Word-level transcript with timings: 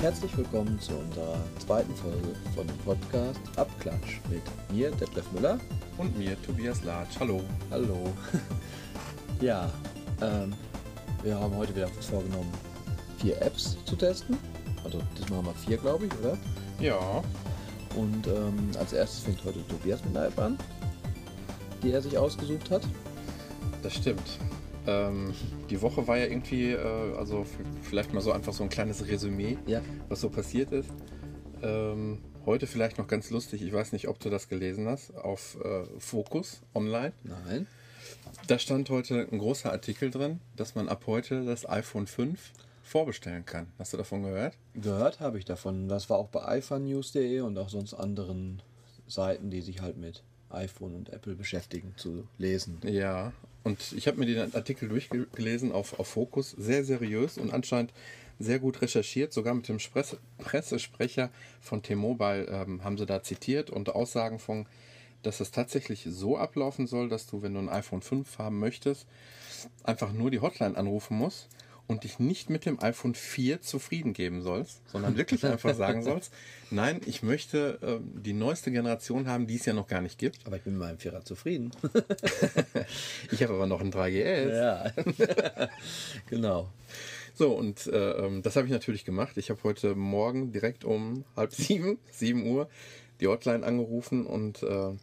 Herzlich 0.00 0.36
willkommen 0.36 0.80
zu 0.80 0.92
unserer 0.94 1.44
zweiten 1.58 1.94
Folge 1.96 2.34
von 2.54 2.66
dem 2.66 2.78
Podcast 2.78 3.40
Abklatsch 3.56 4.20
mit 4.30 4.42
mir, 4.70 4.90
Detlef 4.92 5.30
Müller. 5.32 5.58
Und 5.96 6.16
mir, 6.16 6.40
Tobias 6.42 6.84
Latsch. 6.84 7.18
Hallo. 7.18 7.42
Hallo. 7.70 8.14
ja, 9.40 9.68
ähm, 10.22 10.54
wir 11.22 11.38
haben 11.38 11.54
heute 11.56 11.74
wieder 11.74 11.88
vorgenommen, 11.88 12.52
vier 13.18 13.40
Apps 13.42 13.76
zu 13.84 13.96
testen. 13.96 14.36
Also 14.84 15.00
diesmal 15.18 15.38
haben 15.38 15.46
wir 15.46 15.54
vier, 15.54 15.76
glaube 15.76 16.06
ich, 16.06 16.12
oder? 16.20 16.38
Ja. 16.80 17.22
Und 17.96 18.26
ähm, 18.26 18.70
als 18.78 18.92
erstes 18.92 19.20
fängt 19.20 19.44
heute 19.44 19.66
Tobias 19.66 20.04
mit 20.04 20.16
einer 20.16 20.26
App 20.26 20.38
an, 20.38 20.58
die 21.82 21.90
er 21.92 22.00
sich 22.02 22.16
ausgesucht 22.16 22.70
hat. 22.70 22.82
Das 23.82 23.94
stimmt. 23.94 24.38
Ähm, 24.86 25.34
die 25.68 25.80
Woche 25.82 26.06
war 26.06 26.16
ja 26.16 26.26
irgendwie, 26.26 26.72
äh, 26.72 27.16
also 27.16 27.44
vielleicht 27.82 28.14
mal 28.14 28.20
so 28.20 28.32
einfach 28.32 28.52
so 28.52 28.62
ein 28.62 28.68
kleines 28.70 29.06
Resümee, 29.06 29.58
Ja. 29.66 29.80
was 30.08 30.20
so 30.20 30.30
passiert 30.30 30.72
ist. 30.72 30.88
Ähm, 31.62 32.18
heute 32.46 32.66
vielleicht 32.66 32.98
noch 32.98 33.08
ganz 33.08 33.30
lustig, 33.30 33.62
ich 33.62 33.72
weiß 33.72 33.92
nicht, 33.92 34.08
ob 34.08 34.18
du 34.20 34.30
das 34.30 34.48
gelesen 34.48 34.86
hast, 34.88 35.14
auf 35.16 35.58
äh, 35.62 35.84
Focus 35.98 36.62
online. 36.74 37.12
Nein. 37.24 37.66
Da 38.48 38.58
stand 38.58 38.88
heute 38.88 39.28
ein 39.30 39.38
großer 39.38 39.70
Artikel 39.70 40.10
drin, 40.10 40.40
dass 40.56 40.74
man 40.74 40.88
ab 40.88 41.02
heute 41.06 41.44
das 41.44 41.68
iPhone 41.68 42.06
5 42.06 42.52
vorbestellen 42.82 43.44
kann. 43.44 43.66
Hast 43.78 43.92
du 43.92 43.98
davon 43.98 44.22
gehört? 44.22 44.56
Gehört 44.72 45.20
habe 45.20 45.38
ich 45.38 45.44
davon. 45.44 45.86
Das 45.86 46.08
war 46.08 46.16
auch 46.16 46.28
bei 46.28 46.42
iPhonenews.de 46.48 47.40
und 47.40 47.58
auch 47.58 47.68
sonst 47.68 47.92
anderen 47.92 48.62
Seiten, 49.06 49.50
die 49.50 49.60
sich 49.60 49.82
halt 49.82 49.98
mit 49.98 50.22
iPhone 50.48 50.94
und 50.94 51.10
Apple 51.10 51.34
beschäftigen, 51.34 51.92
zu 51.98 52.26
lesen. 52.38 52.78
Ja, 52.84 53.34
und 53.64 53.92
ich 53.92 54.08
habe 54.08 54.18
mir 54.18 54.24
den 54.24 54.54
Artikel 54.54 54.88
durchgelesen 54.88 55.70
auf, 55.70 56.00
auf 56.00 56.08
Focus, 56.08 56.52
sehr 56.52 56.86
seriös 56.86 57.36
und 57.36 57.52
anscheinend 57.52 57.92
sehr 58.38 58.60
gut 58.60 58.80
recherchiert. 58.80 59.34
Sogar 59.34 59.52
mit 59.52 59.68
dem 59.68 59.76
Pressesprecher 60.38 61.28
von 61.60 61.82
T-Mobile 61.82 62.46
ähm, 62.46 62.82
haben 62.82 62.96
sie 62.96 63.04
da 63.04 63.22
zitiert 63.22 63.68
und 63.68 63.90
Aussagen 63.90 64.38
von, 64.38 64.64
dass 65.22 65.40
es 65.40 65.50
tatsächlich 65.50 66.06
so 66.08 66.36
ablaufen 66.36 66.86
soll, 66.86 67.08
dass 67.08 67.26
du, 67.26 67.42
wenn 67.42 67.54
du 67.54 67.60
ein 67.60 67.68
iPhone 67.68 68.02
5 68.02 68.38
haben 68.38 68.58
möchtest, 68.58 69.06
einfach 69.82 70.12
nur 70.12 70.30
die 70.30 70.40
Hotline 70.40 70.76
anrufen 70.76 71.16
musst 71.16 71.48
und 71.88 72.04
dich 72.04 72.18
nicht 72.18 72.50
mit 72.50 72.66
dem 72.66 72.80
iPhone 72.80 73.14
4 73.14 73.62
zufrieden 73.62 74.12
geben 74.12 74.42
sollst, 74.42 74.82
sondern 74.90 75.16
wirklich 75.16 75.44
einfach 75.44 75.74
sagen 75.74 76.02
sollst, 76.02 76.32
nein, 76.70 77.00
ich 77.06 77.22
möchte 77.22 77.78
ähm, 77.82 78.22
die 78.22 78.34
neueste 78.34 78.70
Generation 78.70 79.26
haben, 79.26 79.46
die 79.46 79.56
es 79.56 79.64
ja 79.64 79.72
noch 79.72 79.88
gar 79.88 80.02
nicht 80.02 80.18
gibt. 80.18 80.46
Aber 80.46 80.56
ich 80.56 80.62
bin 80.62 80.74
mit 80.74 80.82
meinem 80.82 80.98
Vierer 80.98 81.24
zufrieden. 81.24 81.72
Ich 83.30 83.42
habe 83.42 83.54
aber 83.54 83.66
noch 83.66 83.80
ein 83.80 83.92
3GS. 83.92 84.56
ja. 84.56 84.90
genau. 86.30 86.68
So, 87.34 87.52
und 87.52 87.86
äh, 87.86 88.12
ähm, 88.12 88.42
das 88.42 88.56
habe 88.56 88.66
ich 88.66 88.72
natürlich 88.72 89.04
gemacht. 89.04 89.36
Ich 89.36 89.50
habe 89.50 89.62
heute 89.62 89.94
Morgen 89.94 90.52
direkt 90.52 90.84
um 90.84 91.24
halb 91.36 91.54
sieben, 91.54 91.98
sieben 92.10 92.46
Uhr, 92.46 92.68
die 93.20 93.26
Hotline 93.26 93.64
angerufen 93.64 94.26
und 94.26 94.62
äh, 94.62 94.94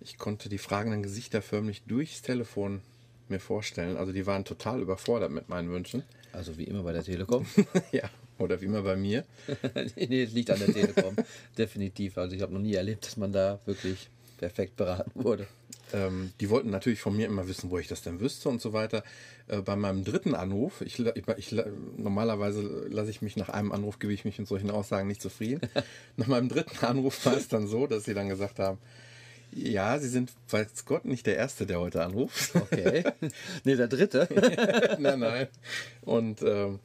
ich 0.00 0.18
konnte 0.18 0.48
die 0.48 0.58
fragenden 0.58 1.02
Gesichter 1.02 1.42
förmlich 1.42 1.82
durchs 1.86 2.22
Telefon 2.22 2.82
mir 3.28 3.40
vorstellen. 3.40 3.96
Also 3.96 4.12
die 4.12 4.26
waren 4.26 4.44
total 4.44 4.80
überfordert 4.80 5.30
mit 5.30 5.48
meinen 5.48 5.70
Wünschen. 5.70 6.02
Also 6.32 6.58
wie 6.58 6.64
immer 6.64 6.82
bei 6.82 6.92
der 6.92 7.04
Telekom. 7.04 7.46
ja, 7.92 8.08
oder 8.38 8.60
wie 8.60 8.66
immer 8.66 8.82
bei 8.82 8.96
mir. 8.96 9.24
nee, 9.96 10.22
es 10.22 10.32
liegt 10.32 10.50
an 10.50 10.58
der 10.58 10.72
Telekom. 10.72 11.16
Definitiv. 11.56 12.18
Also 12.18 12.34
ich 12.34 12.42
habe 12.42 12.52
noch 12.52 12.60
nie 12.60 12.74
erlebt, 12.74 13.06
dass 13.06 13.16
man 13.16 13.32
da 13.32 13.60
wirklich 13.66 14.08
perfekt 14.38 14.76
beraten 14.76 15.12
wurde. 15.14 15.46
Ähm, 15.92 16.32
die 16.40 16.50
wollten 16.50 16.70
natürlich 16.70 17.00
von 17.00 17.16
mir 17.16 17.26
immer 17.26 17.48
wissen, 17.48 17.70
wo 17.70 17.78
ich 17.78 17.88
das 17.88 18.02
denn 18.02 18.20
wüsste 18.20 18.48
und 18.48 18.60
so 18.60 18.72
weiter. 18.72 19.02
Äh, 19.48 19.60
bei 19.60 19.76
meinem 19.76 20.04
dritten 20.04 20.34
Anruf, 20.34 20.80
ich, 20.80 20.98
ich, 20.98 21.28
ich, 21.36 21.64
normalerweise 21.96 22.62
lasse 22.88 23.10
ich 23.10 23.22
mich 23.22 23.36
nach 23.36 23.48
einem 23.48 23.72
Anruf, 23.72 23.98
gebe 23.98 24.12
ich 24.12 24.24
mich 24.24 24.38
mit 24.38 24.48
solchen 24.48 24.70
Aussagen 24.70 25.08
nicht 25.08 25.20
zufrieden. 25.20 25.60
nach 26.16 26.28
meinem 26.28 26.48
dritten 26.48 26.84
Anruf 26.84 27.26
war 27.26 27.36
es 27.36 27.48
dann 27.48 27.66
so, 27.66 27.86
dass 27.86 28.04
sie 28.04 28.14
dann 28.14 28.28
gesagt 28.28 28.58
haben, 28.58 28.78
ja, 29.52 29.98
Sie 29.98 30.08
sind, 30.08 30.32
weiß 30.48 30.84
Gott, 30.84 31.04
nicht 31.04 31.26
der 31.26 31.36
Erste, 31.36 31.66
der 31.66 31.80
heute 31.80 32.04
anruft. 32.04 32.54
Okay. 32.54 33.04
nee, 33.64 33.76
der 33.76 33.88
dritte. 33.88 34.28
nein, 34.98 35.18
nein. 35.18 35.48
Und 36.02 36.42
ähm, 36.42 36.78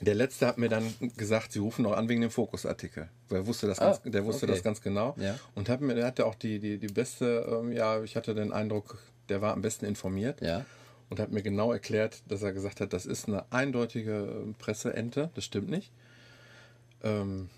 der 0.00 0.14
Letzte 0.14 0.46
hat 0.46 0.58
mir 0.58 0.68
dann 0.68 0.94
gesagt, 1.16 1.52
Sie 1.52 1.58
rufen 1.58 1.82
noch 1.82 1.92
an 1.92 2.08
wegen 2.08 2.20
dem 2.20 2.30
Fokusartikel. 2.30 3.08
Der 3.30 3.46
wusste 3.46 3.66
das 3.66 3.78
ganz, 3.78 4.00
Ah, 4.04 4.08
der 4.08 4.24
wusste 4.24 4.44
okay. 4.44 4.54
das 4.54 4.62
ganz 4.62 4.80
genau. 4.80 5.14
Ja. 5.18 5.38
Und 5.54 5.68
hat 5.68 5.80
mir, 5.80 5.94
der 5.94 6.06
hatte 6.06 6.26
auch 6.26 6.34
die, 6.34 6.58
die, 6.58 6.78
die 6.78 6.86
beste, 6.86 7.46
ähm, 7.50 7.72
ja, 7.72 8.02
ich 8.02 8.14
hatte 8.14 8.34
den 8.34 8.52
Eindruck, 8.52 8.98
der 9.28 9.40
war 9.40 9.52
am 9.54 9.62
besten 9.62 9.86
informiert. 9.86 10.40
Ja. 10.42 10.64
Und 11.08 11.20
hat 11.20 11.30
mir 11.30 11.42
genau 11.42 11.72
erklärt, 11.72 12.22
dass 12.28 12.42
er 12.42 12.52
gesagt 12.52 12.80
hat, 12.80 12.92
das 12.92 13.06
ist 13.06 13.28
eine 13.28 13.50
eindeutige 13.50 14.42
ähm, 14.42 14.54
Presseente, 14.58 15.30
das 15.34 15.44
stimmt 15.44 15.70
nicht. 15.70 15.92
Ähm, 17.02 17.48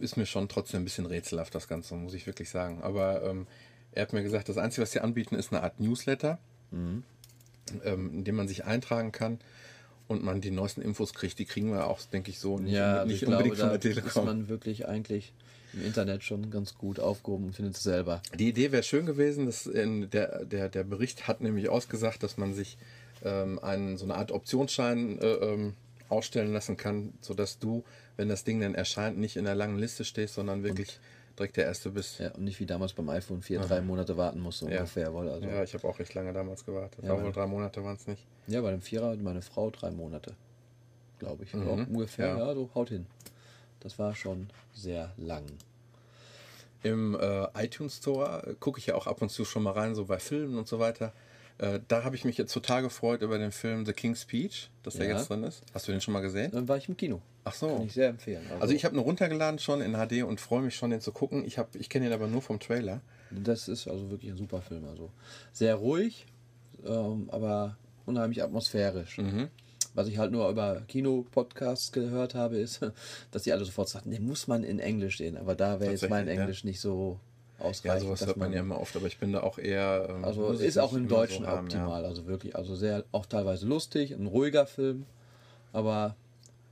ist 0.00 0.16
mir 0.16 0.26
schon 0.26 0.48
trotzdem 0.48 0.82
ein 0.82 0.84
bisschen 0.84 1.06
rätselhaft, 1.06 1.54
das 1.54 1.68
Ganze, 1.68 1.94
muss 1.94 2.14
ich 2.14 2.26
wirklich 2.26 2.50
sagen. 2.50 2.82
Aber 2.82 3.22
ähm, 3.24 3.46
er 3.92 4.02
hat 4.02 4.12
mir 4.12 4.22
gesagt, 4.22 4.48
das 4.48 4.58
Einzige, 4.58 4.82
was 4.82 4.92
sie 4.92 5.00
anbieten, 5.00 5.34
ist 5.34 5.52
eine 5.52 5.62
Art 5.62 5.80
Newsletter, 5.80 6.38
Mhm. 6.70 7.02
ähm, 7.84 8.10
in 8.14 8.24
dem 8.24 8.36
man 8.36 8.48
sich 8.48 8.64
eintragen 8.64 9.12
kann 9.12 9.38
und 10.08 10.24
man 10.24 10.40
die 10.40 10.50
neuesten 10.50 10.80
Infos 10.82 11.12
kriegt. 11.14 11.38
Die 11.38 11.44
kriegen 11.44 11.70
wir 11.70 11.86
auch, 11.86 12.00
denke 12.12 12.30
ich, 12.30 12.38
so 12.38 12.58
nicht, 12.58 12.72
ja, 12.72 13.04
nicht 13.04 13.16
ich 13.16 13.20
glaube, 13.20 13.36
unbedingt 13.36 13.58
von 13.58 13.68
da 13.68 13.76
der 13.78 13.90
ist 13.90 13.96
Telekom. 13.98 14.24
man 14.24 14.48
wirklich 14.48 14.88
eigentlich 14.88 15.32
im 15.74 15.84
Internet 15.84 16.22
schon 16.22 16.50
ganz 16.50 16.74
gut 16.76 16.98
aufgehoben 17.00 17.44
und 17.46 17.54
findet 17.56 17.76
es 17.76 17.82
selber. 17.82 18.22
Die 18.38 18.48
Idee 18.48 18.72
wäre 18.72 18.82
schön 18.82 19.06
gewesen, 19.06 19.46
dass 19.46 19.64
der, 19.64 20.44
der, 20.44 20.68
der 20.68 20.84
Bericht 20.84 21.28
hat 21.28 21.40
nämlich 21.40 21.68
ausgesagt, 21.68 22.22
dass 22.22 22.36
man 22.36 22.52
sich 22.52 22.76
ähm, 23.24 23.58
einen, 23.58 23.96
so 23.96 24.04
eine 24.04 24.16
Art 24.16 24.32
Optionsschein 24.32 25.18
äh, 25.18 25.26
ähm, 25.26 25.74
ausstellen 26.12 26.52
lassen 26.52 26.76
kann, 26.76 27.12
sodass 27.20 27.58
du, 27.58 27.82
wenn 28.16 28.28
das 28.28 28.44
Ding 28.44 28.60
dann 28.60 28.74
erscheint, 28.74 29.18
nicht 29.18 29.36
in 29.36 29.44
der 29.44 29.54
langen 29.54 29.78
Liste 29.78 30.04
stehst, 30.04 30.34
sondern 30.34 30.62
wirklich 30.62 31.00
direkt 31.38 31.56
der 31.56 31.64
Erste 31.64 31.90
bist. 31.90 32.18
Ja, 32.20 32.30
und 32.32 32.44
nicht 32.44 32.60
wie 32.60 32.66
damals 32.66 32.92
beim 32.92 33.08
iPhone 33.08 33.40
4 33.42 33.60
drei 33.60 33.80
Monate 33.80 34.16
warten 34.16 34.38
musst, 34.40 34.58
so 34.60 34.68
Ja. 34.68 34.78
ungefähr. 34.80 35.12
Weil 35.14 35.28
also, 35.30 35.48
Ja, 35.48 35.62
ich 35.62 35.72
habe 35.74 35.88
auch 35.88 35.98
recht 35.98 36.12
lange 36.14 36.32
damals 36.32 36.64
gewartet. 36.64 37.02
Ja, 37.02 37.20
wohl 37.20 37.32
drei 37.32 37.46
Monate 37.46 37.82
waren 37.82 37.96
es 37.96 38.06
nicht. 38.06 38.22
Ja, 38.46 38.60
bei 38.60 38.70
dem 38.70 38.82
Vierer 38.82 39.16
meine 39.16 39.40
Frau 39.42 39.70
drei 39.70 39.90
Monate, 39.90 40.34
glaube 41.18 41.44
ich. 41.44 41.54
Auch 41.54 41.86
ungefähr, 41.88 42.32
Mhm. 42.34 42.38
ja. 42.38 42.46
ja. 42.48 42.54
so 42.54 42.70
haut 42.74 42.90
hin. 42.90 43.06
Das 43.80 43.98
war 43.98 44.14
schon 44.14 44.48
sehr 44.74 45.12
lang. 45.16 45.44
Im 46.82 47.14
äh, 47.18 47.46
iTunes 47.64 47.96
Store 47.98 48.44
äh, 48.46 48.54
gucke 48.58 48.78
ich 48.80 48.86
ja 48.86 48.94
auch 48.96 49.06
ab 49.06 49.22
und 49.22 49.30
zu 49.30 49.44
schon 49.44 49.62
mal 49.62 49.70
rein, 49.72 49.94
so 49.94 50.04
bei 50.04 50.18
Filmen 50.18 50.58
und 50.58 50.66
so 50.68 50.78
weiter. 50.80 51.12
Äh, 51.62 51.80
da 51.86 52.02
habe 52.02 52.16
ich 52.16 52.24
mich 52.24 52.36
jetzt 52.36 52.52
total 52.52 52.82
gefreut 52.82 53.22
über 53.22 53.38
den 53.38 53.52
Film 53.52 53.86
The 53.86 53.92
King's 53.92 54.22
Speech, 54.22 54.68
dass 54.82 54.94
der 54.94 55.06
Ja. 55.08 55.16
jetzt 55.16 55.28
drin 55.30 55.44
ist. 55.44 55.62
Hast 55.72 55.86
du 55.86 55.92
den 55.92 56.00
schon 56.00 56.12
mal 56.12 56.20
gesehen? 56.20 56.50
Dann 56.50 56.66
war 56.66 56.76
ich 56.76 56.88
im 56.88 56.96
Kino. 56.96 57.22
Ach 57.44 57.54
so. 57.54 57.68
Kann 57.68 57.86
ich 57.86 57.92
sehr 57.92 58.08
empfehlen. 58.08 58.42
Also 58.60 58.74
ich 58.74 58.84
habe 58.84 58.96
ihn 58.96 58.98
runtergeladen 58.98 59.58
schon 59.60 59.80
in 59.80 59.92
HD 59.94 60.24
und 60.24 60.40
freue 60.40 60.62
mich 60.62 60.74
schon, 60.74 60.90
den 60.90 61.00
zu 61.00 61.12
gucken. 61.12 61.44
Ich, 61.44 61.58
hab- 61.58 61.74
ich 61.76 61.88
kenne 61.88 62.06
ihn 62.06 62.12
aber 62.12 62.26
nur 62.26 62.42
vom 62.42 62.58
Trailer. 62.58 63.00
Das 63.30 63.68
ist 63.68 63.86
also 63.88 64.10
wirklich 64.10 64.32
ein 64.32 64.36
super 64.38 64.60
Film. 64.60 64.84
Also 64.86 65.10
sehr 65.52 65.76
ruhig, 65.76 66.26
ähm, 66.84 67.28
aber 67.30 67.76
unheimlich 68.06 68.42
atmosphärisch. 68.42 69.18
Mhm. 69.18 69.48
Was 69.94 70.08
ich 70.08 70.18
halt 70.18 70.32
nur 70.32 70.48
über 70.48 70.80
Kino-Podcasts 70.88 71.92
gehört 71.92 72.34
habe, 72.34 72.56
ist, 72.56 72.80
dass 73.30 73.42
die 73.44 73.52
alle 73.52 73.64
sofort 73.64 73.88
sagten, 73.88 74.10
den 74.10 74.24
muss 74.24 74.48
man 74.48 74.64
in 74.64 74.78
Englisch 74.80 75.18
sehen. 75.18 75.36
Aber 75.36 75.54
da 75.54 75.80
wäre 75.80 75.92
jetzt 75.92 76.02
mein 76.02 76.10
Tatsächlich, 76.10 76.36
ja. 76.36 76.42
Englisch 76.42 76.64
nicht 76.64 76.80
so 76.80 77.20
Ja, 77.62 77.68
ausreichend. 77.68 78.02
sowas 78.02 78.20
dass 78.20 78.26
hört 78.28 78.36
man 78.38 78.52
ja 78.52 78.60
immer 78.60 78.80
oft, 78.80 78.96
aber 78.96 79.06
ich 79.06 79.18
bin 79.18 79.32
da 79.32 79.42
auch 79.42 79.58
eher. 79.58 80.06
ähm, 80.10 80.24
Also 80.24 80.50
ist 80.52 80.78
auch 80.78 80.92
im 80.92 81.08
Deutschen 81.08 81.44
so 81.44 81.50
haben, 81.50 81.66
optimal. 81.66 82.04
Also 82.04 82.26
wirklich, 82.26 82.54
also 82.56 82.74
sehr, 82.74 83.04
auch 83.12 83.26
teilweise 83.26 83.66
lustig, 83.66 84.12
ein 84.12 84.26
ruhiger 84.26 84.66
Film, 84.66 85.06
aber 85.72 86.16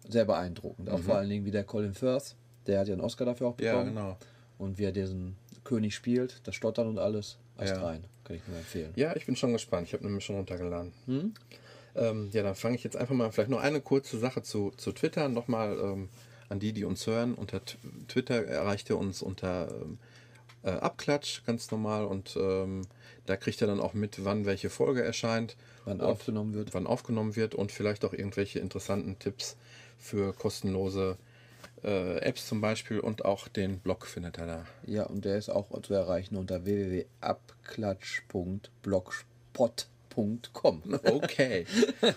sehr 0.09 0.25
beeindruckend. 0.25 0.89
Auch 0.91 0.99
vor 1.01 1.17
allen 1.17 1.29
Dingen 1.29 1.45
wie 1.45 1.51
der 1.51 1.65
Colin 1.65 1.95
Firth, 1.95 2.35
der 2.67 2.81
hat 2.81 2.89
ja 2.89 2.95
einen 2.95 3.03
Oscar 3.03 3.25
dafür 3.25 3.49
auch 3.49 3.57
Mhm. 3.59 3.65
Ja, 3.65 3.73
bekommen. 3.73 3.95
genau. 3.95 4.17
Und 4.59 4.79
wie 4.79 4.85
er 4.85 4.93
diesen 4.93 5.37
König 5.65 5.95
spielt, 5.95 6.41
das 6.45 6.55
Stottern 6.55 6.87
und 6.89 6.99
alles, 6.99 7.39
erst 7.59 7.75
Ja. 7.77 7.83
rein. 7.83 8.05
Kann 8.25 8.37
ich 8.37 8.43
nur 8.47 8.59
empfehlen. 8.59 8.93
Ja, 8.97 9.15
ich 9.17 9.27
bin 9.27 9.37
schon 9.37 9.53
gespannt. 9.53 9.87
Ich 9.89 9.93
habe 9.95 10.05
nämlich 10.05 10.25
schon 10.25 10.37
runtergeladen. 10.37 10.93
Hm? 11.07 11.35
Ähm, 11.97 12.31
ja, 12.33 12.43
dann 12.43 12.55
fange 12.55 12.77
ich 12.77 12.85
jetzt 12.85 12.97
einfach 12.97 13.15
mal 13.15 13.33
vielleicht 13.33 13.51
noch 13.51 13.61
eine 13.61 13.81
kurze 13.81 14.19
Sache 14.19 14.43
zu, 14.43 14.71
zu 14.77 14.93
Twitter. 14.93 15.29
Nochmal 15.29 15.77
ähm, 15.83 16.09
an 16.49 16.61
die, 16.61 16.73
die 16.73 16.85
uns 16.85 17.07
hören. 17.07 17.35
Unter 17.35 17.61
Twitter 18.09 18.45
erreicht 18.47 18.89
ihr 18.91 18.99
uns 18.99 19.23
unter 19.23 19.69
ähm, 19.73 19.99
äh, 20.63 20.71
Abklatsch, 20.71 21.45
ganz 21.47 21.71
normal. 21.71 22.05
Und 22.05 22.37
ähm, 22.37 22.83
da 23.27 23.37
kriegt 23.37 23.61
ihr 23.61 23.67
dann 23.67 23.81
auch 23.81 23.95
mit, 23.95 24.25
wann 24.25 24.47
welche 24.47 24.71
Folge 24.71 25.03
erscheint. 25.03 25.57
Wann 25.85 26.01
aufgenommen 26.01 26.55
wird. 26.55 26.75
Wann 26.75 26.87
aufgenommen 26.87 27.37
wird 27.37 27.55
und 27.55 27.73
vielleicht 27.73 28.05
auch 28.05 28.13
irgendwelche 28.13 28.59
interessanten 28.59 29.19
Tipps 29.19 29.57
für 29.99 30.33
kostenlose 30.33 31.17
äh, 31.85 32.19
Apps 32.19 32.47
zum 32.47 32.61
Beispiel 32.61 33.01
und 33.01 33.25
auch 33.25 33.49
den 33.49 33.79
Blog 33.79 34.07
findet 34.07 34.39
er 34.39 34.47
da. 34.47 34.67
Ja, 34.87 35.05
und 35.05 35.25
der 35.25 35.39
ist 35.39 35.49
auch 35.49 35.71
zu 35.83 35.95
erreichen 35.95 36.37
unter 36.37 36.65
app.com. 40.11 40.83
Okay. 41.05 41.67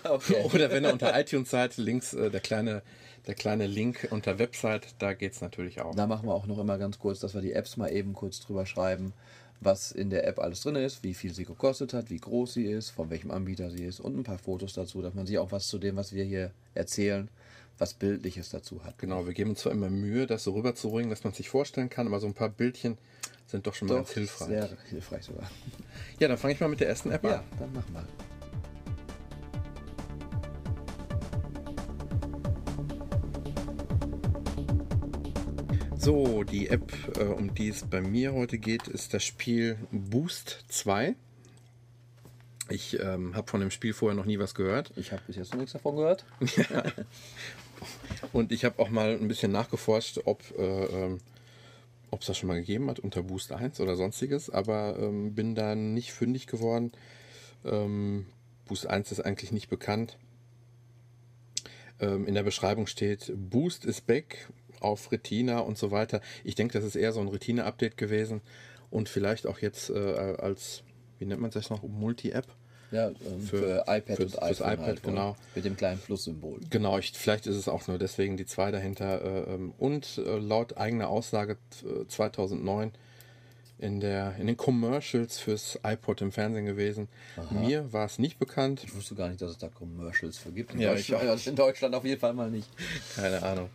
Okay. 0.04 0.44
Oder 0.52 0.70
wenn 0.70 0.84
er 0.84 0.92
unter 0.92 1.18
iTunes 1.18 1.50
seid, 1.50 1.76
links 1.76 2.14
äh, 2.14 2.30
der 2.30 2.40
kleine, 2.40 2.82
der 3.26 3.34
kleine 3.34 3.66
Link 3.66 4.08
unter 4.10 4.38
Website, 4.38 4.94
da 4.98 5.14
geht 5.14 5.32
es 5.32 5.40
natürlich 5.40 5.80
auch. 5.80 5.94
Da 5.94 6.06
machen 6.06 6.28
wir 6.28 6.34
auch 6.34 6.46
noch 6.46 6.58
immer 6.58 6.78
ganz 6.78 6.98
kurz, 6.98 7.20
dass 7.20 7.34
wir 7.34 7.40
die 7.40 7.52
Apps 7.52 7.76
mal 7.76 7.88
eben 7.88 8.12
kurz 8.12 8.40
drüber 8.40 8.66
schreiben, 8.66 9.12
was 9.60 9.92
in 9.92 10.10
der 10.10 10.26
App 10.26 10.38
alles 10.38 10.62
drin 10.62 10.76
ist, 10.76 11.02
wie 11.02 11.14
viel 11.14 11.32
sie 11.32 11.44
gekostet 11.44 11.94
hat, 11.94 12.10
wie 12.10 12.18
groß 12.18 12.54
sie 12.54 12.66
ist, 12.66 12.90
von 12.90 13.10
welchem 13.10 13.30
Anbieter 13.30 13.70
sie 13.70 13.84
ist 13.84 14.00
und 14.00 14.16
ein 14.16 14.24
paar 14.24 14.38
Fotos 14.38 14.74
dazu, 14.74 15.00
dass 15.00 15.14
man 15.14 15.26
sich 15.26 15.38
auch 15.38 15.52
was 15.52 15.68
zu 15.68 15.78
dem, 15.78 15.96
was 15.96 16.12
wir 16.12 16.24
hier 16.24 16.50
erzählen, 16.74 17.28
was 17.78 17.94
Bildliches 17.94 18.50
dazu 18.50 18.84
hat. 18.84 18.98
Genau, 18.98 19.26
wir 19.26 19.34
geben 19.34 19.50
uns 19.50 19.60
zwar 19.60 19.72
immer 19.72 19.90
Mühe, 19.90 20.26
das 20.26 20.44
so 20.44 20.52
rüberzubringen, 20.52 21.10
dass 21.10 21.24
man 21.24 21.32
sich 21.32 21.48
vorstellen 21.48 21.90
kann, 21.90 22.06
aber 22.06 22.20
so 22.20 22.26
ein 22.26 22.34
paar 22.34 22.50
Bildchen 22.50 22.98
sind 23.46 23.66
doch 23.66 23.74
schon 23.74 23.88
mal 23.88 23.94
Doch, 23.94 24.00
ganz 24.00 24.12
hilfreich. 24.12 24.48
Sehr 24.48 24.68
hilfreich 24.90 25.24
sogar. 25.24 25.50
Ja, 26.18 26.28
dann 26.28 26.38
fange 26.38 26.54
ich 26.54 26.60
mal 26.60 26.68
mit 26.68 26.80
der 26.80 26.88
ersten 26.88 27.10
App 27.10 27.24
Ja, 27.24 27.38
an. 27.38 27.44
dann 27.58 27.72
machen 27.72 27.92
wir. 27.92 28.04
So, 35.96 36.42
die 36.44 36.68
App, 36.68 36.92
äh, 37.18 37.22
um 37.22 37.54
die 37.54 37.68
es 37.68 37.84
bei 37.84 38.00
mir 38.02 38.34
heute 38.34 38.58
geht, 38.58 38.88
ist 38.88 39.14
das 39.14 39.24
Spiel 39.24 39.78
Boost 39.90 40.64
2. 40.68 41.14
Ich 42.68 42.98
ähm, 43.00 43.34
habe 43.34 43.50
von 43.50 43.60
dem 43.60 43.70
Spiel 43.70 43.92
vorher 43.94 44.14
noch 44.16 44.24
nie 44.26 44.38
was 44.38 44.54
gehört. 44.54 44.92
Ich 44.96 45.12
habe 45.12 45.22
bis 45.26 45.36
jetzt 45.36 45.52
noch 45.52 45.58
nichts 45.60 45.72
davon 45.72 45.96
gehört. 45.96 46.24
Und 48.32 48.52
ich 48.52 48.64
habe 48.64 48.78
auch 48.82 48.88
mal 48.90 49.10
ein 49.12 49.28
bisschen 49.28 49.52
nachgeforscht, 49.52 50.20
ob 50.24 50.42
äh, 50.58 51.16
ähm, 52.14 52.20
es 52.20 52.26
das 52.26 52.38
schon 52.38 52.48
mal 52.48 52.60
gegeben 52.60 52.88
hat 52.88 53.00
unter 53.00 53.22
Boost 53.22 53.52
1 53.52 53.80
oder 53.80 53.96
sonstiges, 53.96 54.50
aber 54.50 54.98
ähm, 54.98 55.34
bin 55.34 55.54
da 55.54 55.74
nicht 55.74 56.12
fündig 56.12 56.46
geworden. 56.46 56.92
Ähm, 57.64 58.26
Boost 58.66 58.86
1 58.86 59.12
ist 59.12 59.20
eigentlich 59.20 59.52
nicht 59.52 59.68
bekannt. 59.68 60.18
Ähm, 62.00 62.26
in 62.26 62.34
der 62.34 62.42
Beschreibung 62.42 62.86
steht, 62.86 63.32
Boost 63.34 63.84
is 63.84 64.00
back 64.00 64.50
auf 64.80 65.12
Retina 65.12 65.60
und 65.60 65.78
so 65.78 65.90
weiter. 65.90 66.20
Ich 66.42 66.54
denke, 66.54 66.74
das 66.74 66.84
ist 66.84 66.96
eher 66.96 67.12
so 67.12 67.20
ein 67.20 67.28
Retina-Update 67.28 67.96
gewesen 67.96 68.42
und 68.90 69.08
vielleicht 69.08 69.46
auch 69.46 69.58
jetzt 69.58 69.90
äh, 69.90 70.36
als, 70.38 70.82
wie 71.18 71.26
nennt 71.26 71.40
man 71.40 71.50
das 71.50 71.70
noch, 71.70 71.82
Multi-App. 71.82 72.46
Ja, 72.94 73.10
für, 73.48 73.58
Für- 73.58 73.84
iPad 73.88 74.16
fürs- 74.16 74.34
und 74.36 74.44
fürs 74.46 74.62
iPhone 74.62 74.72
iPad, 74.74 74.86
halt, 74.86 74.98
oder? 75.02 75.10
genau. 75.10 75.36
Mit 75.54 75.64
dem 75.64 75.76
kleinen 75.76 75.98
Plus-Symbol. 76.00 76.60
Genau, 76.70 76.98
ich, 76.98 77.12
vielleicht 77.12 77.46
ist 77.46 77.56
es 77.56 77.68
auch 77.68 77.86
nur 77.88 77.98
deswegen 77.98 78.36
die 78.36 78.46
zwei 78.46 78.70
dahinter. 78.70 79.20
Äh, 79.48 79.54
ähm, 79.54 79.74
und 79.78 80.18
äh, 80.18 80.38
laut 80.38 80.76
eigener 80.76 81.08
Aussage 81.08 81.56
äh, 81.84 82.06
2009 82.06 82.92
in, 83.78 83.98
der, 84.00 84.36
in 84.38 84.46
den 84.46 84.56
Commercials 84.56 85.38
fürs 85.38 85.78
iPod 85.84 86.22
im 86.22 86.30
Fernsehen 86.30 86.64
gewesen. 86.64 87.08
Mir 87.50 87.92
war 87.92 88.06
es 88.06 88.18
nicht 88.20 88.38
bekannt. 88.38 88.82
Ich 88.84 88.94
wusste 88.94 89.16
gar 89.16 89.28
nicht, 89.28 89.42
dass 89.42 89.50
es 89.50 89.58
da 89.58 89.68
Commercials 89.68 90.38
für 90.38 90.52
gibt. 90.52 90.72
In, 90.74 90.80
Ja, 90.80 90.94
Deutschland, 90.94 91.22
ich 91.24 91.28
also 91.28 91.50
in 91.50 91.56
Deutschland 91.56 91.94
auf 91.96 92.04
jeden 92.04 92.20
Fall 92.20 92.32
mal 92.32 92.50
nicht. 92.50 92.68
Keine 93.16 93.42
Ahnung. 93.42 93.68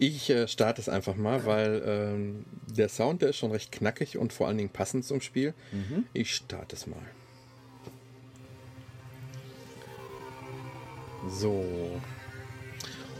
Ich 0.00 0.28
äh, 0.30 0.46
starte 0.48 0.80
es 0.80 0.88
einfach 0.88 1.14
mal, 1.16 1.44
weil 1.46 1.82
ähm, 1.86 2.44
der 2.66 2.88
Sound, 2.88 3.22
der 3.22 3.30
ist 3.30 3.36
schon 3.36 3.50
recht 3.52 3.72
knackig 3.72 4.16
und 4.18 4.32
vor 4.32 4.46
allen 4.48 4.56
Dingen 4.58 4.70
passend 4.70 5.04
zum 5.04 5.20
Spiel. 5.20 5.54
Ich 6.12 6.34
starte 6.34 6.74
es 6.76 6.86
mal. 6.86 7.02
So. 11.30 11.64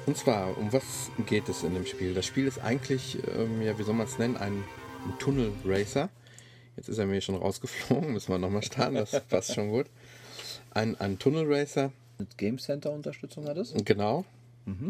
Und 0.06 0.16
zwar, 0.16 0.56
um 0.56 0.72
was 0.72 1.10
geht 1.26 1.48
es 1.48 1.62
in 1.62 1.74
dem 1.74 1.84
Spiel? 1.84 2.14
Das 2.14 2.24
Spiel 2.26 2.46
ist 2.46 2.58
eigentlich, 2.58 3.18
ähm, 3.36 3.60
ja, 3.62 3.78
wie 3.78 3.82
soll 3.82 3.94
man 3.94 4.06
es 4.06 4.18
nennen, 4.18 4.36
ein, 4.36 4.64
ein 5.04 5.18
Tunnel-Racer. 5.18 6.08
Jetzt 6.76 6.88
ist 6.88 6.98
er 6.98 7.06
mir 7.06 7.20
schon 7.20 7.34
rausgeflogen, 7.34 8.12
müssen 8.14 8.30
wir 8.32 8.38
nochmal 8.38 8.62
starten, 8.62 8.94
das 8.94 9.20
passt 9.28 9.54
schon 9.54 9.68
gut. 9.70 9.86
Ein, 10.70 10.98
ein 11.00 11.18
Tunnel-Racer, 11.18 11.92
Mit 12.18 12.38
Game 12.38 12.58
Center 12.58 12.90
Unterstützung 12.90 13.46
hat 13.46 13.56
es. 13.58 13.74
genau. 13.84 14.24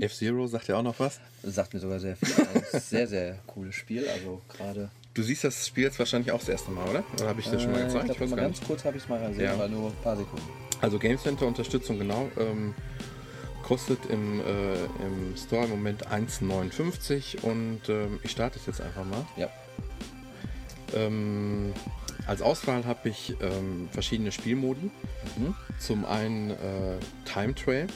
F-Zero 0.00 0.47
sagt 0.49 0.67
ja 0.67 0.76
auch 0.76 0.82
noch 0.82 0.99
was. 0.99 1.21
Sagt 1.44 1.73
mir 1.73 1.79
sogar 1.79 2.00
sehr 2.00 2.17
viel. 2.17 2.35
Ein 2.53 2.64
sehr, 2.81 3.06
sehr 3.06 3.38
cooles 3.47 3.76
Spiel. 3.76 4.09
Also 4.09 4.43
gerade. 4.49 4.91
Du 5.19 5.25
siehst 5.25 5.43
das 5.43 5.67
Spiel 5.67 5.82
jetzt 5.82 5.99
wahrscheinlich 5.99 6.31
auch 6.31 6.38
das 6.38 6.49
erste 6.49 6.70
Mal, 6.70 6.88
oder? 6.88 7.03
Oder 7.15 7.26
habe 7.31 7.41
ich 7.41 7.49
das 7.50 7.61
schon 7.61 7.73
mal 7.73 7.81
Äh, 7.81 7.87
gezeigt? 7.87 8.05
Ich 8.09 8.17
glaube, 8.19 8.20
weiß 8.20 8.31
mal 8.31 8.37
ganz 8.37 8.59
nicht. 8.61 8.69
kurz 8.69 8.85
habe 8.85 8.97
ich 8.97 9.03
es 9.03 9.09
mal 9.09 9.19
gesehen, 9.29 9.44
Ja. 9.47 9.55
aber 9.55 9.67
nur 9.67 9.88
ein 9.91 9.97
paar 10.05 10.17
Sekunden. 10.17 10.47
Also 10.81 10.97
Game 11.00 11.19
Center 11.19 11.44
Unterstützung, 11.44 11.99
genau. 11.99 12.31
Ähm, 12.38 12.73
kostet 13.65 13.99
im, 14.06 14.38
äh, 14.38 14.75
im 14.85 15.37
Store 15.37 15.65
im 15.65 15.70
Moment 15.70 16.06
1,59 16.06 17.43
und 17.43 17.81
ähm, 17.88 18.20
ich 18.23 18.31
starte 18.31 18.61
es 18.61 18.67
jetzt 18.67 18.81
einfach 18.81 19.05
mal. 19.05 19.26
Ja. 19.37 19.49
Ähm, 20.94 21.73
als 22.29 22.41
Auswahl 22.41 22.85
habe 22.87 23.09
ich 23.09 23.35
ähm, 23.41 23.88
verschiedene 23.91 24.31
Spielmodi. 24.31 24.88
Mhm. 25.37 25.56
Zum 25.81 26.05
einen 26.05 26.50
äh, 26.53 26.55
Time 27.25 27.56
Trail, 27.56 27.88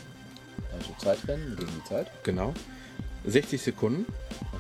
Also 0.77 0.93
Zeitrennen 0.99 1.55
gegen 1.55 1.71
die 1.71 1.89
Zeit. 1.89 2.09
genau. 2.25 2.53
60 3.25 3.61
Sekunden, 3.61 4.07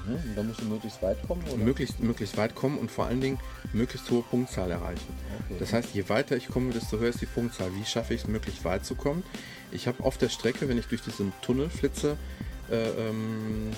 Mhm. 0.07 0.15
Und 0.15 0.37
da 0.37 0.43
musst 0.43 0.61
du 0.61 0.65
möglichst 0.65 1.03
weit 1.03 1.23
kommen, 1.27 1.43
oder? 1.47 1.57
möglichst, 1.57 2.01
möglichst 2.01 2.37
weit 2.37 2.55
kommen 2.55 2.79
und 2.79 2.91
vor 2.91 3.07
allen 3.07 3.21
Dingen 3.21 3.39
möglichst 3.73 4.11
hohe 4.11 4.23
Punktzahl 4.23 4.71
erreichen. 4.71 5.15
Okay. 5.45 5.57
Das 5.59 5.73
heißt, 5.73 5.95
je 5.95 6.09
weiter 6.09 6.37
ich 6.37 6.49
komme, 6.49 6.73
desto 6.73 6.99
höher 6.99 7.11
ist 7.11 7.21
die 7.21 7.27
Punktzahl. 7.27 7.71
Wie 7.75 7.85
schaffe 7.85 8.15
ich 8.15 8.23
es, 8.23 8.29
möglichst 8.29 8.65
weit 8.65 8.85
zu 8.85 8.95
kommen? 8.95 9.23
Ich 9.71 9.87
habe 9.87 10.03
auf 10.03 10.19
der 10.19 10.29
Strecke, 10.29 10.69
wenn 10.69 10.79
ich 10.79 10.87
durch 10.87 11.03
diesen 11.03 11.33
Tunnel 11.43 11.71
flitze, 11.71 12.17
äh, 12.71 12.89
ähm, 12.89 13.71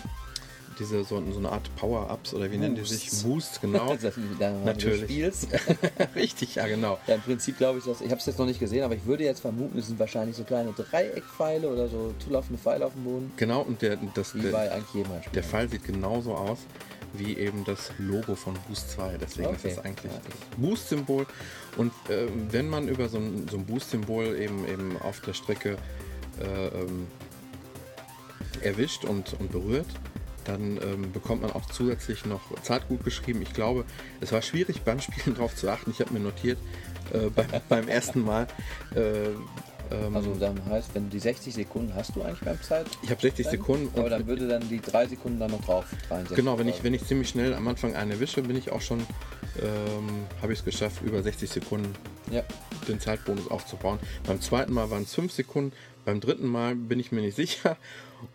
diese 0.79 1.05
so, 1.05 1.23
so 1.31 1.39
eine 1.39 1.51
Art 1.51 1.75
Power-Ups 1.77 2.35
oder 2.35 2.51
wie 2.51 2.57
nennen 2.59 2.75
die 2.75 2.85
sich? 2.85 3.05
Boosts. 3.11 3.23
Boost, 3.23 3.61
genau. 3.61 3.97
Natürlich. 4.65 5.11
Richtig, 6.15 6.55
ja 6.57 6.67
genau. 6.67 6.99
Ja, 7.07 7.15
im 7.17 7.21
Prinzip 7.23 7.59
glaube 7.59 7.79
ich, 7.79 7.85
dass 7.85 8.01
ich 8.01 8.11
habe 8.11 8.21
es 8.21 8.27
jetzt 8.27 8.39
noch 8.39 8.47
nicht 8.47 8.61
gesehen, 8.61 8.83
aber 8.85 8.95
ich 8.95 9.05
würde 9.07 9.25
jetzt 9.25 9.41
vermuten, 9.41 9.79
es 9.79 9.87
sind 9.89 9.99
wahrscheinlich 9.99 10.37
so 10.37 10.45
kleine 10.45 10.73
Dreieckpfeile 10.73 11.69
oder 11.69 11.89
so 11.89 12.15
zulaufende 12.19 12.59
Pfeile 12.61 12.87
auf 12.87 12.93
dem 12.93 13.05
Boden, 13.05 13.33
Genau, 13.37 13.63
und 13.63 13.83
der, 13.83 13.97
das, 14.15 14.35
wie 14.35 14.41
der, 14.43 14.51
bei 14.51 14.71
eigentlich 14.73 14.95
jedem 14.95 15.13
Spiel. 15.23 15.33
der 15.35 15.43
Pfeil 15.45 15.69
sieht 15.69 15.85
genauso 15.85 16.35
aus 16.35 16.59
wie 17.17 17.37
eben 17.39 17.65
das 17.65 17.93
Logo 17.99 18.35
von 18.35 18.55
Boost 18.67 18.91
2. 18.91 19.19
Deswegen 19.21 19.47
Okay. 19.51 19.69
ist 19.69 19.77
das 19.79 19.85
eigentlich 19.85 20.13
Ja. 20.13 20.19
das 20.25 20.59
Boost-Symbol. 20.59 21.27
Und 21.77 21.93
ähm, 22.11 22.49
wenn 22.51 22.69
man 22.69 22.89
über 22.89 23.09
so 23.09 23.19
ein, 23.19 23.47
so 23.49 23.57
ein 23.57 23.65
Boost-Symbol 23.67 24.37
eben, 24.37 24.67
eben 24.67 24.97
auf 25.01 25.21
der 25.21 25.33
Strecke 25.33 25.77
äh, 26.41 26.67
ähm, 26.77 27.07
erwischt 28.63 29.05
und, 29.05 29.35
und 29.39 29.53
berührt, 29.53 29.87
dann 30.45 30.79
ähm, 30.83 31.13
bekommt 31.13 31.43
man 31.43 31.53
auch 31.53 31.67
zusätzlich 31.67 32.25
noch 32.27 32.41
Zeit 32.63 32.89
gut 32.89 33.05
geschrieben. 33.05 33.43
Ich 33.43 33.53
glaube, 33.53 33.85
es 34.21 34.33
war 34.33 34.43
schwierig 34.43 34.83
beim 34.83 35.01
Spielen 35.01 35.35
darauf 35.37 35.55
zu 35.55 35.69
achten. 35.69 35.91
Ich 35.91 36.01
habe 36.01 36.13
mir 36.13 36.21
notiert 36.21 36.59
äh, 37.13 37.29
beim, 37.35 37.47
beim 37.69 37.89
ersten 37.89 38.23
Mal. 38.25 38.47
Äh, 38.95 39.29
ähm, 39.91 40.17
Also 40.17 40.35
dann 40.35 40.65
heißt, 40.67 40.95
wenn 40.95 41.11
die 41.11 41.19
60 41.19 41.55
Sekunden 41.55 41.95
hast 41.95 42.17
du 42.17 42.23
eigentlich 42.23 42.41
beim 42.41 42.61
Zeit. 42.63 42.87
ich 43.03 43.11
habe 43.11 43.21
60 43.21 43.47
Sekunden 43.47 43.99
Aber 43.99 44.09
dann 44.11 44.27
würde 44.27 44.49
dann 44.49 44.67
die 44.69 44.81
3 44.81 45.09
Sekunden 45.09 45.39
dann 45.41 45.51
noch 45.51 45.63
drauf. 45.63 45.85
63 46.09 46.37
Genau, 46.37 46.59
wenn 46.59 46.69
ich, 46.69 46.83
wenn 46.83 46.95
ich 46.95 47.05
ziemlich 47.05 47.29
schnell 47.29 47.55
am 47.55 47.69
Anfang 47.69 47.95
eine 47.95 48.19
wische, 48.21 48.43
bin 48.43 48.57
ich 48.57 48.73
auch 48.73 48.81
schon, 48.81 49.01
ähm, 49.61 50.27
habe 50.41 50.53
ich 50.53 50.61
es 50.61 50.65
geschafft, 50.65 51.03
über 51.03 51.23
60 51.23 51.51
Sekunden 51.51 51.93
Ja, 52.31 52.43
den 52.89 52.99
Zeitbonus 53.01 53.51
aufzubauen. 53.51 53.99
Beim 54.27 54.41
zweiten 54.41 54.73
Mal 54.73 54.91
waren 54.91 55.03
es 55.03 55.15
5 55.15 55.33
Sekunden, 55.33 55.73
beim 56.07 56.21
dritten 56.21 56.47
Mal 56.47 56.75
bin 56.75 56.99
ich 56.99 57.13
mir 57.13 57.21
nicht 57.21 57.37
sicher. 57.37 57.77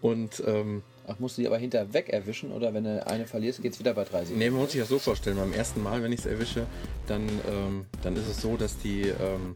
Und 0.01 0.43
ähm, 0.45 0.83
Ach, 1.09 1.19
musst 1.19 1.37
du 1.37 1.41
die 1.41 1.47
aber 1.47 1.57
hinter 1.57 1.91
weg 1.93 2.09
erwischen 2.09 2.51
oder 2.51 2.73
wenn 2.73 2.83
du 2.83 3.05
eine 3.07 3.25
verlierst, 3.25 3.61
geht 3.61 3.73
es 3.73 3.79
wieder 3.79 3.93
bei 3.93 4.03
3 4.03 4.19
Sekunden. 4.19 4.39
nee, 4.39 4.49
man 4.49 4.61
muss 4.61 4.71
sich 4.71 4.79
das 4.79 4.89
so 4.89 4.99
vorstellen, 4.99 5.37
beim 5.37 5.53
ersten 5.53 5.81
Mal, 5.81 6.03
wenn 6.03 6.11
ich 6.11 6.19
es 6.19 6.25
erwische, 6.25 6.67
dann, 7.07 7.27
ähm, 7.49 7.85
dann 8.03 8.15
ist 8.15 8.27
es 8.27 8.41
so, 8.41 8.57
dass 8.57 8.77
die, 8.77 9.01
ähm, 9.01 9.55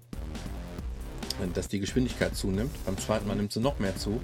dass 1.53 1.67
die 1.67 1.79
Geschwindigkeit 1.79 2.35
zunimmt. 2.35 2.71
Beim 2.85 2.97
zweiten 2.97 3.27
Mal 3.27 3.35
nimmt 3.35 3.51
sie 3.51 3.59
noch 3.59 3.79
mehr 3.79 3.95
zu. 3.95 4.19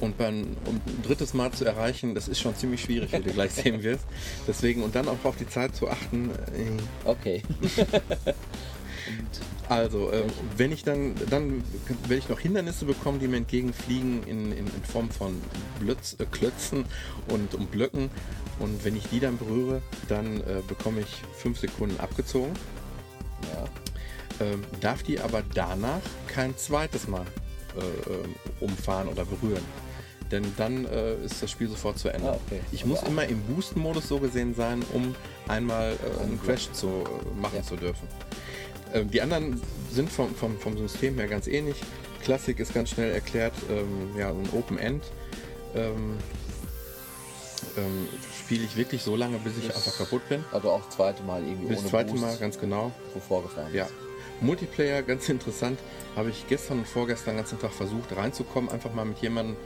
Und 0.00 0.16
beim 0.16 0.56
um 0.64 0.76
ein 0.76 1.02
drittes 1.02 1.34
Mal 1.34 1.50
zu 1.52 1.64
erreichen, 1.64 2.14
das 2.14 2.28
ist 2.28 2.40
schon 2.40 2.54
ziemlich 2.54 2.82
schwierig, 2.82 3.12
wie 3.12 3.22
du 3.22 3.32
gleich 3.32 3.52
sehen 3.52 3.82
wirst. 3.82 4.04
Deswegen, 4.46 4.82
und 4.82 4.94
dann 4.94 5.08
auch 5.08 5.24
auf 5.24 5.36
die 5.36 5.48
Zeit 5.48 5.74
zu 5.74 5.88
achten, 5.88 6.30
äh, 6.30 7.08
Okay. 7.08 7.42
Also, 9.68 10.12
ähm, 10.12 10.30
wenn 10.56 10.72
ich 10.72 10.82
dann, 10.82 11.14
dann 11.28 11.62
werde 12.02 12.16
ich 12.16 12.28
noch 12.28 12.40
Hindernisse 12.40 12.86
bekommen, 12.86 13.18
die 13.20 13.28
mir 13.28 13.36
entgegenfliegen 13.36 14.22
in, 14.24 14.52
in, 14.52 14.66
in 14.66 14.84
Form 14.84 15.10
von 15.10 15.40
Blötz, 15.78 16.16
äh, 16.18 16.24
Klötzen 16.24 16.86
und, 17.28 17.54
und 17.54 17.70
Blöcken. 17.70 18.10
Und 18.58 18.84
wenn 18.84 18.96
ich 18.96 19.06
die 19.08 19.20
dann 19.20 19.36
berühre, 19.38 19.82
dann 20.08 20.40
äh, 20.40 20.62
bekomme 20.66 21.00
ich 21.02 21.22
fünf 21.36 21.58
Sekunden 21.58 22.00
abgezogen. 22.00 22.52
Ja. 23.54 24.46
Ähm, 24.46 24.64
darf 24.80 25.02
die 25.02 25.20
aber 25.20 25.42
danach 25.54 26.00
kein 26.28 26.56
zweites 26.56 27.06
Mal 27.08 27.26
äh, 27.76 28.10
ähm, 28.12 28.34
umfahren 28.60 29.08
oder 29.08 29.24
berühren. 29.24 29.64
Denn 30.30 30.44
dann 30.56 30.84
äh, 30.86 31.14
ist 31.24 31.42
das 31.42 31.50
Spiel 31.50 31.68
sofort 31.68 31.98
zu 31.98 32.08
Ende. 32.10 32.32
Ah, 32.32 32.38
okay. 32.46 32.60
Ich 32.72 32.82
Also 32.82 32.94
muss 32.94 33.02
immer 33.04 33.24
im 33.26 33.40
Boost-Modus 33.42 34.08
so 34.08 34.18
gesehen 34.18 34.54
sein, 34.54 34.82
um 34.92 35.14
einmal 35.46 35.92
äh, 35.92 36.22
einen 36.22 36.40
Crash 36.42 36.70
zu 36.72 36.86
äh, 36.86 37.40
machen 37.40 37.56
Ja. 37.56 37.62
zu 37.62 37.76
dürfen. 37.76 38.06
Ähm, 38.94 39.10
die 39.10 39.20
anderen 39.22 39.60
sind 39.92 40.10
vom, 40.10 40.34
vom, 40.34 40.58
vom 40.58 40.76
System 40.78 41.16
her 41.16 41.28
ganz 41.28 41.46
ähnlich. 41.46 41.76
Klassik 42.22 42.58
ist 42.60 42.74
ganz 42.74 42.90
schnell 42.90 43.12
erklärt, 43.12 43.54
ähm, 43.70 44.16
ja, 44.18 44.28
ein 44.30 44.48
Open 44.52 44.78
End. 44.78 45.04
Ähm, 45.74 46.16
ähm, 47.76 48.08
Spiele 48.38 48.64
ich 48.64 48.76
wirklich 48.76 49.02
so 49.02 49.16
lange, 49.16 49.38
bis 49.38 49.56
ich 49.58 49.66
Bis- 49.66 49.76
einfach 49.76 49.96
kaputt 49.98 50.28
bin. 50.28 50.44
Also 50.52 50.70
auch 50.70 50.88
zweite 50.88 51.22
Mal 51.22 51.42
irgendwie 51.42 51.66
Bis 51.68 51.80
ohne 51.80 51.88
zweite 51.88 52.10
Boost 52.10 52.22
Mal, 52.22 52.36
ganz 52.38 52.58
genau. 52.58 52.92
so 53.14 53.20
vorgefahren 53.20 53.72
Ja. 53.74 53.84
ist. 53.84 53.92
Multiplayer, 54.40 55.02
ganz 55.02 55.28
interessant, 55.28 55.78
habe 56.14 56.30
ich 56.30 56.46
gestern 56.48 56.78
und 56.78 56.88
vorgestern 56.88 57.34
den 57.34 57.38
ganzen 57.38 57.58
Tag 57.60 57.72
versucht 57.72 58.14
reinzukommen, 58.16 58.70
einfach 58.70 58.92
mal 58.94 59.04
mit 59.04 59.18
jemandem 59.18 59.56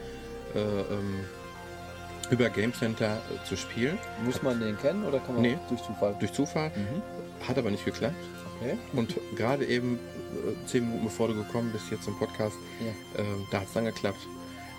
äh, 0.55 0.59
ähm, 0.59 1.19
über 2.31 2.49
Game 2.49 2.73
Center 2.73 3.17
äh, 3.31 3.47
zu 3.47 3.55
spielen. 3.55 3.99
Muss 4.25 4.41
man 4.41 4.59
den 4.59 4.77
kennen 4.79 5.05
oder 5.05 5.19
kann 5.19 5.35
man 5.35 5.43
Nee. 5.43 5.57
durch 5.69 5.81
Zufall? 5.83 6.15
Durch 6.19 6.33
Zufall. 6.33 6.71
Mhm. 6.75 7.47
Hat 7.47 7.57
aber 7.57 7.69
nicht 7.69 7.85
geklappt. 7.85 8.15
Okay. 8.63 8.77
Und 8.93 9.15
gerade 9.35 9.65
eben, 9.65 9.95
äh, 9.95 10.67
zehn 10.67 10.85
Minuten 10.85 11.05
bevor 11.05 11.27
du 11.27 11.35
gekommen 11.35 11.71
bist, 11.71 11.85
hier 11.89 11.99
zum 12.01 12.17
Podcast, 12.17 12.55
Ja. 12.79 13.21
ähm, 13.21 13.45
da 13.51 13.59
hat 13.61 13.67
es 13.67 13.73
dann 13.73 13.85
geklappt. 13.85 14.19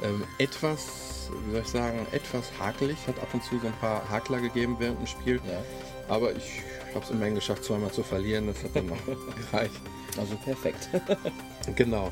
Ähm, 0.03 0.25
etwas, 0.39 1.31
wie 1.47 1.53
soll 1.53 1.61
ich 1.63 1.69
sagen, 1.69 2.07
etwas 2.13 2.51
hakelig, 2.59 2.97
hat 3.07 3.19
ab 3.21 3.29
und 3.33 3.43
zu 3.45 3.59
so 3.59 3.67
ein 3.67 3.73
paar 3.81 4.09
Hakler 4.11 4.41
gegeben 4.41 4.77
während 4.79 4.99
dem 5.01 5.07
Spiel. 5.07 5.41
Ja. 5.49 5.63
Aber 6.09 6.33
ich 6.35 6.61
habe 6.95 7.05
es 7.05 7.11
immerhin 7.11 7.35
geschafft, 7.37 7.65
zweimal 7.65 7.91
zu 7.93 8.03
verlieren. 8.03 8.47
Das 8.49 8.63
hat 8.63 8.75
dann 8.77 8.87
noch 8.87 8.99
gereicht. 9.51 9.81
Also 10.19 10.37
perfekt. 10.45 10.89
Genau. 11.77 12.11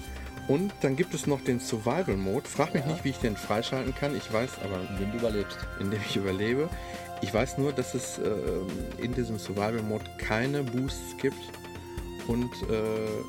Und 0.49 0.73
dann 0.81 0.97
gibt 0.97 1.15
es 1.15 1.27
noch 1.29 1.41
den 1.43 1.61
Survival 1.61 2.17
Mode. 2.17 2.49
Frag 2.49 2.75
mich 2.75 2.83
Ja. 2.85 2.91
nicht, 2.93 3.05
wie 3.05 3.11
ich 3.11 3.19
den 3.19 3.37
freischalten 3.37 3.95
kann. 3.95 4.17
Ich 4.17 4.33
weiß 4.33 4.51
aber, 4.65 4.81
Wenn 4.99 5.13
du 5.13 5.19
überlebst. 5.19 5.57
indem 5.79 6.01
ich 6.09 6.17
überlebe. 6.17 6.69
Ich 7.21 7.33
weiß 7.33 7.59
nur, 7.59 7.73
dass 7.73 7.95
es 7.95 8.19
ähm, 8.19 8.67
in 8.99 9.15
diesem 9.15 9.39
Survival 9.39 9.83
Mode 9.83 10.05
keine 10.19 10.63
Boosts 10.65 11.17
gibt. 11.21 11.37
Und 12.29 12.51
äh, 12.71 13.21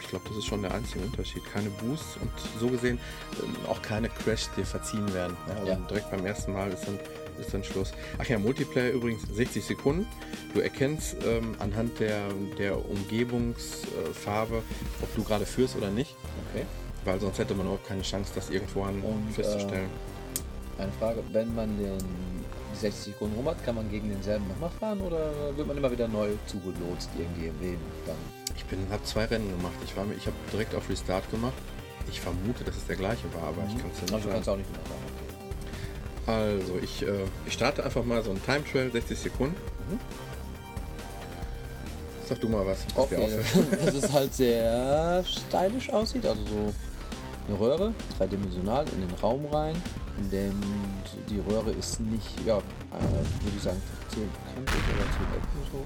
ich 0.00 0.08
glaube, 0.08 0.24
das 0.28 0.38
ist 0.38 0.46
schon 0.46 0.62
der 0.62 0.72
einzige 0.74 1.04
Unterschied. 1.04 1.42
Keine 1.52 1.68
Boosts 1.70 2.16
und 2.20 2.30
so 2.58 2.68
gesehen 2.68 2.98
ähm, 3.42 3.54
auch 3.68 3.80
keine 3.82 4.08
Crashs, 4.08 4.50
die 4.56 4.64
verziehen 4.64 5.12
werden. 5.12 5.36
Ja, 5.48 5.54
also 5.54 5.66
Ja. 5.68 5.76
direkt 5.88 6.10
beim 6.10 6.24
ersten 6.26 6.52
Mal 6.52 6.70
ist 6.72 6.86
dann, 6.86 6.98
ist 7.40 7.52
dann 7.52 7.62
Schluss. 7.64 7.92
Ach 8.18 8.24
ja, 8.26 8.38
Multiplayer 8.38 8.92
übrigens 8.92 9.22
60 9.34 9.64
Sekunden. 9.64 10.06
Du 10.54 10.60
erkennst 10.60 11.16
ähm, 11.26 11.54
anhand 11.58 12.00
der, 12.00 12.22
der 12.58 12.76
Umgebungsfarbe, 12.88 14.62
ob 15.02 15.14
du 15.16 15.24
gerade 15.24 15.46
führst 15.46 15.76
oder 15.76 15.90
nicht. 15.90 16.14
Okay. 16.52 16.64
Weil 17.04 17.20
sonst 17.20 17.38
hätte 17.38 17.54
man 17.54 17.66
überhaupt 17.66 17.86
keine 17.86 18.02
Chance, 18.02 18.32
das 18.34 18.48
irgendwo 18.50 18.82
an 18.84 19.00
Und, 19.02 19.32
festzustellen. 19.34 19.90
Eine 20.78 20.92
Frage, 20.92 21.22
wenn 21.32 21.54
man 21.54 21.76
den 21.78 21.98
die 22.72 22.78
60 22.78 23.12
Sekunden 23.14 23.36
rum 23.36 23.46
hat, 23.48 23.64
kann 23.64 23.74
man 23.74 23.90
gegen 23.90 24.08
denselben 24.08 24.46
nochmal 24.48 24.70
fahren 24.80 25.00
oder 25.00 25.30
wird 25.56 25.66
man 25.66 25.76
immer 25.76 25.90
wieder 25.90 26.08
neu 26.08 26.30
zugelotst 26.46 27.10
irgendwie 27.18 27.50
wem 27.60 27.78
dann? 28.06 28.16
Ich 28.56 28.64
bin, 28.66 28.78
habe 28.90 29.02
zwei 29.04 29.24
Rennen 29.26 29.50
gemacht. 29.56 29.74
Ich 29.84 29.96
war, 29.96 30.04
mir- 30.04 30.14
ich 30.14 30.26
habe 30.26 30.36
direkt 30.52 30.74
auf 30.74 30.88
Restart 30.88 31.30
gemacht. 31.30 31.52
Ich 32.10 32.20
vermute, 32.20 32.64
dass 32.64 32.76
es 32.76 32.86
der 32.86 32.96
gleiche 32.96 33.24
war, 33.34 33.48
aber 33.48 33.62
ich 33.68 33.78
kann 33.78 33.90
es 33.92 33.98
ja 34.10 34.16
Also 34.16 34.28
nicht 34.28 34.46
du 34.46 34.50
auch 34.52 34.56
nicht 34.56 34.68
genau 34.72 34.84
sagen. 34.88 35.02
Also 36.26 36.78
ich, 36.82 37.02
äh, 37.02 37.24
ich 37.46 37.52
starte 37.54 37.84
einfach 37.84 38.04
mal 38.04 38.22
so 38.22 38.30
einen 38.30 38.42
Time 38.44 38.62
Trail, 38.70 38.90
60 38.90 39.18
Sekunden. 39.18 39.56
Mhm. 39.90 39.98
Sag 42.28 42.40
du 42.40 42.48
mal 42.48 42.64
was. 42.66 42.78
was 42.94 43.04
Okay, 43.04 43.28
dass 43.84 43.94
es 43.94 44.12
halt 44.12 44.32
sehr 44.34 45.24
stylisch 45.26 45.90
aussieht, 45.90 46.24
also 46.24 46.40
so 46.44 46.72
eine 47.48 47.58
Röhre, 47.58 47.92
dreidimensional 48.16 48.84
in 48.94 49.06
den 49.06 49.14
Raum 49.20 49.44
rein, 49.46 49.74
dem 50.30 50.60
die 51.28 51.40
Röhre 51.40 51.70
ist 51.72 52.00
nicht, 52.00 52.46
ja, 52.46 52.58
äh, 52.58 52.60
würde 52.60 53.56
ich 53.56 53.62
sagen, 53.62 53.80
10 54.10 54.22
kantig 54.54 54.74
oder 54.94 55.04
10 55.04 55.22
Ecken 55.36 55.72
so. 55.72 55.84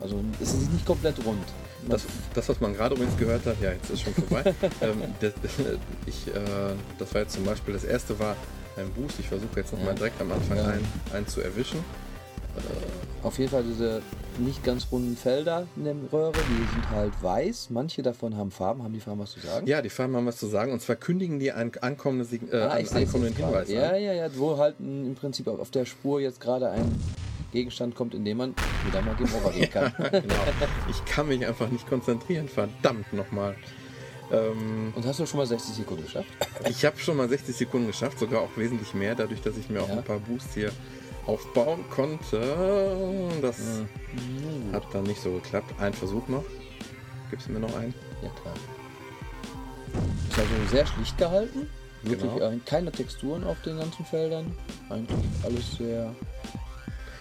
Also 0.00 0.24
es 0.40 0.54
ist 0.54 0.72
nicht 0.72 0.86
komplett 0.86 1.24
rund. 1.24 1.44
Das, 1.88 2.04
das, 2.34 2.48
was 2.48 2.60
man 2.60 2.74
gerade 2.74 2.94
übrigens 2.94 3.16
gehört 3.16 3.44
hat, 3.46 3.60
ja, 3.60 3.72
jetzt 3.72 3.90
ist 3.90 4.02
schon 4.02 4.14
vorbei. 4.14 4.54
ähm, 4.80 5.02
das, 5.20 5.32
ich, 6.06 6.28
äh, 6.28 6.74
das 6.98 7.14
war 7.14 7.22
jetzt 7.22 7.34
zum 7.34 7.44
Beispiel, 7.44 7.74
das 7.74 7.84
erste 7.84 8.18
war 8.18 8.36
ein 8.76 8.90
Boost. 8.92 9.18
Ich 9.20 9.28
versuche 9.28 9.60
jetzt 9.60 9.72
nochmal 9.72 9.94
direkt 9.94 10.20
am 10.20 10.32
Anfang 10.32 10.58
einen, 10.58 10.86
einen 11.12 11.26
zu 11.26 11.40
erwischen. 11.40 11.84
Auf 13.22 13.38
jeden 13.38 13.50
Fall 13.50 13.62
diese 13.64 14.00
nicht 14.38 14.64
ganz 14.64 14.86
runden 14.90 15.14
Felder 15.16 15.66
in 15.76 15.84
der 15.84 15.94
Röhre, 16.10 16.32
die 16.32 16.72
sind 16.74 16.90
halt 16.90 17.12
weiß. 17.22 17.68
Manche 17.70 18.00
davon 18.02 18.36
haben 18.36 18.50
Farben. 18.50 18.82
Haben 18.82 18.94
die 18.94 19.00
Farben 19.00 19.20
was 19.20 19.32
zu 19.32 19.40
sagen? 19.40 19.66
Ja, 19.66 19.82
die 19.82 19.90
Farben 19.90 20.16
haben 20.16 20.24
was 20.26 20.38
zu 20.38 20.46
sagen. 20.46 20.72
Und 20.72 20.80
zwar 20.80 20.96
kündigen 20.96 21.38
die 21.38 21.52
einen 21.52 21.72
ankommende, 21.82 22.24
äh, 22.34 22.56
Ah, 22.62 22.70
einen 22.70 22.88
ankommenden. 22.88 23.36
Hinweis 23.36 23.68
Ja, 23.68 23.90
an. 23.90 24.02
ja, 24.02 24.12
ja, 24.14 24.28
wo 24.36 24.56
halt 24.56 24.80
ein- 24.80 25.04
im 25.06 25.14
Prinzip 25.14 25.48
auf 25.48 25.70
der 25.70 25.84
Spur 25.84 26.20
jetzt 26.20 26.40
gerade 26.40 26.70
ein 26.70 26.98
Gegenstand 27.52 27.94
kommt, 27.94 28.14
in 28.14 28.24
dem 28.24 28.38
man 28.38 28.54
wieder 28.86 29.02
mal 29.02 29.14
Game 29.16 29.28
Over 29.34 29.50
gehen 29.52 29.68
kann. 29.70 29.92
genau. 30.10 30.34
Ich 30.88 31.04
kann 31.04 31.28
mich 31.28 31.44
einfach 31.44 31.68
nicht 31.68 31.86
konzentrieren, 31.86 32.48
verdammt 32.48 33.12
nochmal. 33.12 33.54
Ähm, 34.32 34.92
Und 34.94 35.04
hast 35.04 35.18
du 35.20 35.26
schon 35.26 35.38
mal 35.38 35.46
60 35.46 35.74
Sekunden 35.74 36.04
geschafft? 36.04 36.28
ich 36.68 36.84
habe 36.84 36.96
schon 36.98 37.16
mal 37.16 37.28
60 37.28 37.54
Sekunden 37.54 37.88
geschafft, 37.88 38.18
sogar 38.20 38.40
auch 38.42 38.56
wesentlich 38.56 38.94
mehr, 38.94 39.14
dadurch, 39.16 39.42
dass 39.42 39.56
ich 39.58 39.68
mir 39.68 39.82
auch 39.82 39.88
Ja. 39.88 39.96
ein 39.96 40.04
paar 40.04 40.20
Boosts 40.20 40.54
hier 40.54 40.70
aufbauen 41.26 41.84
konnte. 41.90 42.40
Das 43.42 43.58
Mhm. 43.58 44.72
hat 44.72 44.82
dann 44.92 45.04
nicht 45.04 45.20
so 45.20 45.32
geklappt. 45.32 45.72
Ein 45.80 45.92
Versuch 45.94 46.26
noch. 46.28 46.44
Gibt 47.30 47.42
es 47.42 47.48
mir 47.48 47.60
noch 47.60 47.74
einen? 47.76 47.94
Ja, 48.22 48.28
klar. 48.42 48.54
Ist 50.28 50.38
also 50.38 50.52
sehr 50.70 50.86
schlicht 50.86 51.16
gehalten. 51.18 51.68
Wirklich 52.02 52.32
Genau. 52.32 52.50
äh, 52.50 52.58
keine 52.64 52.90
Texturen 52.90 53.44
auf 53.44 53.60
den 53.62 53.78
ganzen 53.78 54.04
Feldern. 54.06 54.56
Eigentlich 54.88 55.18
alles 55.44 55.76
sehr 55.76 56.14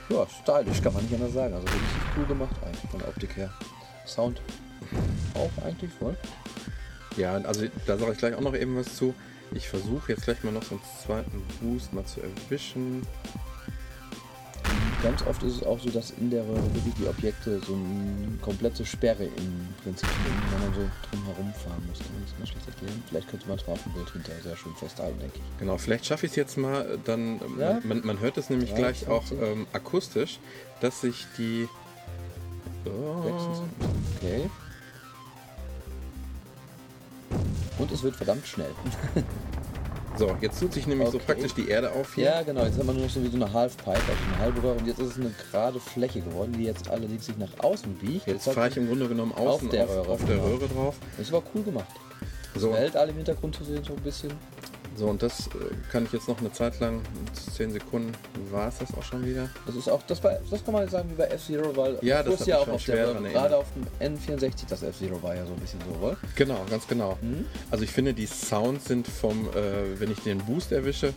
ja, 0.09 0.27
stylisch, 0.41 0.81
kann 0.81 0.93
man 0.93 1.03
nicht 1.03 1.13
anders 1.13 1.33
sagen. 1.33 1.53
Also 1.53 1.65
richtig 1.67 1.89
cool 2.17 2.25
gemacht 2.25 2.55
eigentlich 2.65 2.89
von 2.89 2.99
der 2.99 3.09
Optik 3.09 3.35
her. 3.35 3.51
Sound 4.07 4.41
auch 5.35 5.63
eigentlich 5.63 5.91
voll. 5.99 6.15
Ja, 7.17 7.33
also 7.33 7.65
da 7.85 7.97
sage 7.97 8.13
ich 8.13 8.17
gleich 8.17 8.33
auch 8.35 8.41
noch 8.41 8.55
eben 8.55 8.77
was 8.77 8.95
zu. 8.95 9.13
Ich 9.51 9.67
versuche 9.67 10.13
jetzt 10.13 10.23
gleich 10.23 10.43
mal 10.43 10.51
noch 10.53 10.63
so 10.63 10.75
einen 10.75 10.81
zweiten 11.05 11.43
Boost 11.59 11.91
mal 11.93 12.05
zu 12.05 12.21
erwischen. 12.21 13.05
Ganz 15.01 15.21
oft 15.25 15.41
ist 15.43 15.55
es 15.57 15.63
auch 15.63 15.79
so, 15.79 15.89
dass 15.89 16.11
in 16.11 16.29
der 16.29 16.43
Röhre 16.43 16.61
die 16.99 17.07
Objekte 17.07 17.61
so 17.65 17.73
eine 17.73 18.37
komplette 18.41 18.85
Sperre 18.85 19.23
im 19.23 19.67
Prinzip 19.81 20.09
sind, 20.09 20.51
wenn 20.51 20.59
man 20.61 20.73
so 20.73 20.81
drum 21.09 21.25
herum 21.25 21.53
fahren 21.53 21.81
muss. 21.87 21.99
Kann 21.99 22.07
man 22.13 22.23
das 22.25 22.37
mal 22.37 22.45
schlecht 22.45 22.67
erklären? 22.67 23.03
Vielleicht 23.07 23.29
könnte 23.29 23.47
man 23.47 23.57
es 23.57 23.65
mal 23.65 23.73
auf 23.73 23.83
dem 23.83 23.93
Bild 23.93 24.09
hinterher 24.11 24.41
sehr 24.43 24.57
schön 24.57 24.75
festhalten, 24.75 25.17
denke 25.19 25.37
ich. 25.37 25.59
Genau, 25.59 25.77
vielleicht 25.77 26.05
schaffe 26.05 26.25
ich 26.25 26.33
es 26.33 26.35
jetzt 26.35 26.57
mal, 26.57 26.99
dann, 27.05 27.39
ähm, 27.41 27.59
Ja? 27.59 27.79
man, 27.83 28.05
man 28.05 28.19
hört 28.19 28.37
es 28.37 28.49
nämlich 28.49 28.71
Ja, 28.71 28.75
gleich 28.75 29.07
auch 29.07 29.23
50. 29.23 29.47
ähm, 29.47 29.67
akustisch, 29.71 30.39
dass 30.81 30.99
sich 30.99 31.25
die... 31.37 31.69
Oh, 32.85 33.23
26. 33.23 33.63
Okay. 34.17 34.49
Und 37.77 37.91
es 37.93 38.03
wird 38.03 38.17
verdammt 38.17 38.45
schnell. 38.45 38.71
so, 40.19 40.35
jetzt 40.41 40.59
tut 40.59 40.73
sich 40.73 40.85
nämlich 40.85 41.09
so 41.09 41.15
Okay. 41.17 41.25
praktisch 41.25 41.53
die 41.53 41.69
Erde 41.69 41.91
auf 41.91 42.13
hier. 42.13 42.25
Ja, 42.25 42.41
genau. 42.43 42.63
Jetzt 42.65 42.77
hat 42.77 42.85
man 42.85 42.95
nur 42.95 43.05
noch 43.05 43.11
so 43.11 43.23
wie 43.23 43.29
so 43.29 43.37
eine 43.37 43.51
Halfpipe, 43.51 43.89
also 43.91 44.03
eine 44.27 44.39
halbe 44.39 44.61
Röhre. 44.61 44.77
Und 44.77 44.85
jetzt 44.85 44.99
ist 44.99 45.11
es 45.11 45.17
eine 45.17 45.31
gerade 45.51 45.79
Fläche 45.79 46.21
geworden, 46.21 46.53
die 46.57 46.65
jetzt 46.65 46.89
allerdings 46.89 47.25
sich 47.25 47.37
nach 47.37 47.59
außen 47.59 47.93
biegt. 47.95 48.27
Jetzt 48.27 48.49
fahre 48.49 48.67
ich 48.67 48.77
im 48.77 48.87
Grunde 48.87 49.07
genommen 49.07 49.31
außen 49.31 49.67
Auf 49.67 49.71
der 49.71 49.85
auf, 49.85 49.89
Röhre, 49.89 50.09
auf 50.09 50.25
der 50.25 50.35
genau. 50.35 50.47
Röhre 50.47 50.67
drauf. 50.67 50.95
Das 51.17 51.27
ist 51.27 51.33
aber 51.33 51.43
cool 51.55 51.63
gemacht. 51.63 51.87
So, 52.55 52.73
Weltall 52.73 53.09
im 53.09 53.15
Hintergrund 53.15 53.55
zu 53.55 53.63
sehen, 53.63 53.83
so 53.83 53.93
ein 53.93 54.01
bisschen. 54.01 54.31
So, 54.99 55.07
und 55.07 55.23
das 55.23 55.47
äh, 55.47 55.51
kann 55.91 56.03
ich 56.03 56.11
jetzt 56.11 56.27
noch 56.27 56.39
eine 56.39 56.51
Zeit 56.51 56.77
lang, 56.81 57.01
10 57.55 57.71
Sekunden 57.71 58.11
war 58.51 58.67
es 58.67 58.79
das 58.79 58.93
auch 58.93 59.03
schon 59.03 59.25
wieder. 59.25 59.49
Das 59.65 59.75
ist 59.75 59.87
auch, 59.87 60.03
das 60.03 60.21
war, 60.21 60.33
das 60.51 60.63
kann 60.63 60.73
man 60.73 60.89
sagen 60.89 61.09
wie 61.09 61.15
bei 61.15 61.23
F-Zero, 61.27 61.75
weil 61.75 61.97
Ja, 62.01 62.21
das 62.21 62.41
hat 62.41 62.47
ja 62.47 62.57
auch 62.57 62.67
auf 62.67 62.83
der 62.83 63.13
gerade 63.13 63.55
auf 63.55 63.67
dem 63.73 64.17
N64, 64.17 64.67
das 64.67 64.83
F-Zero 64.83 65.23
war 65.23 65.35
ja 65.35 65.45
so 65.45 65.53
ein 65.53 65.59
bisschen 65.59 65.79
so, 65.87 66.01
wohl. 66.01 66.17
Genau, 66.35 66.65
ganz 66.69 66.85
genau. 66.85 67.17
Mhm. 67.21 67.45
Also 67.71 67.85
ich 67.85 67.91
finde, 67.91 68.13
die 68.13 68.25
Sounds 68.25 68.85
sind 68.85 69.07
vom, 69.07 69.47
äh, 69.49 69.99
wenn 69.99 70.11
ich 70.11 70.19
den 70.19 70.39
Boost 70.39 70.73
erwische 70.73 71.13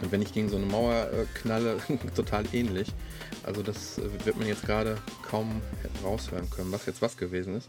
und 0.00 0.10
wenn 0.10 0.22
ich 0.22 0.32
gegen 0.32 0.48
so 0.48 0.56
eine 0.56 0.64
Mauer 0.64 1.08
äh, 1.12 1.26
knalle, 1.38 1.76
total 2.16 2.44
ähnlich. 2.54 2.88
Also 3.42 3.62
das 3.62 3.98
äh, 3.98 4.24
wird 4.24 4.38
man 4.38 4.48
jetzt 4.48 4.64
gerade 4.64 4.96
kaum 5.28 5.60
raushören 6.02 6.48
können, 6.48 6.72
was 6.72 6.86
jetzt 6.86 7.02
was 7.02 7.18
gewesen 7.18 7.54
ist. 7.56 7.68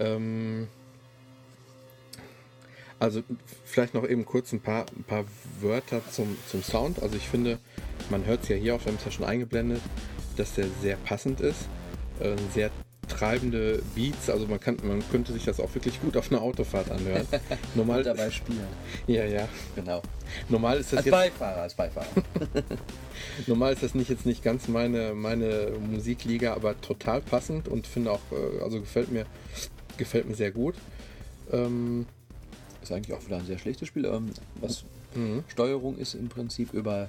Ähm, 0.00 0.66
also 3.02 3.24
vielleicht 3.64 3.94
noch 3.94 4.08
eben 4.08 4.24
kurz 4.24 4.52
ein 4.52 4.60
paar, 4.60 4.86
ein 4.96 5.02
paar 5.02 5.24
Wörter 5.60 6.00
zum, 6.12 6.36
zum 6.48 6.62
Sound. 6.62 7.02
Also 7.02 7.16
ich 7.16 7.28
finde, 7.28 7.58
man 8.10 8.24
hört 8.26 8.44
es 8.44 8.48
ja 8.48 8.54
hier 8.54 8.76
auch, 8.76 8.80
wir 8.80 8.92
haben 8.92 8.98
es 8.98 9.04
ja 9.04 9.10
schon 9.10 9.26
eingeblendet, 9.26 9.80
dass 10.36 10.54
der 10.54 10.66
sehr 10.80 10.96
passend 10.98 11.40
ist. 11.40 11.68
Äh, 12.20 12.36
sehr 12.54 12.70
treibende 13.08 13.82
Beats, 13.96 14.30
also 14.30 14.46
man, 14.46 14.60
kann, 14.60 14.76
man 14.84 15.02
könnte 15.10 15.32
sich 15.32 15.44
das 15.44 15.58
auch 15.58 15.74
wirklich 15.74 16.00
gut 16.00 16.16
auf 16.16 16.30
einer 16.30 16.40
Autofahrt 16.40 16.92
anhören. 16.92 17.26
Normal, 17.74 17.98
Und 17.98 18.06
dabei 18.06 18.30
spielen. 18.30 18.64
ja, 19.08 19.24
ja. 19.24 19.48
Genau. 19.74 20.00
Normal 20.48 20.78
ist 20.78 20.92
das 20.92 20.98
Als 20.98 21.06
jetzt 21.06 21.12
Beifahrer, 21.12 21.62
als 21.62 21.74
Beifahrer. 21.74 22.06
Normal 23.48 23.72
ist 23.72 23.82
das 23.82 23.96
nicht 23.96 24.10
jetzt 24.10 24.24
nicht 24.24 24.44
ganz 24.44 24.68
meine, 24.68 25.12
meine 25.14 25.72
Musikliga, 25.90 26.54
aber 26.54 26.80
total 26.80 27.20
passend 27.20 27.66
und 27.66 27.88
finde 27.88 28.12
auch, 28.12 28.20
äh, 28.30 28.62
also 28.62 28.78
gefällt 28.80 29.10
mir, 29.10 29.26
gefällt 29.98 30.28
mir 30.28 30.36
sehr 30.36 30.52
gut. 30.52 30.76
Ähm, 31.50 32.06
ist 32.82 32.92
eigentlich 32.92 33.16
auch 33.16 33.24
wieder 33.24 33.38
ein 33.38 33.46
sehr 33.46 33.58
schlechtes 33.58 33.88
Spiel. 33.88 34.04
Ähm, 34.04 34.30
was 34.60 34.84
mhm. 35.14 35.44
Steuerung 35.48 35.98
ist 35.98 36.14
im 36.14 36.28
Prinzip 36.28 36.72
über 36.72 37.08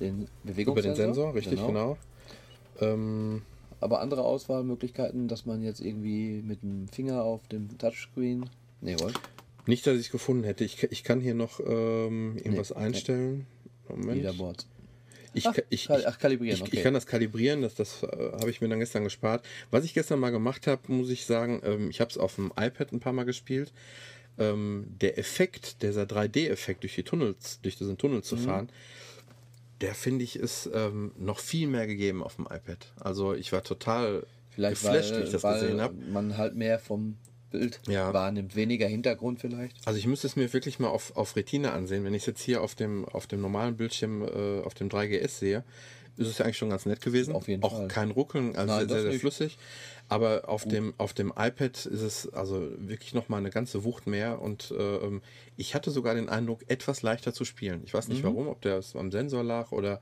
den 0.00 0.22
Über 0.22 0.28
Bewegungssensor. 0.44 0.94
den 0.94 1.14
Sensor, 1.14 1.34
richtig, 1.34 1.64
genau. 1.64 1.96
Ähm, 2.80 3.42
Aber 3.80 4.00
andere 4.00 4.24
Auswahlmöglichkeiten, 4.24 5.28
dass 5.28 5.46
man 5.46 5.62
jetzt 5.62 5.80
irgendwie 5.80 6.42
mit 6.42 6.62
dem 6.62 6.88
Finger 6.88 7.22
auf 7.22 7.46
dem 7.48 7.76
Touchscreen. 7.78 8.48
Nee, 8.80 8.98
wohl. 8.98 9.12
nicht, 9.66 9.86
dass 9.86 9.94
ich 9.94 10.06
es 10.06 10.12
gefunden 10.12 10.44
hätte. 10.44 10.64
Ich, 10.64 10.82
ich 10.82 11.04
kann 11.04 11.20
hier 11.20 11.34
noch 11.34 11.60
ähm, 11.60 12.36
irgendwas 12.36 12.70
Nee, 12.70 12.76
einstellen. 12.76 13.46
Moment. 13.88 14.16
Leaderboards. 14.16 14.66
Ich, 15.36 15.48
Ach, 15.48 15.56
ich, 15.68 15.90
ach, 15.90 16.18
kalibrieren, 16.20 16.54
ich, 16.54 16.62
okay. 16.62 16.76
ich 16.76 16.82
kann 16.84 16.94
das 16.94 17.06
kalibrieren, 17.06 17.62
das, 17.62 17.74
das 17.74 18.04
äh, 18.04 18.06
habe 18.06 18.50
ich 18.50 18.60
mir 18.60 18.68
dann 18.68 18.78
gestern 18.78 19.02
gespart. 19.02 19.44
Was 19.72 19.84
ich 19.84 19.92
gestern 19.92 20.20
mal 20.20 20.30
gemacht 20.30 20.68
habe, 20.68 20.80
muss 20.92 21.10
ich 21.10 21.26
sagen, 21.26 21.60
ähm, 21.64 21.90
ich 21.90 22.00
habe 22.00 22.08
es 22.08 22.18
auf 22.18 22.36
dem 22.36 22.52
iPad 22.56 22.92
ein 22.92 23.00
paar 23.00 23.12
Mal 23.12 23.24
gespielt. 23.24 23.72
Ähm, 24.38 24.86
der 25.00 25.18
Effekt, 25.18 25.82
dieser 25.82 26.02
3D-Effekt 26.04 26.82
durch 26.82 26.94
die 26.94 27.04
Tunnels, 27.04 27.60
durch 27.62 27.76
diesen 27.76 27.96
Tunnel 27.98 28.18
Mhm. 28.18 28.22
zu 28.22 28.36
fahren, 28.36 28.68
der 29.80 29.94
finde 29.94 30.24
ich 30.24 30.36
ist 30.36 30.68
ähm, 30.72 31.12
noch 31.18 31.38
viel 31.38 31.66
mehr 31.68 31.86
gegeben 31.86 32.22
auf 32.22 32.36
dem 32.36 32.46
iPad. 32.46 32.92
Also 32.98 33.34
ich 33.34 33.52
war 33.52 33.62
total 33.62 34.26
Vielleicht 34.50 34.80
geflasht, 34.82 35.12
weil, 35.12 35.18
wie 35.20 35.22
ich 35.24 35.30
das 35.30 35.42
gesehen 35.42 35.80
habe. 35.80 35.94
man 35.94 36.36
halt 36.36 36.54
mehr 36.54 36.78
vom 36.78 37.16
Bild 37.50 37.80
Ja. 37.86 38.12
wahrnimmt, 38.12 38.56
weniger 38.56 38.86
Hintergrund 38.88 39.40
vielleicht. 39.40 39.76
Also 39.86 39.98
ich 39.98 40.06
müsste 40.06 40.26
es 40.26 40.36
mir 40.36 40.52
wirklich 40.52 40.78
mal 40.78 40.88
auf, 40.88 41.16
auf 41.16 41.36
Retina 41.36 41.72
ansehen. 41.72 42.04
Wenn 42.04 42.14
ich 42.14 42.22
es 42.22 42.26
jetzt 42.26 42.40
hier 42.40 42.62
auf 42.62 42.74
dem, 42.74 43.04
auf 43.04 43.26
dem 43.26 43.40
normalen 43.40 43.76
Bildschirm, 43.76 44.22
äh, 44.22 44.60
auf 44.62 44.74
dem 44.74 44.88
3GS 44.88 45.38
sehe, 45.38 45.64
ist 46.16 46.28
es 46.28 46.38
ja 46.38 46.44
eigentlich 46.44 46.58
schon 46.58 46.70
ganz 46.70 46.86
nett 46.86 47.00
gewesen. 47.00 47.34
Auf 47.34 47.48
jeden 47.48 47.62
Auch 47.62 47.76
Fall. 47.76 47.88
kein 47.88 48.10
Ruckeln, 48.12 48.54
also 48.56 48.74
Nein, 48.74 48.88
sehr, 48.88 49.02
sehr, 49.02 49.10
sehr 49.10 49.20
flüssig. 49.20 49.58
Aber 50.08 50.48
auf 50.48 50.64
dem, 50.66 50.92
auf 50.98 51.14
dem 51.14 51.30
iPad 51.30 51.86
ist 51.86 52.02
es 52.02 52.32
also 52.32 52.70
wirklich 52.78 53.14
nochmal 53.14 53.40
eine 53.40 53.50
ganze 53.50 53.84
Wucht 53.84 54.06
mehr. 54.06 54.40
Und 54.42 54.70
äh, 54.70 54.96
ähm, 54.96 55.22
ich 55.56 55.74
hatte 55.74 55.90
sogar 55.90 56.14
den 56.14 56.28
Eindruck, 56.28 56.60
etwas 56.68 57.02
leichter 57.02 57.32
zu 57.32 57.44
spielen. 57.44 57.82
Ich 57.84 57.94
weiß 57.94 58.08
nicht 58.08 58.22
Mhm. 58.22 58.28
warum, 58.28 58.48
ob 58.48 58.60
der 58.60 58.80
am 58.94 59.10
Sensor 59.10 59.42
lag 59.42 59.72
oder 59.72 60.00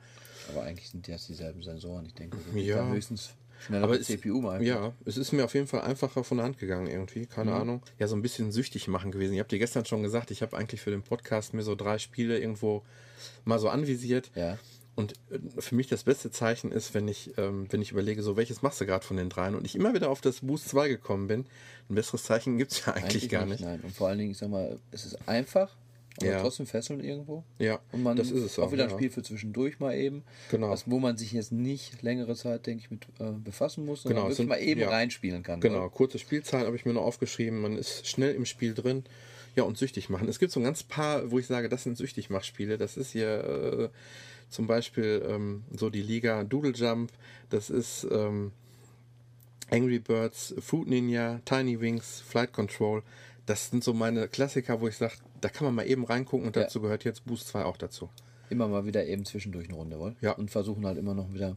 Aber 0.51 0.65
eigentlich 0.65 0.91
sind 0.91 1.07
das 1.09 1.27
dieselben 1.29 1.63
Sensoren. 1.63 2.05
Ich 2.07 2.15
denke, 2.15 2.37
Ja. 2.55 2.89
höchstens 2.89 3.31
schneller 3.65 3.85
Aber 3.85 4.01
CPU 4.01 4.41
mal. 4.41 4.61
Ja, 4.63 4.93
es 5.05 5.17
ist 5.17 5.31
mir 5.33 5.45
auf 5.45 5.55
jeden 5.55 5.69
Fall 5.69 5.83
einfacher 5.83 6.25
von 6.25 6.39
der 6.39 6.47
Hand 6.47 6.59
gegangen 6.59 6.89
irgendwie, 6.89 7.27
keine 7.27 7.53
Mhm. 7.53 7.57
Ahnung. 7.57 7.83
Ja, 8.01 8.09
so 8.09 8.17
ein 8.17 8.23
bisschen 8.23 8.51
süchtig 8.51 8.89
machen 8.89 9.13
gewesen. 9.13 9.35
Ich 9.35 9.39
habe 9.39 9.49
dir 9.49 9.61
gestern 9.61 9.85
schon 9.85 10.03
gesagt, 10.03 10.33
ich 10.33 10.43
habe 10.43 10.57
eigentlich 10.57 10.81
für 10.81 10.91
den 10.91 11.03
Podcast 11.03 11.55
mir 11.55 11.63
so 11.63 11.77
drei 11.77 11.99
Spiele 11.99 12.41
irgendwo 12.41 12.83
mal 13.45 13.61
so 13.61 13.69
anvisiert. 13.69 14.33
Ja. 14.35 14.59
Und 14.95 15.15
äh, 15.31 15.39
für 15.61 15.75
mich 15.75 15.87
das 15.89 16.05
beste 16.05 16.31
Zeichen 16.31 16.71
ist, 16.71 16.93
wenn 16.95 17.09
ich, 17.09 17.33
ähm, 17.39 17.67
wenn 17.71 17.81
ich 17.81 17.93
überlege, 17.93 18.23
so 18.23 18.37
welches 18.37 18.61
machst 18.63 18.81
du 18.81 18.87
gerade 18.87 19.05
von 19.05 19.17
den 19.17 19.29
dreien 19.31 19.55
und 19.55 19.65
ich 19.65 19.75
immer 19.75 19.95
wieder 19.95 20.11
auf 20.11 20.21
das 20.21 20.41
Boost 20.41 20.69
2 20.69 20.89
gekommen 20.89 21.29
bin. 21.29 21.47
Ein 21.89 21.95
besseres 21.95 22.25
Zeichen 22.25 22.59
gibt 22.59 22.73
es 22.73 22.85
ja 22.85 22.93
eigentlich, 22.93 23.29
gar 23.29 23.47
nicht. 23.47 23.61
Nein, 23.63 23.81
und 23.83 23.95
vor 23.95 24.09
allen 24.09 24.19
Dingen, 24.19 24.33
ich 24.33 24.39
sag 24.39 24.51
mal, 24.51 24.79
es 24.91 25.07
ist 25.07 25.27
einfach, 25.29 25.75
aber 26.19 26.27
Ja. 26.27 26.41
trotzdem 26.43 26.67
fesseln 26.67 27.01
irgendwo. 27.03 27.43
Ja, 27.59 27.81
Und 27.91 28.03
man 28.03 28.17
das 28.19 28.31
ist 28.31 28.43
es 28.45 28.59
auch, 28.59 28.65
auch, 28.65 28.73
wieder 28.73 28.85
ein 28.85 28.91
ja. 28.91 28.97
Spiel 28.97 29.09
für 29.11 29.23
zwischendurch 29.23 29.81
mal 29.81 29.95
eben. 29.97 30.25
Genau. 30.51 30.69
Was, 30.69 30.91
wo 30.91 30.99
man 30.99 31.17
sich 31.17 31.33
jetzt 31.33 31.53
nicht 31.53 32.03
längere 32.03 32.37
Zeit, 32.37 32.67
denke 32.67 32.85
ich, 32.85 32.91
mit 32.91 33.07
äh, 33.19 33.33
befassen 33.33 33.87
muss, 33.87 34.03
sondern 34.03 34.17
Genau, 34.17 34.25
wirklich 34.27 34.37
sind- 34.37 34.49
mal 34.49 34.61
eben 34.61 34.81
ja. 34.83 34.91
reinspielen 34.91 35.43
kann. 35.43 35.61
Genau, 35.63 35.89
kurze 35.89 36.19
Spielzeit 36.19 36.67
habe 36.67 36.77
ich 36.77 36.85
mir 36.85 36.93
noch 36.93 37.03
aufgeschrieben. 37.05 37.63
Man 37.63 37.79
ist 37.79 38.07
schnell 38.07 38.35
im 38.35 38.45
Spiel 38.45 38.75
drin. 38.75 39.05
Ja, 39.57 39.65
und 39.65 39.77
süchtig 39.79 40.09
machen. 40.11 40.29
Es 40.29 40.39
gibt 40.39 40.51
so 40.53 40.61
ein 40.61 40.65
ganz 40.65 40.83
paar, 40.83 41.31
wo 41.31 41.39
ich 41.39 41.47
sage, 41.47 41.69
das 41.69 41.83
sind 41.83 41.97
süchtig 41.99 42.31
Machspiele. 42.31 42.79
Das 42.79 42.97
ist 42.97 43.13
hier 43.13 43.45
äh, 43.45 43.89
zum 44.53 44.67
Beispiel 44.67 45.25
ähm, 45.29 45.65
so 45.77 45.91
die 45.91 46.03
Liga 46.03 46.45
Doodle 46.45 46.73
Jump. 46.73 47.11
Das 47.51 47.71
ist 47.71 48.07
ähm, 48.11 48.53
Angry 49.71 49.99
Birds, 49.99 50.55
Fruit 50.61 50.87
Ninja, 50.89 51.41
Tiny 51.45 51.81
Wings, 51.81 52.21
Flight 52.21 52.53
Control. 52.53 53.03
Das 53.47 53.71
sind 53.71 53.83
so 53.83 53.93
meine 53.93 54.29
Klassiker, 54.29 54.81
wo 54.81 54.89
ich 54.89 54.97
sage, 54.97 55.15
da 55.41 55.49
kann 55.49 55.65
man 55.65 55.75
mal 55.75 55.87
eben 55.87 56.05
reingucken 56.05 56.47
und 56.47 56.55
Ja. 56.57 56.63
dazu 56.63 56.81
gehört 56.81 57.05
jetzt 57.05 57.25
Boost 57.25 57.49
2 57.49 57.65
auch 57.65 57.77
dazu. 57.77 58.09
Immer 58.51 58.69
mal 58.69 58.85
wieder 58.85 59.07
eben 59.07 59.25
zwischendurch 59.25 59.67
eine 59.69 59.77
Runde 59.77 59.99
wollen. 59.99 60.17
Ja. 60.21 60.33
Und 60.33 60.51
versuchen 60.51 60.85
halt 60.87 60.99
immer 60.99 61.15
noch 61.15 61.33
wieder 61.33 61.57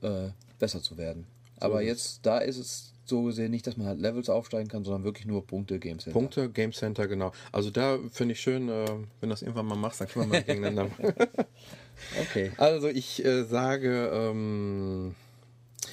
äh, 0.00 0.28
besser 0.58 0.80
zu 0.82 0.96
werden. 0.96 1.26
Aber 1.58 1.82
ist 1.82 1.88
es. 1.90 2.04
jetzt, 2.14 2.26
da 2.26 2.38
ist 2.38 2.56
es 2.56 2.92
so 3.10 3.24
gesehen 3.24 3.50
nicht, 3.50 3.66
dass 3.66 3.76
man 3.76 3.86
halt 3.86 4.00
Levels 4.00 4.30
aufsteigen 4.30 4.68
kann, 4.68 4.84
sondern 4.84 5.04
wirklich 5.04 5.26
nur 5.26 5.46
Punkte 5.46 5.78
Games 5.78 6.04
Center. 6.04 6.18
Punkte, 6.18 6.48
Game 6.48 6.72
Center, 6.72 7.06
genau. 7.06 7.32
Also 7.52 7.70
da 7.70 7.98
finde 8.10 8.32
ich 8.32 8.40
schön, 8.40 8.70
äh, 8.70 8.88
wenn 8.88 9.28
du 9.28 9.28
das 9.28 9.42
irgendwann 9.42 9.66
mal 9.66 9.76
machst, 9.76 10.00
dann 10.00 10.08
können 10.08 10.32
wir 10.32 10.38
mal 10.38 10.44
gegeneinander 10.44 10.84
machen. 10.84 11.14
Okay. 12.18 12.50
Also 12.56 12.88
ich 12.88 13.22
äh, 13.26 13.44
sage, 13.44 14.10
ähm, 14.10 15.14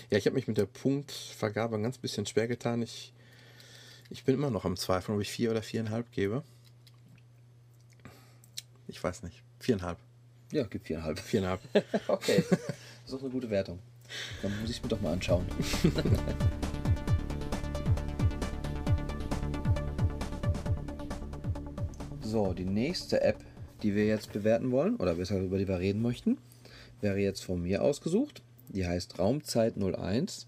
ja, 0.09 0.17
ich 0.17 0.25
habe 0.25 0.35
mich 0.35 0.47
mit 0.47 0.57
der 0.57 0.65
Punktvergabe 0.65 1.75
ein 1.75 1.83
ganz 1.83 1.97
bisschen 1.97 2.25
schwer 2.25 2.47
getan. 2.47 2.81
Ich, 2.81 3.11
ich 4.09 4.23
bin 4.23 4.35
immer 4.35 4.49
noch 4.49 4.63
am 4.63 4.77
Zweifeln, 4.77 5.15
ob 5.17 5.21
ich 5.21 5.29
vier 5.29 5.51
oder 5.51 5.61
viereinhalb 5.61 6.11
gebe. 6.13 6.43
Ich 8.87 9.03
weiß 9.03 9.23
nicht. 9.23 9.43
Viereinhalb. 9.59 9.97
Ja, 10.51 10.63
gibt 10.63 10.87
viereinhalb. 10.87 11.19
Viereinhalb. 11.19 11.61
Okay. 12.07 12.43
Das 13.07 13.13
ist 13.13 13.19
doch 13.21 13.23
eine 13.23 13.31
gute 13.31 13.49
Wertung. 13.49 13.79
Dann 14.41 14.59
muss 14.59 14.69
ich 14.69 14.75
es 14.75 14.83
mir 14.83 14.89
doch 14.89 14.99
mal 14.99 15.13
anschauen. 15.13 15.45
So, 22.27 22.53
die 22.53 22.65
nächste 22.65 23.21
App, 23.21 23.37
die 23.83 23.95
wir 23.95 24.05
jetzt 24.05 24.33
bewerten 24.33 24.71
wollen, 24.71 24.97
oder 24.97 25.15
besser 25.15 25.39
über 25.39 25.57
die 25.57 25.67
wir 25.67 25.79
reden 25.79 26.01
möchten, 26.01 26.37
wäre 27.01 27.19
jetzt 27.19 27.43
von 27.43 27.61
mir 27.61 27.81
ausgesucht. 27.81 28.41
Die 28.69 28.85
heißt 28.85 29.17
Raumzeit 29.17 29.75
01. 29.77 30.47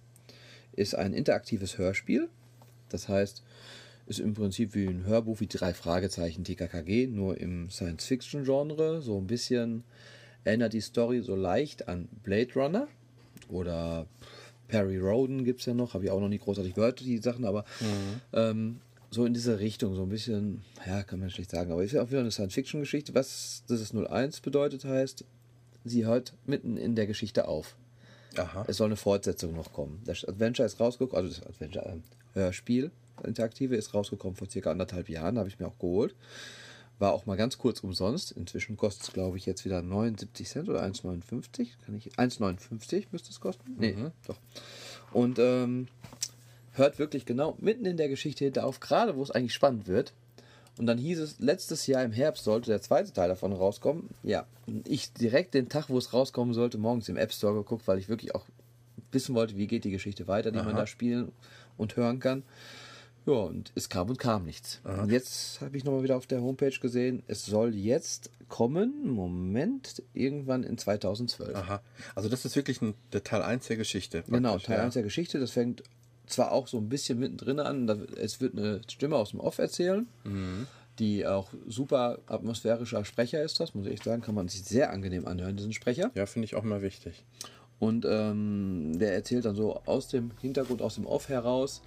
Ist 0.73 0.95
ein 0.95 1.13
interaktives 1.13 1.77
Hörspiel. 1.77 2.29
Das 2.89 3.07
heißt, 3.07 3.43
ist 4.07 4.19
im 4.19 4.33
Prinzip 4.33 4.73
wie 4.75 4.87
ein 4.87 5.05
Hörbuch 5.05 5.39
wie 5.39 5.47
drei 5.47 5.73
Fragezeichen 5.73 6.43
TKKG, 6.43 7.07
nur 7.07 7.37
im 7.37 7.69
Science-Fiction-Genre. 7.69 9.01
So 9.01 9.17
ein 9.19 9.27
bisschen 9.27 9.83
erinnert 10.43 10.73
die 10.73 10.81
Story 10.81 11.21
so 11.21 11.35
leicht 11.35 11.87
an 11.87 12.09
Blade 12.23 12.53
Runner 12.55 12.87
oder 13.49 14.07
Perry 14.67 14.97
Roden 14.97 15.43
gibt 15.43 15.59
es 15.61 15.65
ja 15.65 15.73
noch, 15.73 15.93
habe 15.93 16.05
ich 16.05 16.11
auch 16.11 16.19
noch 16.19 16.29
nie 16.29 16.37
großartig 16.37 16.75
gehört, 16.75 16.99
die 17.01 17.17
Sachen, 17.17 17.45
aber 17.45 17.65
ähm, 18.33 18.81
so 19.11 19.25
in 19.25 19.33
diese 19.33 19.59
Richtung, 19.59 19.95
so 19.95 20.03
ein 20.03 20.09
bisschen, 20.09 20.61
ja, 20.85 21.03
kann 21.03 21.19
man 21.19 21.29
schlecht 21.29 21.51
sagen, 21.51 21.71
aber 21.71 21.83
ist 21.83 21.93
ja 21.93 22.03
auch 22.03 22.09
wieder 22.09 22.19
eine 22.19 22.31
Science-Fiction-Geschichte. 22.31 23.15
Was 23.15 23.63
das 23.67 23.81
ist 23.81 23.93
01 23.95 24.41
bedeutet, 24.41 24.85
heißt, 24.85 25.25
sie 25.83 26.05
hört 26.05 26.33
mitten 26.45 26.77
in 26.77 26.95
der 26.95 27.07
Geschichte 27.07 27.47
auf. 27.47 27.75
Aha. 28.37 28.65
Es 28.67 28.77
soll 28.77 28.87
eine 28.87 28.95
Fortsetzung 28.95 29.55
noch 29.55 29.73
kommen. 29.73 30.01
Das 30.05 30.23
Adventure 30.25 30.65
ist 30.65 30.79
rausgekommen, 30.79 31.25
also 31.25 31.39
das 31.39 31.47
Adventure 31.47 31.85
äh, 31.85 32.39
Hörspiel, 32.39 32.91
Interaktive 33.23 33.75
ist 33.75 33.93
rausgekommen 33.93 34.35
vor 34.35 34.49
circa 34.49 34.71
anderthalb 34.71 35.09
Jahren, 35.09 35.37
habe 35.37 35.49
ich 35.49 35.59
mir 35.59 35.67
auch 35.67 35.77
geholt. 35.79 36.15
War 36.99 37.13
auch 37.13 37.25
mal 37.25 37.37
ganz 37.37 37.57
kurz 37.57 37.79
umsonst. 37.79 38.31
Inzwischen 38.33 38.75
kostet 38.75 39.07
es, 39.07 39.13
glaube 39.13 39.37
ich, 39.37 39.45
jetzt 39.45 39.63
wieder 39.63 39.81
79 39.81 40.47
Cent 40.47 40.69
oder 40.69 40.83
1,59. 40.83 41.67
Kann 41.85 41.95
ich 41.95 42.11
1,59 42.17 43.07
müsste 43.11 43.29
es 43.29 43.39
kosten? 43.39 43.75
Nee, 43.77 43.95
doch. 44.27 44.37
Und 45.13 45.39
ähm, 45.39 45.87
hört 46.79 46.99
wirklich 46.99 47.25
genau 47.25 47.55
mitten 47.59 47.85
in 47.85 47.97
der 47.97 48.09
Geschichte 48.09 48.45
hinter 48.45 48.65
auf, 48.65 48.79
gerade 48.79 49.15
wo 49.15 49.21
es 49.21 49.31
eigentlich 49.31 49.53
spannend 49.53 49.87
wird. 49.87 50.13
Und 50.77 50.85
dann 50.85 50.97
hieß 50.97 51.19
es, 51.19 51.39
letztes 51.39 51.87
Jahr 51.87 52.03
im 52.03 52.13
Herbst 52.13 52.45
sollte 52.45 52.71
der 52.71 52.81
zweite 52.81 53.11
Teil 53.11 53.27
davon 53.27 53.51
rauskommen. 53.51 54.09
Ja, 54.23 54.45
ich 54.87 55.11
direkt 55.11 55.53
den 55.53 55.67
Tag, 55.67 55.89
wo 55.89 55.97
es 55.97 56.13
rauskommen 56.13 56.53
sollte, 56.53 56.77
morgens 56.77 57.09
im 57.09 57.17
App 57.17 57.33
Store 57.33 57.53
geguckt, 57.53 57.87
weil 57.87 57.99
ich 57.99 58.07
wirklich 58.07 58.33
auch 58.33 58.45
wissen 59.11 59.35
wollte, 59.35 59.57
wie 59.57 59.67
geht 59.67 59.83
die 59.83 59.91
Geschichte 59.91 60.27
weiter, 60.27 60.51
die 60.51 60.59
man 60.59 60.75
da 60.75 60.87
spielen 60.87 61.31
und 61.77 61.97
hören 61.97 62.19
kann. 62.19 62.43
Ja, 63.25 63.33
und 63.33 63.71
es 63.75 63.89
kam 63.89 64.09
und 64.09 64.17
kam 64.17 64.45
nichts. 64.45 64.79
Und 64.83 65.11
jetzt 65.11 65.59
habe 65.61 65.75
ich 65.75 65.83
nochmal 65.83 66.03
wieder 66.03 66.15
auf 66.15 66.27
der 66.27 66.41
Homepage 66.41 66.77
gesehen, 66.79 67.23
es 67.27 67.45
soll 67.45 67.75
jetzt 67.75 68.31
kommen, 68.47 69.07
Moment, 69.09 70.01
irgendwann 70.13 70.63
in 70.63 70.77
2012. 70.77 71.55
Aha. 71.55 71.81
Also 72.15 72.29
das 72.29 72.45
ist 72.45 72.55
wirklich 72.55 72.81
ein, 72.81 72.95
der 73.13 73.23
Teil 73.23 73.41
1 73.41 73.67
der 73.67 73.77
Geschichte. 73.77 74.23
Genau, 74.27 74.57
Teil 74.57 74.77
ja. 74.77 74.83
1 74.85 74.95
der 74.95 75.03
Geschichte. 75.03 75.39
Das 75.39 75.51
fängt 75.51 75.83
zwar 76.29 76.51
auch 76.51 76.67
so 76.67 76.77
ein 76.77 76.89
bisschen 76.89 77.19
mittendrin 77.19 77.59
an, 77.59 77.87
es 78.17 78.39
wird 78.41 78.57
eine 78.57 78.81
Stimme 78.89 79.15
aus 79.15 79.31
dem 79.31 79.39
Off 79.39 79.57
erzählen, 79.57 80.07
Mhm. 80.23 80.67
die 80.99 81.25
auch 81.25 81.49
super 81.67 82.19
atmosphärischer 82.27 83.03
Sprecher 83.05 83.41
ist, 83.41 83.59
das 83.59 83.73
muss 83.73 83.85
ich 83.85 83.93
echt 83.93 84.03
sagen, 84.03 84.21
kann 84.21 84.35
man 84.35 84.47
sich 84.47 84.63
sehr 84.63 84.91
angenehm 84.91 85.25
anhören, 85.27 85.55
diesen 85.57 85.73
Sprecher. 85.73 86.11
Ja, 86.15 86.25
finde 86.25 86.45
ich 86.45 86.55
auch 86.55 86.63
mal 86.63 86.81
wichtig. 86.81 87.23
Und 87.79 88.05
ähm, 88.05 88.99
der 88.99 89.13
erzählt 89.13 89.45
dann 89.45 89.55
so 89.55 89.81
aus 89.85 90.09
dem 90.09 90.31
Hintergrund, 90.41 90.81
aus 90.81 90.95
dem 90.95 91.05
Off 91.05 91.29
heraus, 91.29 91.81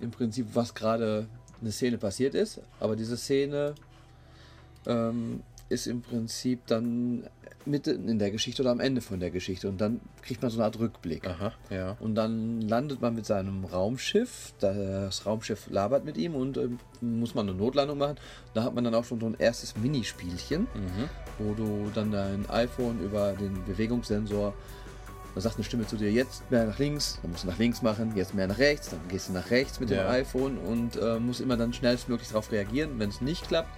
im 0.00 0.12
Prinzip, 0.12 0.46
was 0.54 0.74
gerade 0.74 1.26
eine 1.60 1.72
Szene 1.72 1.98
passiert 1.98 2.34
ist. 2.36 2.60
Aber 2.78 2.94
diese 2.94 3.16
Szene 3.16 3.74
ähm, 4.86 5.42
ist 5.68 5.86
im 5.88 6.02
Prinzip 6.02 6.66
dann 6.68 7.24
mitten 7.68 8.08
in 8.08 8.18
der 8.18 8.30
Geschichte 8.30 8.62
oder 8.62 8.70
am 8.72 8.80
Ende 8.80 9.00
von 9.00 9.20
der 9.20 9.30
Geschichte. 9.30 9.68
Und 9.68 9.80
dann 9.80 10.00
kriegt 10.22 10.42
man 10.42 10.50
so 10.50 10.58
eine 10.58 10.64
Art 10.64 10.78
Rückblick. 10.78 11.26
Aha, 11.26 11.52
ja. 11.70 11.96
Und 12.00 12.14
dann 12.14 12.60
landet 12.62 13.00
man 13.00 13.14
mit 13.14 13.26
seinem 13.26 13.64
Raumschiff. 13.64 14.54
Das 14.60 15.26
Raumschiff 15.26 15.68
labert 15.70 16.04
mit 16.04 16.16
ihm 16.16 16.34
und 16.34 16.56
ähm, 16.56 16.78
muss 17.00 17.34
man 17.34 17.48
eine 17.48 17.56
Notlandung 17.56 17.98
machen. 17.98 18.16
Da 18.54 18.64
hat 18.64 18.74
man 18.74 18.84
dann 18.84 18.94
auch 18.94 19.04
schon 19.04 19.20
so 19.20 19.26
ein 19.26 19.36
erstes 19.38 19.76
Minispielchen, 19.76 20.66
wo 21.38 21.54
du 21.54 21.90
dann 21.94 22.10
dein 22.10 22.48
iPhone 22.50 23.00
über 23.00 23.32
den 23.34 23.64
Bewegungssensor, 23.66 24.54
da 25.34 25.40
sagt 25.40 25.56
eine 25.56 25.64
Stimme 25.64 25.86
zu 25.86 25.96
dir, 25.96 26.10
jetzt 26.10 26.50
mehr 26.50 26.66
nach 26.66 26.78
links, 26.78 27.18
dann 27.22 27.30
musst 27.30 27.44
du 27.44 27.48
nach 27.48 27.58
links 27.58 27.82
machen, 27.82 28.12
jetzt 28.16 28.34
mehr 28.34 28.48
nach 28.48 28.58
rechts, 28.58 28.90
dann 28.90 29.00
gehst 29.08 29.28
du 29.28 29.32
nach 29.32 29.50
rechts 29.50 29.78
mit 29.78 29.90
dem 29.90 29.98
Ja. 29.98 30.08
iPhone 30.08 30.58
und 30.58 30.96
äh, 30.96 31.20
musst 31.20 31.40
immer 31.40 31.56
dann 31.56 31.72
schnellstmöglich 31.72 32.28
darauf 32.28 32.50
reagieren. 32.50 32.98
Wenn 32.98 33.10
es 33.10 33.20
nicht 33.20 33.46
klappt, 33.46 33.70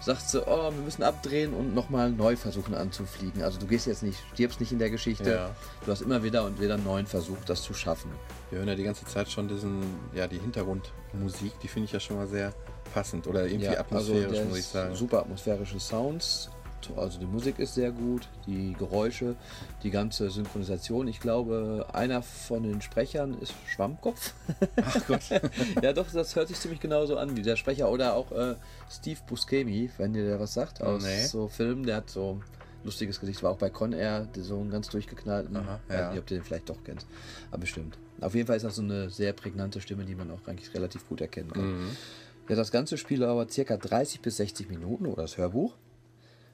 sagt 0.00 0.28
sie, 0.28 0.46
oh, 0.46 0.70
wir 0.70 0.82
müssen 0.82 1.02
abdrehen 1.02 1.54
und 1.54 1.74
nochmal 1.74 2.10
neu 2.10 2.36
versuchen 2.36 2.74
anzufliegen. 2.74 3.42
Also 3.42 3.58
du 3.58 3.66
gehst 3.66 3.86
jetzt 3.86 4.02
nicht, 4.02 4.18
stirbst 4.32 4.60
nicht 4.60 4.72
in 4.72 4.78
der 4.78 4.90
Geschichte. 4.90 5.30
Ja. 5.30 5.50
Du 5.84 5.92
hast 5.92 6.02
immer 6.02 6.22
wieder 6.22 6.44
und 6.44 6.60
wieder 6.60 6.74
einen 6.74 6.84
neuen 6.84 7.06
Versuch, 7.06 7.38
das 7.46 7.62
zu 7.62 7.74
schaffen. 7.74 8.10
Wir 8.50 8.58
hören 8.58 8.68
ja 8.68 8.74
die 8.74 8.84
ganze 8.84 9.04
Zeit 9.06 9.30
schon 9.30 9.48
diesen, 9.48 9.82
ja, 10.14 10.26
die 10.26 10.38
Hintergrundmusik, 10.38 11.58
die 11.60 11.68
finde 11.68 11.86
ich 11.86 11.92
ja 11.92 12.00
schon 12.00 12.16
mal 12.16 12.26
sehr 12.26 12.52
passend 12.92 13.26
oder 13.26 13.46
irgendwie 13.46 13.68
atmosphärisch, 13.68 14.32
der 14.32 14.44
muss 14.44 14.58
ich 14.58 14.66
sagen. 14.66 14.94
Super 14.94 15.20
atmosphärische 15.20 15.80
Sounds. 15.80 16.50
Also 16.96 17.18
die 17.18 17.26
Musik 17.26 17.58
ist 17.58 17.74
sehr 17.74 17.90
gut, 17.90 18.28
die 18.46 18.74
Geräusche, 18.78 19.36
die 19.82 19.90
ganze 19.90 20.30
Synchronisation. 20.30 21.08
Ich 21.08 21.20
glaube, 21.20 21.86
einer 21.92 22.22
von 22.22 22.62
den 22.62 22.80
Sprechern 22.82 23.36
ist 23.40 23.54
Schwammkopf. 23.66 24.34
Ach 24.76 25.06
Gott. 25.06 25.22
ja, 25.82 25.92
doch, 25.92 26.10
das 26.12 26.34
hört 26.36 26.48
sich 26.48 26.58
ziemlich 26.58 26.80
genauso 26.80 27.16
an 27.16 27.36
wie 27.36 27.42
der 27.42 27.56
Sprecher. 27.56 27.90
Oder 27.90 28.14
auch 28.14 28.32
äh, 28.32 28.54
Steve 28.90 29.20
Buscemi, 29.26 29.90
wenn 29.98 30.12
dir 30.12 30.24
der 30.24 30.40
was 30.40 30.54
sagt, 30.54 30.82
aus 30.82 31.02
nee. 31.02 31.24
so 31.26 31.48
Filmen. 31.48 31.84
Der 31.84 31.96
hat 31.96 32.10
so 32.10 32.40
lustiges 32.84 33.20
Gesicht, 33.20 33.42
war 33.42 33.50
auch 33.50 33.58
bei 33.58 33.70
Con 33.70 33.92
Air, 33.92 34.28
so 34.36 34.58
einen 34.60 34.70
ganz 34.70 34.88
durchgeknallten. 34.88 35.56
Aha, 35.56 35.80
ja. 35.88 35.94
Weiß 35.94 36.10
nicht, 36.10 36.20
ob 36.20 36.26
du 36.26 36.34
den 36.34 36.44
vielleicht 36.44 36.68
doch 36.68 36.82
kennst. 36.84 37.06
Aber 37.50 37.60
bestimmt. 37.60 37.98
Auf 38.20 38.34
jeden 38.34 38.46
Fall 38.46 38.56
ist 38.56 38.64
das 38.64 38.76
so 38.76 38.82
eine 38.82 39.10
sehr 39.10 39.32
prägnante 39.32 39.80
Stimme, 39.80 40.04
die 40.04 40.14
man 40.14 40.30
auch 40.30 40.46
eigentlich 40.46 40.72
relativ 40.74 41.08
gut 41.08 41.20
erkennen 41.20 41.52
kann. 41.52 41.78
Mhm. 41.78 41.96
Ja, 42.48 42.56
das 42.56 42.70
ganze 42.70 42.98
Spiel 42.98 43.20
dauert 43.20 43.52
circa 43.52 43.76
30 43.76 44.20
bis 44.20 44.36
60 44.36 44.68
Minuten 44.68 45.06
oder 45.06 45.22
das 45.22 45.38
Hörbuch. 45.38 45.74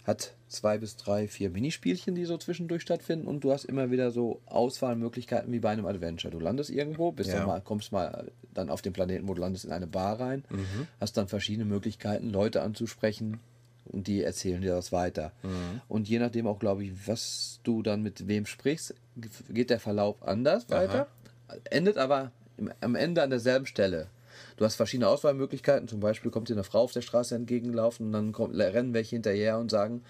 Hat 0.04 0.34
zwei 0.48 0.78
bis 0.78 0.96
drei, 0.96 1.28
vier 1.28 1.50
Minispielchen, 1.50 2.14
die 2.14 2.24
so 2.24 2.38
zwischendurch 2.38 2.82
stattfinden 2.82 3.26
und 3.26 3.44
du 3.44 3.52
hast 3.52 3.64
immer 3.64 3.90
wieder 3.90 4.10
so 4.10 4.40
Auswahlmöglichkeiten 4.46 5.52
wie 5.52 5.60
bei 5.60 5.70
einem 5.70 5.86
Adventure. 5.86 6.30
Du 6.32 6.40
landest 6.40 6.70
irgendwo, 6.70 7.12
bist 7.12 7.30
ja. 7.30 7.36
dann 7.36 7.46
mal, 7.46 7.60
kommst 7.60 7.92
mal 7.92 8.30
dann 8.54 8.70
auf 8.70 8.82
den 8.82 8.92
Planeten, 8.92 9.28
wo 9.28 9.34
du 9.34 9.40
landest, 9.40 9.64
in 9.64 9.72
eine 9.72 9.86
Bar 9.86 10.18
rein, 10.18 10.44
mhm. 10.50 10.88
hast 11.00 11.16
dann 11.16 11.28
verschiedene 11.28 11.64
Möglichkeiten, 11.64 12.30
Leute 12.30 12.62
anzusprechen, 12.62 13.40
und 13.92 14.06
die 14.06 14.22
erzählen 14.22 14.60
dir 14.60 14.74
das 14.74 14.92
weiter. 14.92 15.32
Mhm. 15.42 15.80
Und 15.88 16.08
je 16.08 16.18
nachdem 16.18 16.46
auch, 16.46 16.58
glaube 16.58 16.84
ich, 16.84 17.08
was 17.08 17.60
du 17.62 17.82
dann 17.82 18.02
mit 18.02 18.28
wem 18.28 18.46
sprichst, 18.46 18.94
geht 19.48 19.70
der 19.70 19.80
Verlauf 19.80 20.22
anders 20.22 20.66
Aha. 20.70 20.78
weiter, 20.78 21.06
endet 21.70 21.96
aber 21.96 22.30
am 22.80 22.94
Ende 22.94 23.22
an 23.22 23.30
derselben 23.30 23.66
Stelle. 23.66 24.08
Du 24.60 24.66
hast 24.66 24.74
verschiedene 24.74 25.08
Auswahlmöglichkeiten, 25.08 25.88
zum 25.88 26.00
Beispiel 26.00 26.30
kommt 26.30 26.50
dir 26.50 26.52
eine 26.52 26.64
Frau 26.64 26.80
auf 26.80 26.92
der 26.92 27.00
Straße 27.00 27.34
entgegenlaufen 27.34 28.04
und 28.04 28.12
dann 28.12 28.32
kommt, 28.32 28.54
rennen 28.54 28.92
welche 28.92 29.16
hinterher 29.16 29.58
und 29.58 29.70
sagen, 29.70 30.02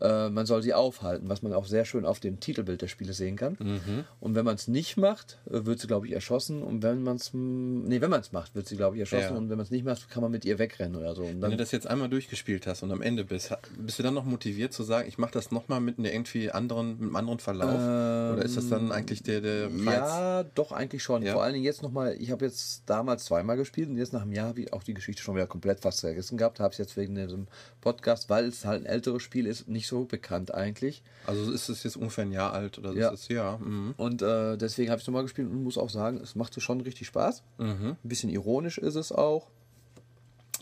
äh, 0.00 0.28
man 0.28 0.46
soll 0.46 0.62
sie 0.62 0.74
aufhalten, 0.74 1.28
was 1.28 1.42
man 1.42 1.52
auch 1.52 1.66
sehr 1.66 1.84
schön 1.84 2.04
auf 2.04 2.20
dem 2.20 2.40
Titelbild 2.40 2.82
des 2.82 2.90
Spieles 2.90 3.16
sehen 3.16 3.36
kann. 3.36 3.56
Mhm. 3.58 4.04
Und 4.20 4.34
wenn 4.34 4.44
man 4.44 4.54
es 4.54 4.68
nicht 4.68 4.96
macht, 4.96 5.38
äh, 5.46 5.64
wird 5.64 5.80
sie, 5.80 5.86
glaube 5.86 6.06
ich, 6.06 6.12
erschossen. 6.12 6.62
Und 6.62 6.82
wenn 6.82 7.02
man 7.02 7.16
es, 7.16 7.30
nee, 7.32 8.00
wenn 8.00 8.10
man 8.10 8.20
es 8.20 8.32
macht, 8.32 8.54
wird 8.54 8.66
sie, 8.66 8.76
glaube 8.76 8.96
ich, 8.96 9.00
erschossen. 9.00 9.32
Ja. 9.32 9.38
Und 9.38 9.50
wenn 9.50 9.56
man 9.56 9.64
es 9.64 9.70
nicht 9.70 9.84
macht, 9.84 10.10
kann 10.10 10.22
man 10.22 10.30
mit 10.30 10.44
ihr 10.44 10.58
wegrennen 10.58 10.96
oder 10.96 11.14
so. 11.14 11.24
wenn 11.24 11.50
du 11.50 11.56
das 11.56 11.72
jetzt 11.72 11.86
einmal 11.86 12.08
durchgespielt 12.08 12.66
hast 12.66 12.82
und 12.82 12.92
am 12.92 13.02
Ende 13.02 13.24
bist, 13.24 13.54
bist 13.78 13.98
du 13.98 14.02
dann 14.02 14.14
noch 14.14 14.24
motiviert 14.24 14.72
zu 14.72 14.82
sagen, 14.82 15.08
ich 15.08 15.18
mache 15.18 15.32
das 15.32 15.50
nochmal 15.50 15.80
mit 15.80 15.98
einer 15.98 16.12
irgendwie 16.12 16.50
anderen, 16.50 16.92
mit 16.92 17.02
einem 17.02 17.16
anderen 17.16 17.38
Verlauf? 17.38 17.74
Ähm, 17.74 18.34
oder 18.34 18.44
ist 18.44 18.56
das 18.56 18.68
dann 18.68 18.92
eigentlich 18.92 19.22
der, 19.22 19.40
der 19.40 19.66
Reiz? 19.66 19.84
Ja, 19.86 20.44
doch, 20.54 20.72
eigentlich 20.72 21.02
schon. 21.02 21.22
Ja. 21.22 21.32
Vor 21.32 21.42
allen 21.42 21.54
Dingen 21.54 21.64
jetzt 21.64 21.82
nochmal, 21.82 22.16
ich 22.18 22.30
habe 22.30 22.44
jetzt 22.44 22.82
damals 22.86 23.24
zweimal 23.24 23.56
gespielt 23.56 23.88
und 23.88 23.96
jetzt 23.96 24.12
nach 24.12 24.22
einem 24.22 24.32
Jahr 24.32 24.48
habe 24.48 24.60
ich 24.60 24.72
auch 24.72 24.82
die 24.82 24.94
Geschichte 24.94 25.22
schon 25.22 25.34
wieder 25.34 25.46
komplett 25.46 25.80
fast 25.80 26.00
vergessen 26.00 26.38
gehabt. 26.38 26.60
Habe 26.60 26.72
es 26.72 26.78
jetzt 26.78 26.96
wegen 26.96 27.14
diesem 27.14 27.46
Podcast, 27.80 28.28
weil 28.30 28.46
es 28.46 28.64
halt 28.64 28.82
ein 28.82 28.86
älteres 28.86 29.22
Spiel 29.22 29.46
ist, 29.46 29.68
nicht 29.68 29.83
so 29.86 30.04
bekannt 30.04 30.54
eigentlich. 30.54 31.02
Also 31.26 31.50
ist 31.52 31.68
es 31.68 31.82
jetzt 31.84 31.96
ungefähr 31.96 32.24
ein 32.24 32.32
Jahr 32.32 32.52
alt 32.52 32.78
oder 32.78 32.92
ja. 32.92 33.10
ist 33.10 33.22
es, 33.22 33.28
ja. 33.28 33.58
Mhm. 33.58 33.94
Und 33.96 34.22
äh, 34.22 34.56
deswegen 34.56 34.90
habe 34.90 34.98
ich 34.98 35.04
es 35.04 35.06
nochmal 35.08 35.22
gespielt 35.22 35.48
und 35.48 35.62
muss 35.62 35.78
auch 35.78 35.90
sagen, 35.90 36.20
es 36.22 36.34
macht 36.34 36.60
schon 36.60 36.80
richtig 36.80 37.06
Spaß. 37.08 37.42
Mhm. 37.58 37.96
Ein 38.02 38.08
bisschen 38.08 38.30
ironisch 38.30 38.78
ist 38.78 38.94
es 38.94 39.12
auch. 39.12 39.48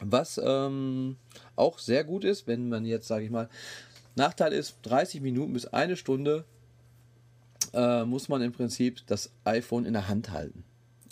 Was 0.01 0.41
ähm, 0.43 1.17
auch 1.55 1.79
sehr 1.79 2.05
gut 2.05 2.25
ist, 2.25 2.47
wenn 2.47 2.69
man 2.69 2.85
jetzt, 2.85 3.07
sage 3.07 3.25
ich 3.25 3.31
mal, 3.31 3.49
Nachteil 4.15 4.53
ist, 4.53 4.77
30 4.83 5.21
Minuten 5.21 5.53
bis 5.53 5.67
eine 5.67 5.97
Stunde 5.97 6.45
äh, 7.73 8.05
muss 8.05 8.29
man 8.29 8.43
im 8.43 8.53
Prinzip 8.53 9.07
das 9.07 9.31
iPhone 9.45 9.85
in 9.85 9.93
der 9.93 10.09
Hand 10.09 10.31
halten. 10.31 10.65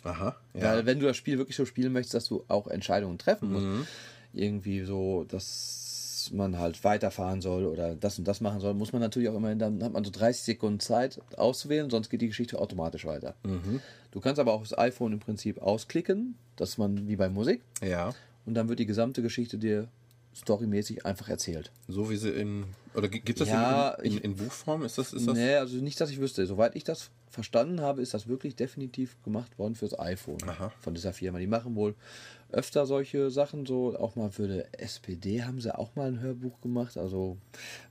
Aha. 0.03 0.37
Ja. 0.55 0.63
Weil 0.63 0.87
wenn 0.87 1.01
du 1.01 1.07
das 1.07 1.17
Spiel 1.17 1.39
wirklich 1.39 1.57
so 1.57 1.65
spielen 1.65 1.93
möchtest, 1.93 2.15
dass 2.15 2.27
du 2.27 2.45
auch 2.49 2.67
Entscheidungen 2.67 3.19
treffen 3.19 3.53
musst, 3.53 3.67
mhm. 3.67 3.87
irgendwie 4.33 4.83
so, 4.85 5.25
das 5.29 5.90
man 6.33 6.59
halt 6.59 6.83
weiterfahren 6.85 7.41
soll 7.41 7.65
oder 7.67 7.95
das 7.95 8.19
und 8.19 8.27
das 8.27 8.41
machen 8.41 8.61
soll, 8.61 8.75
muss 8.75 8.93
man 8.93 9.01
natürlich 9.01 9.29
auch 9.29 9.37
immerhin, 9.37 9.59
dann 9.59 9.83
hat 9.83 9.93
man 9.93 10.05
so 10.05 10.11
30 10.11 10.43
Sekunden 10.43 10.81
Zeit 10.81 11.21
auszuwählen, 11.37 11.91
sonst 11.91 12.11
geht 12.11 12.21
die 12.21 12.29
Geschichte 12.29 12.59
automatisch 12.59 13.05
weiter. 13.05 13.35
Mhm. 13.45 13.81
Du 14.11 14.21
kannst 14.21 14.39
aber 14.39 14.53
auch 14.53 14.63
das 14.63 14.77
iPhone 14.77 15.13
im 15.13 15.21
Prinzip 15.21 15.63
ausklicken, 15.63 16.37
dass 16.57 16.79
man 16.79 17.09
wie 17.09 17.17
bei 17.17 17.29
Musik. 17.29 17.63
Ja. 17.83 18.15
Und 18.47 18.55
dann 18.55 18.69
wird 18.69 18.79
die 18.79 18.87
gesamte 18.87 19.23
Geschichte 19.23 19.59
dir 19.59 19.89
storymäßig 20.35 21.07
einfach 21.07 21.29
erzählt. 21.29 21.71
So 21.89 22.11
wie 22.11 22.17
sie 22.17 22.31
in. 22.31 22.65
Oder 22.95 23.09
gibt 23.09 23.29
es 23.29 23.37
das 23.37 23.49
ja, 23.49 23.91
in, 24.03 24.13
in, 24.13 24.19
in, 24.19 24.37
Buchform? 24.37 24.85
Ist 24.85 24.99
das, 24.99 25.13
ist 25.13 25.27
das? 25.27 25.35
Nee, 25.37 25.55
also 25.55 25.77
nicht, 25.77 26.01
dass 26.01 26.11
ich 26.11 26.21
wüsste. 26.21 26.47
Soweit 26.47 26.77
ich 26.77 26.85
das 26.85 27.11
verstanden 27.31 27.81
habe, 27.81 28.03
ist 28.03 28.13
das 28.13 28.27
wirklich 28.27 28.57
definitiv 28.57 29.17
gemacht 29.23 29.59
worden 29.59 29.77
fürs 29.77 29.99
iPhone 29.99 30.43
Aha. 30.47 30.73
von 30.81 30.95
dieser 30.95 31.13
Firma. 31.13 31.39
Die 31.39 31.47
machen 31.47 31.77
wohl 31.77 31.95
öfter 32.51 32.87
solche 32.87 33.31
Sachen, 33.31 33.65
so 33.67 33.97
auch 33.97 34.17
mal 34.17 34.31
für 34.31 34.49
die 34.49 34.63
SPD 34.73 35.45
haben 35.45 35.61
sie 35.61 35.77
auch 35.77 35.95
mal 35.95 36.09
ein 36.09 36.21
Hörbuch 36.21 36.61
gemacht. 36.61 36.97
Also 36.97 37.39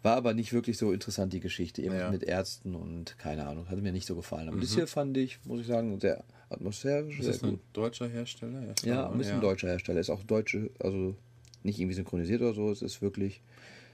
war 0.04 0.18
aber 0.18 0.34
nicht 0.34 0.52
wirklich 0.52 0.78
so 0.78 0.92
interessant, 0.92 1.32
die 1.32 1.40
Geschichte, 1.40 1.82
eben 1.82 1.96
ja. 1.96 2.12
mit 2.12 2.24
Ärzten 2.24 2.76
und 2.76 3.18
keine 3.18 3.48
Ahnung, 3.48 3.70
hat 3.70 3.82
mir 3.82 3.94
nicht 3.94 4.06
so 4.06 4.16
gefallen. 4.16 4.50
Aber 4.50 4.58
mhm. 4.58 4.62
das 4.62 4.76
hier 4.76 4.88
fand 4.88 5.16
ich, 5.18 5.40
muss 5.46 5.62
ich 5.62 5.68
sagen, 5.68 6.00
sehr 6.00 6.24
atmosphärisch. 6.50 7.20
Ist 7.20 7.30
das 7.30 7.44
ein 7.44 7.60
deutscher 7.74 8.10
Hersteller? 8.10 8.74
Ja, 8.84 9.10
ein 9.10 9.18
bisschen 9.18 9.36
ja. 9.36 9.42
deutscher 9.42 9.70
Hersteller. 9.70 10.02
Ist 10.02 10.10
auch 10.10 10.24
deutsche, 10.24 10.70
also 10.80 11.16
nicht 11.64 11.80
irgendwie 11.80 11.96
synchronisiert 11.96 12.42
oder 12.42 12.54
so, 12.54 12.72
es 12.72 12.82
ist 12.82 13.02
wirklich. 13.02 13.42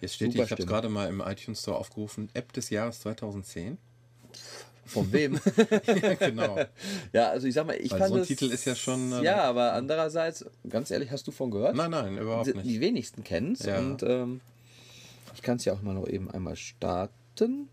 Jetzt 0.02 0.16
steht 0.16 0.34
hier, 0.34 0.44
ich 0.44 0.52
habe 0.52 0.62
es 0.62 0.68
gerade 0.68 0.90
mal 0.90 1.08
im 1.08 1.22
iTunes 1.22 1.62
Store 1.62 1.78
aufgerufen, 1.78 2.30
App 2.34 2.52
des 2.54 2.70
Jahres 2.70 3.00
2010. 3.02 3.78
Von 4.86 5.12
wem? 5.12 5.40
ja, 6.02 6.14
genau. 6.14 6.60
Ja, 7.12 7.30
also 7.30 7.48
ich 7.48 7.56
sag 7.56 7.66
mal, 7.66 7.76
ich 7.76 7.92
Weil 7.92 8.00
fand 8.00 8.14
so 8.14 8.20
ein 8.20 8.24
Titel 8.24 8.46
ist 8.52 8.66
ja 8.66 8.76
schon. 8.76 9.12
Äh, 9.14 9.24
ja, 9.24 9.44
aber 9.44 9.74
andererseits, 9.74 10.46
ganz 10.70 10.92
ehrlich, 10.92 11.10
hast 11.12 11.26
du 11.28 11.32
von 11.32 11.50
gehört? 11.50 11.76
Nein, 11.76 11.90
nein, 11.92 12.18
überhaupt 12.18 12.54
nicht. 12.54 12.66
Die 12.66 12.80
wenigsten 12.80 13.24
kennen 13.24 13.54
es. 13.54 13.66
Ja. 13.66 13.80
Und 13.80 14.04
ähm, 14.04 14.42
ich 15.34 15.42
kann 15.42 15.58
es 15.58 15.66
ja 15.66 15.74
auch 15.74 15.82
mal 15.82 15.94
noch 15.94 16.08
eben 16.08 16.30
einmal 16.30 16.56
starten. 16.56 17.68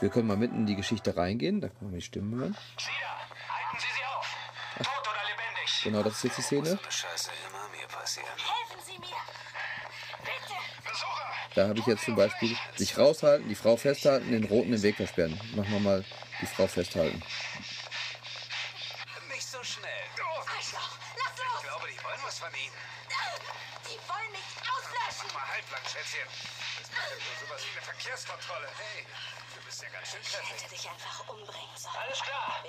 Wir 0.00 0.08
können 0.08 0.28
mal 0.28 0.36
mitten 0.36 0.56
in 0.56 0.66
die 0.66 0.76
Geschichte 0.76 1.16
reingehen, 1.16 1.60
da 1.60 1.68
können 1.68 1.90
wir 1.90 1.98
die 1.98 2.04
Stimmen 2.04 2.38
hören. 2.38 2.56
Sida, 2.78 2.90
halten 3.48 3.78
Sie 3.78 3.86
sie 3.96 4.04
auf! 4.18 4.36
Tot 4.76 4.86
oder 5.02 5.20
lebendig! 5.28 5.82
Genau, 5.84 6.02
das 6.02 6.14
ist 6.16 6.24
jetzt 6.24 6.38
die 6.38 6.42
Szene. 6.42 6.70
Eine 6.70 6.78
Scheiße 6.90 7.30
Da 11.54 11.68
habe 11.68 11.78
ich 11.78 11.86
jetzt 11.86 12.04
zum 12.04 12.14
Beispiel 12.16 12.56
sich 12.76 12.96
raushalten, 12.96 13.48
die 13.48 13.54
Frau 13.54 13.76
festhalten, 13.76 14.30
den 14.30 14.44
Roten 14.44 14.70
den 14.70 14.82
Weg 14.82 14.96
versperren. 14.96 15.38
Machen 15.56 15.72
wir 15.72 15.80
mal 15.80 16.04
die 16.40 16.46
Frau 16.46 16.66
festhalten. 16.66 17.20
Nicht 19.28 19.46
so 19.46 19.58
schnell. 19.62 19.90
Arschloch, 20.60 20.98
lass 21.16 21.34
los! 21.40 21.56
Ich 21.56 21.66
glaube, 21.66 21.86
die 21.88 22.04
wollen 22.04 22.20
was 22.24 22.38
von 22.38 22.52
Ihnen. 22.52 22.76
Die 23.88 23.98
wollen 24.04 24.30
mich 24.36 24.48
auslöschen. 24.68 25.28
Mal 25.32 25.46
halblang, 25.48 25.84
Schätzchen. 25.88 26.28
Das 26.28 26.84
ist 26.84 26.92
nur 26.92 27.48
sowas 27.48 27.60
wie 27.64 27.72
eine 27.72 27.84
Verkehrskontrolle. 27.88 28.68
Hey, 28.76 29.08
du 29.56 29.60
bist 29.64 29.80
ja 29.80 29.88
ganz 29.88 30.06
schön 30.12 30.20
kräftig. 30.20 30.52
Ich 30.52 30.62
hätte 30.62 30.74
dich 30.76 30.84
einfach 30.84 31.16
umbringen 31.32 31.76
sollen. 31.80 31.96
Alles 31.96 32.20
klar. 32.20 32.64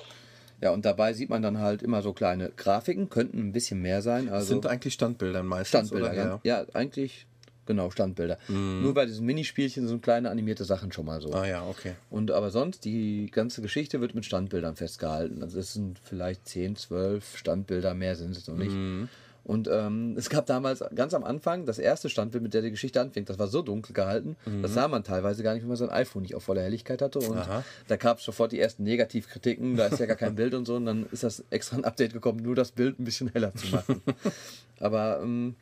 Ja, 0.62 0.70
und 0.72 0.86
dabei 0.86 1.13
sieht 1.13 1.30
man 1.30 1.41
dann 1.41 1.58
halt 1.60 1.84
immer 1.84 2.02
so 2.02 2.13
kleine 2.13 2.52
Grafiken, 2.52 3.10
könnten 3.10 3.39
ein 3.39 3.52
bisschen 3.52 3.82
mehr 3.82 4.02
sein. 4.02 4.30
Also 4.30 4.48
sind 4.48 4.67
eigentlich 4.67 4.94
Standbilder 4.94 5.44
meistens. 5.44 5.89
Standbilder, 5.89 6.12
oder? 6.12 6.39
Ja. 6.44 6.62
ja, 6.62 6.65
eigentlich 6.74 7.28
Genau, 7.71 7.89
Standbilder. 7.89 8.38
Mm. 8.49 8.81
Nur 8.81 8.93
bei 8.93 9.05
diesen 9.05 9.25
Minispielchen 9.25 9.88
sind 9.88 10.03
kleine 10.03 10.29
animierte 10.29 10.65
Sachen 10.65 10.91
schon 10.91 11.05
mal 11.05 11.21
so. 11.21 11.31
Ah 11.31 11.47
ja, 11.47 11.65
okay. 11.65 11.93
Und 12.10 12.29
aber 12.29 12.51
sonst, 12.51 12.84
die 12.84 13.31
ganze 13.31 13.62
Geschichte 13.62 14.01
wird 14.01 14.13
mit 14.13 14.25
Standbildern 14.25 14.75
festgehalten. 14.75 15.41
Also 15.41 15.57
es 15.60 15.71
sind 15.71 15.97
vielleicht 16.03 16.45
10, 16.49 16.75
12 16.75 17.38
Standbilder, 17.38 17.93
mehr 17.93 18.17
sind 18.17 18.36
es 18.36 18.45
noch 18.49 18.57
nicht. 18.57 18.73
Mm. 18.73 19.05
Und 19.43 19.69
ähm, 19.71 20.15
es 20.17 20.29
gab 20.29 20.45
damals 20.45 20.84
ganz 20.93 21.13
am 21.13 21.23
Anfang 21.23 21.65
das 21.65 21.79
erste 21.79 22.10
Standbild, 22.10 22.43
mit 22.43 22.53
der 22.53 22.62
die 22.62 22.71
Geschichte 22.71 22.99
anfängt. 22.99 23.29
Das 23.29 23.39
war 23.39 23.47
so 23.47 23.62
dunkel 23.62 23.93
gehalten, 23.93 24.36
mhm. 24.45 24.62
das 24.62 24.73
sah 24.73 24.88
man 24.88 25.03
teilweise 25.03 25.41
gar 25.43 25.53
nicht, 25.53 25.63
wenn 25.63 25.69
man 25.69 25.77
sein 25.77 25.89
iPhone 25.89 26.21
nicht 26.23 26.36
auf 26.36 26.43
voller 26.43 26.62
Helligkeit 26.62 27.01
hatte. 27.01 27.19
Und 27.19 27.38
Aha. 27.38 27.63
da 27.88 27.95
gab 27.95 28.19
es 28.19 28.25
sofort 28.25 28.51
die 28.51 28.60
ersten 28.60 28.84
Negativkritiken, 28.84 29.77
da 29.77 29.88
ist 29.88 29.99
ja 29.99 30.05
gar 30.05 30.17
kein 30.17 30.36
Bild 30.36 30.53
und 30.53 30.65
so. 30.65 30.75
Und 30.75 30.86
dann 30.86 31.07
ist 31.12 31.23
das 31.23 31.43
extra 31.49 31.77
ein 31.77 31.86
Update 31.86 32.13
gekommen, 32.13 32.41
nur 32.43 32.53
das 32.53 32.71
Bild 32.71 32.99
ein 32.99 33.05
bisschen 33.05 33.29
heller 33.29 33.55
zu 33.55 33.67
machen. 33.67 34.01
Aber 34.79 35.21
ähm, 35.23 35.55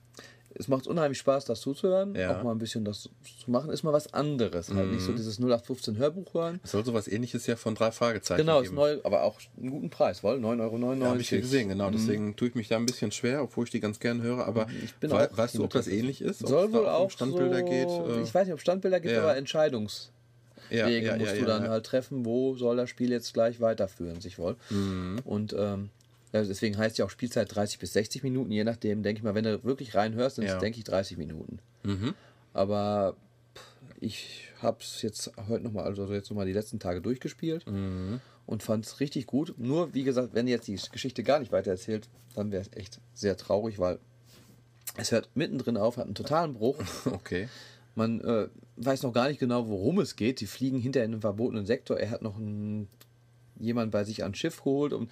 es 0.56 0.68
macht 0.68 0.88
unheimlich 0.88 1.20
Spaß, 1.20 1.46
das 1.46 1.62
zuzuhören, 1.62 2.16
ja. 2.16 2.38
auch 2.38 2.44
mal 2.44 2.52
ein 2.52 2.58
bisschen 2.58 2.84
das 2.84 3.04
zu 3.04 3.52
machen, 3.52 3.70
ist 3.70 3.84
mal 3.84 3.94
was 3.94 4.14
anderes. 4.14 4.70
Mhm. 4.70 4.78
Halt 4.78 4.92
nicht 4.92 5.04
so 5.04 5.12
mhm. 5.12 5.18
dieses 5.18 5.40
0815 5.40 5.98
Hörbuch 5.98 6.34
hören. 6.34 6.60
Es 6.64 6.72
soll 6.72 6.84
sowas 6.84 7.08
ähnliches 7.08 7.46
ja 7.48 7.56
von 7.56 7.76
drei 7.76 7.92
Fragezeichen 7.92 8.40
Genau, 8.40 8.62
ist 8.62 8.74
neu, 8.74 8.98
aber 9.04 9.24
auch 9.24 9.40
einen 9.58 9.72
guten 9.72 9.90
Preis, 9.90 10.24
weil 10.24 10.38
9,99 10.38 10.62
Euro. 10.62 10.94
Ja, 10.96 11.06
habe 11.08 11.22
ich 11.22 11.32
ja 11.32 11.40
gesehen, 11.40 11.70
genau. 11.70 11.90
Mhm. 11.90 11.94
Deswegen 11.94 12.36
tue 12.36 12.50
ich 12.50 12.56
mich 12.56 12.68
da 12.68 12.78
ein 12.78 12.86
bisschen 12.86 13.12
schwer, 13.12 13.44
obwohl 13.44 13.66
ich 13.66 13.72
die 13.72 13.80
ganz 13.80 14.00
gern 14.00 14.22
höre. 14.22 14.46
Aber 14.46 14.68
we 15.02 15.14
auch, 15.14 15.38
weißt 15.38 15.58
du, 15.58 15.64
ob 15.64 15.72
das 15.72 15.88
ähnlich 15.88 16.22
ist? 16.22 16.40
Soll 16.40 16.72
wohl 16.74 16.88
auch 16.88 17.12
Standbilder 17.12 17.60
so, 17.60 17.66
geht? 17.66 18.18
Äh 18.18 18.22
ich 18.24 18.34
weiß 18.34 18.48
nicht, 18.48 18.54
ob 18.54 18.60
Standbilder 18.60 19.00
gibt, 19.00 19.14
ja. 19.14 19.22
aber 19.22 19.38
Entscheidungs... 19.38 20.12
Ja, 20.72 20.88
ja, 20.88 21.18
musst 21.18 21.34
ja, 21.34 21.40
du 21.40 21.46
dann 21.46 21.68
halt 21.68 21.84
treffen, 21.88 22.26
wo 22.26 22.56
soll 22.56 22.78
das 22.78 22.92
Spiel 22.92 23.10
jetzt 23.10 23.34
gleich 23.34 23.60
weiterführen, 23.60 24.22
sich 24.22 24.38
wohl. 24.38 24.56
Mhm. 24.70 25.20
Und 25.26 25.56
ähm, 25.58 25.90
deswegen 26.34 26.78
heißt 26.78 26.98
ja 26.98 27.06
auch 27.06 27.10
Spielzeit 27.10 27.54
30 27.54 27.80
bis 27.80 27.94
60 27.94 28.24
Minuten, 28.24 28.52
je 28.52 28.64
nachdem, 28.64 29.04
denke 29.04 29.20
ich 29.20 29.24
mal, 29.24 29.36
wenn 29.36 29.44
du 29.44 29.64
wirklich 29.64 29.96
reinhörst, 29.96 30.38
dann 30.38 30.46
ja. 30.46 30.60
denke 30.60 30.78
ich 30.78 30.84
30 30.84 31.18
Minuten. 31.18 31.60
Mhm. 31.84 32.14
Aber 32.54 33.16
ich 34.00 34.50
habe 34.62 34.78
es 34.82 35.02
jetzt 35.02 35.32
heute 35.48 35.64
nochmal, 35.64 35.86
also 35.86 36.12
jetzt 36.12 36.30
nochmal 36.30 36.46
die 36.46 36.54
letzten 36.54 36.80
Tage 36.80 37.02
durchgespielt 37.02 37.66
mhm. 37.68 38.22
und 38.46 38.64
fand 38.64 38.86
es 38.86 39.00
richtig 39.00 39.28
gut. 39.28 39.56
Nur, 39.58 39.94
wie 39.94 40.04
gesagt, 40.04 40.34
wenn 40.34 40.48
jetzt 40.48 40.68
die 40.68 40.80
Geschichte 40.92 41.24
gar 41.24 41.40
nicht 41.40 41.52
weiter 41.52 41.72
erzählt, 41.72 42.08
dann 42.36 42.52
wäre 42.52 42.62
es 42.62 42.72
echt 42.78 43.00
sehr 43.14 43.38
traurig, 43.38 43.80
weil 43.80 44.00
Es 44.98 45.12
hört 45.12 45.30
mittendrin 45.36 45.78
auf, 45.78 45.98
hat 45.98 46.06
einen 46.06 46.16
totalen 46.16 46.54
Bruch. 46.54 46.78
Okay. 47.06 47.48
Man 47.96 48.22
äh, 48.22 48.48
weiß 48.78 49.04
noch 49.04 49.12
gar 49.12 49.28
nicht 49.28 49.40
genau, 49.40 49.68
worum 49.68 50.00
es 50.00 50.16
geht. 50.16 50.40
Die 50.40 50.46
fliegen 50.46 50.80
hinter 50.80 51.04
in 51.04 51.12
einem 51.12 51.22
verbotenen 51.22 51.66
Sektor. 51.66 52.00
Er 52.00 52.12
hat 52.12 52.22
noch 52.22 52.38
einen, 52.38 52.88
jemand 53.60 53.92
bei 53.92 54.04
sich 54.04 54.24
ans 54.24 54.38
Schiff 54.38 54.58
geholt. 54.58 54.94
Und, 54.94 55.10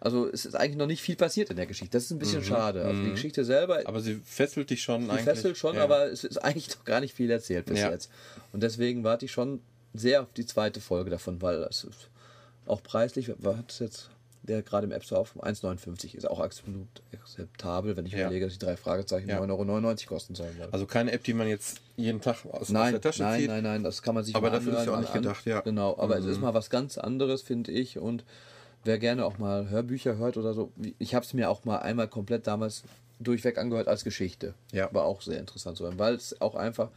also 0.00 0.28
es 0.30 0.44
ist 0.46 0.54
eigentlich 0.54 0.76
noch 0.76 0.86
nicht 0.86 1.02
viel 1.02 1.16
passiert 1.16 1.50
in 1.50 1.56
der 1.56 1.66
Geschichte. 1.66 1.96
Das 1.96 2.04
ist 2.04 2.10
ein 2.12 2.18
bisschen 2.18 2.44
schade. 2.44 2.84
Also 2.84 3.02
die 3.02 3.10
Geschichte 3.10 3.44
selber, 3.44 3.80
Aber 3.84 4.00
sie 4.00 4.20
fesselt 4.24 4.70
dich 4.70 4.82
schon 4.82 5.04
die 5.04 5.10
eigentlich. 5.10 5.24
fesselt 5.24 5.56
schon, 5.58 5.76
ja. 5.76 5.84
aber 5.84 6.06
es 6.10 6.24
ist 6.24 6.38
eigentlich 6.38 6.70
noch 6.76 6.84
gar 6.84 7.00
nicht 7.00 7.14
viel 7.14 7.30
erzählt 7.30 7.66
bis 7.66 7.80
Ja. 7.80 7.90
jetzt. 7.90 8.10
Und 8.52 8.62
deswegen 8.62 9.04
warte 9.04 9.24
ich 9.24 9.32
schon 9.32 9.60
sehr 9.94 10.22
auf 10.22 10.32
die 10.36 10.46
zweite 10.46 10.80
Folge 10.80 11.10
davon, 11.10 11.40
weil 11.42 11.60
das 11.60 11.84
ist 11.84 12.08
auch 12.66 12.82
preislich, 12.82 13.32
was 13.38 13.56
hat 13.56 13.70
es 13.72 13.78
jetzt, 13.78 14.10
der 14.48 14.62
gerade 14.62 14.86
im 14.86 14.92
App 14.92 15.04
Store 15.04 15.20
auf 15.20 15.36
1,59 15.42 16.14
ist 16.16 16.28
auch 16.28 16.40
absolut 16.40 16.88
akzeptabel, 17.12 17.96
wenn 17.96 18.06
ich 18.06 18.12
Ja. 18.12 18.20
überlege, 18.26 18.46
dass 18.46 18.54
die 18.54 18.64
drei 18.64 18.76
Fragezeichen 18.76 19.28
Ja. 19.28 19.38
9,99 19.40 20.06
Euro 20.06 20.14
kosten 20.14 20.34
sollen. 20.34 20.56
Also 20.72 20.86
keine 20.86 21.12
App, 21.12 21.22
die 21.24 21.34
man 21.34 21.46
jetzt 21.48 21.80
jeden 21.96 22.20
Tag 22.20 22.44
aus, 22.46 22.62
aus 22.62 22.68
Nein, 22.70 22.92
der 22.92 23.00
Tasche 23.00 23.22
nein, 23.22 23.40
zieht. 23.40 23.48
nein, 23.50 23.62
nein, 23.62 23.82
das 23.84 24.02
kann 24.02 24.14
man 24.14 24.24
sich 24.24 24.34
Aber 24.34 24.50
dafür 24.50 24.78
ist 24.78 24.86
ja 24.86 24.94
auch 24.94 25.00
nicht 25.00 25.12
gedacht, 25.12 25.44
ja. 25.46 25.60
Genau, 25.60 25.96
aber 25.98 26.18
es 26.18 26.24
ist 26.24 26.40
mal 26.40 26.54
was 26.54 26.70
ganz 26.70 26.98
anderes, 26.98 27.42
finde 27.42 27.70
ich. 27.72 27.98
Und 27.98 28.24
wer 28.84 28.98
gerne 28.98 29.24
auch 29.24 29.38
mal 29.38 29.68
Hörbücher 29.68 30.16
hört 30.16 30.36
oder 30.36 30.54
so, 30.54 30.72
ich 30.98 31.14
habe 31.14 31.24
es 31.24 31.34
mir 31.34 31.50
auch 31.50 31.64
mal 31.64 31.78
einmal 31.78 32.08
komplett 32.08 32.46
damals 32.46 32.82
durchweg 33.20 33.58
angehört 33.58 33.88
als 33.88 34.04
Geschichte. 34.04 34.54
Ja. 34.72 34.88
War 34.94 35.04
auch 35.04 35.20
sehr 35.22 35.38
interessant 35.40 35.76
zu 35.76 35.84
hören, 35.84 35.98
weil 35.98 36.14
es 36.14 36.40
auch 36.40 36.54
einfach 36.54 36.88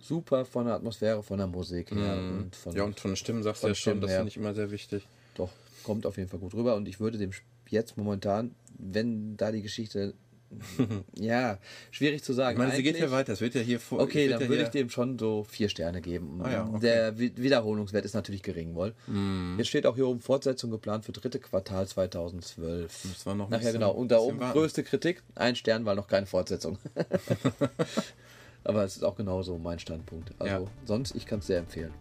super 0.00 0.44
von 0.44 0.66
der 0.66 0.74
Atmosphäre, 0.76 1.22
von 1.22 1.38
der 1.38 1.46
Musik 1.48 1.90
her 1.90 2.16
und 2.16 2.54
von, 2.54 2.72
Ja, 2.76 2.84
und 2.84 3.00
von 3.00 3.10
den 3.10 3.16
Stimmen 3.16 3.42
sagst 3.42 3.64
du 3.64 3.68
ja 3.68 3.74
schon, 3.74 3.80
Stimmen 3.92 4.00
das 4.02 4.12
finde 4.12 4.28
ich 4.28 4.36
immer 4.36 4.54
sehr 4.54 4.70
wichtig. 4.70 5.06
doch, 5.34 5.50
kommt 5.86 6.04
auf 6.04 6.16
jeden 6.16 6.28
Fall 6.28 6.40
gut 6.40 6.52
rüber. 6.52 6.74
Und 6.74 6.88
ich 6.88 6.98
würde 6.98 7.16
dem 7.16 7.30
jetzt 7.70 7.96
momentan, 7.96 8.54
wenn 8.76 9.36
da 9.36 9.52
die 9.52 9.62
Geschichte, 9.62 10.14
ja, 11.18 11.58
schwierig 11.90 12.22
zu 12.22 12.32
sagen. 12.32 12.56
Ich 12.56 12.58
meine, 12.58 12.74
sie 12.76 12.82
geht 12.82 12.98
ja 12.98 13.10
weiter. 13.10 13.32
Es 13.32 13.40
wird 13.40 13.54
ja 13.54 13.60
hier 13.60 13.78
vor. 13.80 14.00
Okay, 14.00 14.28
dann 14.28 14.40
ja 14.40 14.48
würde 14.48 14.62
ich 14.62 14.68
dem 14.68 14.90
schon 14.90 15.18
so 15.18 15.44
vier 15.44 15.68
Sterne 15.68 16.00
geben. 16.00 16.40
Ah 16.42 16.50
ja, 16.50 16.66
okay. 16.68 16.78
Der 16.80 17.18
Wi- 17.18 17.32
Wiederholungswert 17.36 18.04
ist 18.04 18.14
natürlich 18.14 18.42
gering, 18.42 18.74
wohl. 18.74 18.94
Mhm. 19.06 19.54
Jetzt 19.58 19.68
steht 19.68 19.86
auch 19.86 19.94
hier 19.96 20.06
oben 20.06 20.20
Fortsetzung 20.20 20.70
geplant 20.70 21.04
für 21.04 21.12
dritte 21.12 21.38
Quartal 21.40 21.86
2012. 21.88 23.04
Müssen 23.06 23.26
wir 23.26 23.34
noch 23.34 23.48
Nachher 23.48 23.58
bisschen- 23.60 23.72
genau. 23.74 23.92
Und 23.92 24.10
da 24.12 24.18
oben 24.18 24.38
warten. 24.40 24.58
größte 24.58 24.82
Kritik, 24.84 25.22
ein 25.34 25.56
Stern, 25.56 25.84
weil 25.84 25.96
noch 25.96 26.06
keine 26.08 26.26
Fortsetzung. 26.26 26.78
Aber 28.64 28.84
es 28.84 28.96
ist 28.96 29.02
auch 29.04 29.16
genauso 29.16 29.58
mein 29.58 29.78
Standpunkt. 29.80 30.32
Also 30.38 30.64
Ja. 30.64 30.70
sonst, 30.84 31.14
ich 31.16 31.26
kann 31.26 31.38
es 31.40 31.46
sehr 31.48 31.58
empfehlen. 31.58 31.92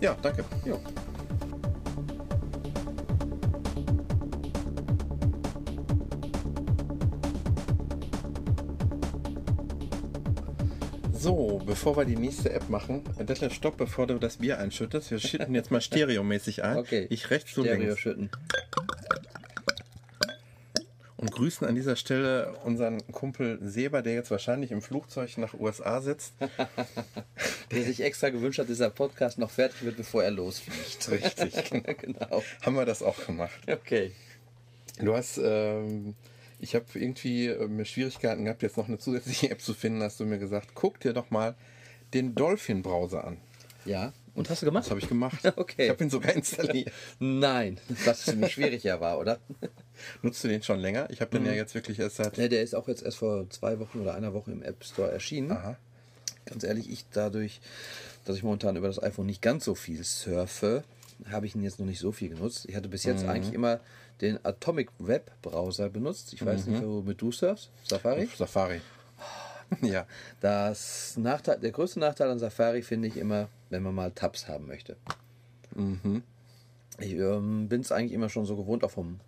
Ja, 0.00 0.16
danke. 0.22 0.44
Ja. 0.64 0.78
Bevor 11.68 11.96
wir 11.98 12.04
die 12.06 12.16
nächste 12.16 12.50
App 12.50 12.68
machen, 12.70 13.02
äh, 13.18 13.24
Detlef, 13.24 13.52
stopp, 13.52 13.76
bevor 13.76 14.06
du 14.06 14.18
das 14.18 14.38
Bier 14.38 14.58
einschüttest. 14.58 15.10
Wir 15.10 15.20
schütten 15.20 15.54
jetzt 15.54 15.70
mal 15.70 15.80
stereomäßig 15.80 16.64
ein. 16.64 16.78
Okay. 16.88 17.06
Ich 17.10 17.30
rechts, 17.30 17.54
du 17.54 17.62
Stereo 17.62 17.86
links. 17.88 18.00
schütten. 18.00 18.30
Und 21.16 21.32
grüßen 21.32 21.66
an 21.66 21.74
dieser 21.74 21.96
Stelle 21.96 22.54
unseren 22.64 23.04
Kumpel 23.12 23.58
Seber, 23.62 24.02
der 24.02 24.14
jetzt 24.14 24.30
wahrscheinlich 24.30 24.70
im 24.70 24.80
Flugzeug 24.80 25.36
nach 25.36 25.52
USA 25.54 26.00
sitzt. 26.00 26.34
Der 27.70 27.82
sich 27.84 28.00
extra 28.00 28.30
gewünscht 28.30 28.58
hat, 28.60 28.64
dass 28.66 28.76
dieser 28.76 28.88
Podcast 28.88 29.36
noch 29.36 29.50
fertig 29.50 29.84
wird, 29.84 29.98
bevor 29.98 30.22
er 30.24 30.30
losfliegt. 30.30 31.10
Richtig, 31.10 31.70
genau. 31.98 32.42
Haben 32.62 32.76
wir 32.76 32.86
das 32.86 33.02
auch 33.02 33.26
gemacht. 33.26 33.60
Okay. 33.66 34.12
Du 35.00 35.14
hast, 35.14 35.38
ähm, 35.42 36.14
ich 36.58 36.74
habe 36.74 36.86
irgendwie 36.94 37.46
äh, 37.46 37.68
mir 37.68 37.84
Schwierigkeiten 37.84 38.44
gehabt, 38.44 38.62
jetzt 38.62 38.76
noch 38.76 38.88
eine 38.88 38.98
zusätzliche 38.98 39.50
App 39.50 39.60
zu 39.60 39.74
finden, 39.74 40.02
hast 40.02 40.20
du 40.20 40.24
mir 40.24 40.38
gesagt, 40.38 40.70
guck 40.74 41.00
dir 41.00 41.12
doch 41.12 41.30
mal 41.30 41.54
den 42.14 42.34
Dolphin-Browser 42.34 43.24
an. 43.24 43.36
Ja. 43.84 44.12
Und 44.34 44.48
hast 44.50 44.62
du 44.62 44.66
gemacht? 44.66 44.84
Das 44.84 44.90
habe 44.90 45.00
ich 45.00 45.08
gemacht. 45.08 45.38
Okay. 45.56 45.84
Ich 45.84 45.90
habe 45.90 46.04
ihn 46.04 46.10
sogar 46.10 46.32
installiert. 46.34 46.92
Nein, 47.18 47.78
was 48.04 48.24
ziemlich 48.24 48.52
schwieriger 48.52 49.00
war, 49.00 49.18
oder? 49.18 49.38
Nutzt 50.22 50.44
du 50.44 50.48
den 50.48 50.62
schon 50.62 50.78
länger? 50.78 51.08
Ich 51.10 51.20
habe 51.20 51.30
den 51.36 51.44
ja 51.44 51.52
jetzt 51.52 51.74
wirklich 51.74 51.98
erst 51.98 52.16
seit. 52.16 52.38
Ne, 52.38 52.48
der 52.48 52.62
ist 52.62 52.74
auch 52.74 52.86
jetzt 52.86 53.02
erst 53.02 53.18
vor 53.18 53.48
zwei 53.50 53.78
Wochen 53.80 54.00
oder 54.00 54.14
einer 54.14 54.32
Woche 54.34 54.52
im 54.52 54.62
App 54.62 54.84
Store 54.84 55.10
erschienen. 55.10 55.50
Aha. 55.52 55.76
Ganz 56.44 56.62
ehrlich, 56.64 56.88
ich 56.88 57.04
dadurch, 57.12 57.60
dass 58.24 58.36
ich 58.36 58.42
momentan 58.44 58.76
über 58.76 58.86
das 58.86 59.02
iPhone 59.02 59.26
nicht 59.26 59.42
ganz 59.42 59.64
so 59.64 59.74
viel 59.74 60.04
surfe, 60.04 60.84
habe 61.30 61.46
ich 61.46 61.56
ihn 61.56 61.62
jetzt 61.64 61.80
noch 61.80 61.86
nicht 61.86 61.98
so 61.98 62.12
viel 62.12 62.28
genutzt. 62.28 62.66
Ich 62.68 62.76
hatte 62.76 62.88
bis 62.88 63.02
jetzt 63.04 63.24
Mhm. 63.24 63.30
eigentlich 63.30 63.54
immer 63.54 63.80
den 64.20 64.44
Atomic 64.44 64.90
Web 64.98 65.30
Browser 65.42 65.88
benutzt. 65.88 66.32
Ich 66.32 66.44
weiß 66.44 66.66
Mhm. 66.66 66.72
nicht, 66.72 66.84
womit 66.84 67.20
du 67.20 67.30
surfst. 67.32 67.70
Safari? 67.84 68.28
Safari. 68.36 68.80
ja. 69.82 70.06
Das 70.40 71.16
Nachteil, 71.16 71.58
der 71.60 71.70
größte 71.72 72.00
Nachteil 72.00 72.30
an 72.30 72.38
Safari 72.38 72.82
finde 72.82 73.08
ich 73.08 73.16
immer, 73.16 73.48
wenn 73.70 73.82
man 73.82 73.94
mal 73.94 74.10
Tabs 74.12 74.48
haben 74.48 74.66
möchte. 74.66 74.96
Mhm. 75.74 76.22
Ich 76.98 77.12
ähm, 77.12 77.68
bin 77.68 77.80
es 77.82 77.92
eigentlich 77.92 78.12
immer 78.12 78.28
schon 78.28 78.44
so 78.46 78.56
gewohnt, 78.56 78.82
auch 78.82 78.90
vom 78.90 79.20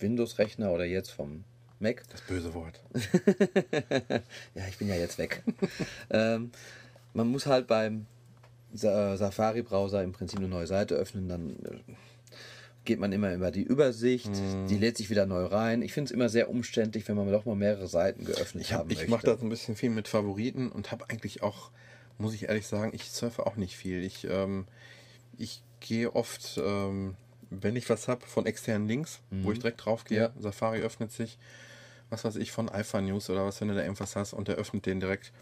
Windows-Rechner 0.00 0.72
oder 0.72 0.84
jetzt 0.84 1.10
vom 1.10 1.44
Mac. 1.78 2.02
Das 2.10 2.22
böse 2.22 2.52
Wort. 2.54 2.80
Ja, 4.54 4.66
ich 4.68 4.78
bin 4.78 4.88
ja 4.88 4.94
jetzt 4.96 5.18
weg. 5.18 5.42
ähm, 6.10 6.50
man 7.14 7.28
muss 7.28 7.46
halt 7.46 7.66
beim 7.66 8.06
Sa 8.74 9.16
Safari-Browser 9.16 10.02
im 10.02 10.12
Prinzip 10.12 10.38
eine 10.38 10.48
neue 10.48 10.66
Seite 10.66 10.94
öffnen, 10.96 11.28
dann 11.28 11.50
äh, 11.64 11.92
geht 12.86 12.98
man 12.98 13.12
immer 13.12 13.34
über 13.34 13.50
die 13.50 13.62
Übersicht, 13.62 14.30
Mhm. 14.30 14.66
die 14.68 14.78
lädt 14.78 14.96
sich 14.96 15.10
wieder 15.10 15.26
neu 15.26 15.44
rein. 15.44 15.82
Ich 15.82 15.92
finde 15.92 16.06
es 16.06 16.12
immer 16.12 16.28
sehr 16.30 16.48
umständlich, 16.48 17.06
wenn 17.08 17.16
man 17.16 17.30
doch 17.30 17.44
mal 17.44 17.54
mehrere 17.56 17.86
Seiten 17.88 18.24
geöffnet 18.24 18.64
Ich, 18.64 18.72
haben 18.72 18.80
hab, 18.84 18.90
ich 18.90 18.98
möchte. 18.98 19.10
mache 19.10 19.26
da 19.26 19.36
so 19.36 19.44
ein 19.44 19.48
bisschen 19.50 19.76
viel 19.76 19.90
mit 19.90 20.08
Favoriten 20.08 20.70
und 20.70 20.90
habe 20.92 21.10
eigentlich 21.10 21.42
auch, 21.42 21.70
muss 22.18 22.32
ich 22.34 22.48
ehrlich 22.48 22.66
sagen, 22.66 22.92
ich 22.94 23.10
surfe 23.10 23.46
auch 23.46 23.56
nicht 23.56 23.76
viel. 23.76 24.02
Ich, 24.02 24.26
ähm, 24.30 24.66
ich 25.36 25.62
gehe 25.80 26.14
oft, 26.14 26.58
ähm, 26.64 27.14
wenn 27.50 27.76
ich 27.76 27.88
was 27.90 28.08
habe, 28.08 28.24
von 28.26 28.46
externen 28.46 28.88
Links, 28.88 29.20
wo 29.30 29.52
ich 29.52 29.58
direkt 29.58 29.84
drauf 29.84 30.04
gehe. 30.04 30.18
Ja. 30.18 30.32
Safari 30.38 30.80
öffnet 30.80 31.12
sich, 31.12 31.38
was 32.10 32.24
weiß 32.24 32.36
ich, 32.36 32.50
von 32.52 32.68
Alpha 32.68 33.00
News 33.00 33.28
oder 33.30 33.44
was, 33.44 33.60
wenn 33.60 33.68
du 33.68 33.74
da 33.74 33.82
irgendwas 33.82 34.16
hast 34.16 34.32
und 34.32 34.48
der 34.48 34.56
öffnet 34.56 34.86
den 34.86 34.98
direkt. 35.00 35.32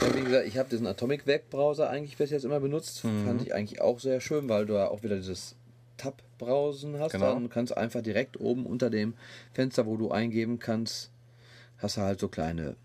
Ja, 0.00 0.14
wie 0.16 0.22
gesagt, 0.24 0.46
ich 0.46 0.56
habe 0.58 0.68
diesen 0.70 0.86
Atomic 0.86 1.26
Web 1.26 1.50
Browser 1.50 1.90
eigentlich 1.90 2.16
bis 2.16 2.30
jetzt 2.30 2.44
immer 2.44 2.60
benutzt. 2.60 3.04
Mhm. 3.04 3.24
Fand 3.26 3.42
ich 3.42 3.54
eigentlich 3.54 3.80
auch 3.80 4.00
sehr 4.00 4.20
schön, 4.20 4.48
weil 4.48 4.66
du 4.66 4.72
da 4.72 4.88
auch 4.88 5.02
wieder 5.02 5.16
dieses 5.16 5.54
Tab-Browsen 5.96 6.98
hast. 6.98 7.12
Genau. 7.12 7.34
Dann 7.34 7.48
kannst 7.50 7.72
du 7.72 7.76
einfach 7.76 8.02
direkt 8.02 8.40
oben 8.40 8.66
unter 8.66 8.90
dem 8.90 9.14
Fenster, 9.52 9.86
wo 9.86 9.96
du 9.96 10.10
eingeben 10.10 10.58
kannst, 10.58 11.10
hast 11.78 11.96
du 11.96 12.00
halt 12.02 12.20
so 12.20 12.28
kleine, 12.28 12.76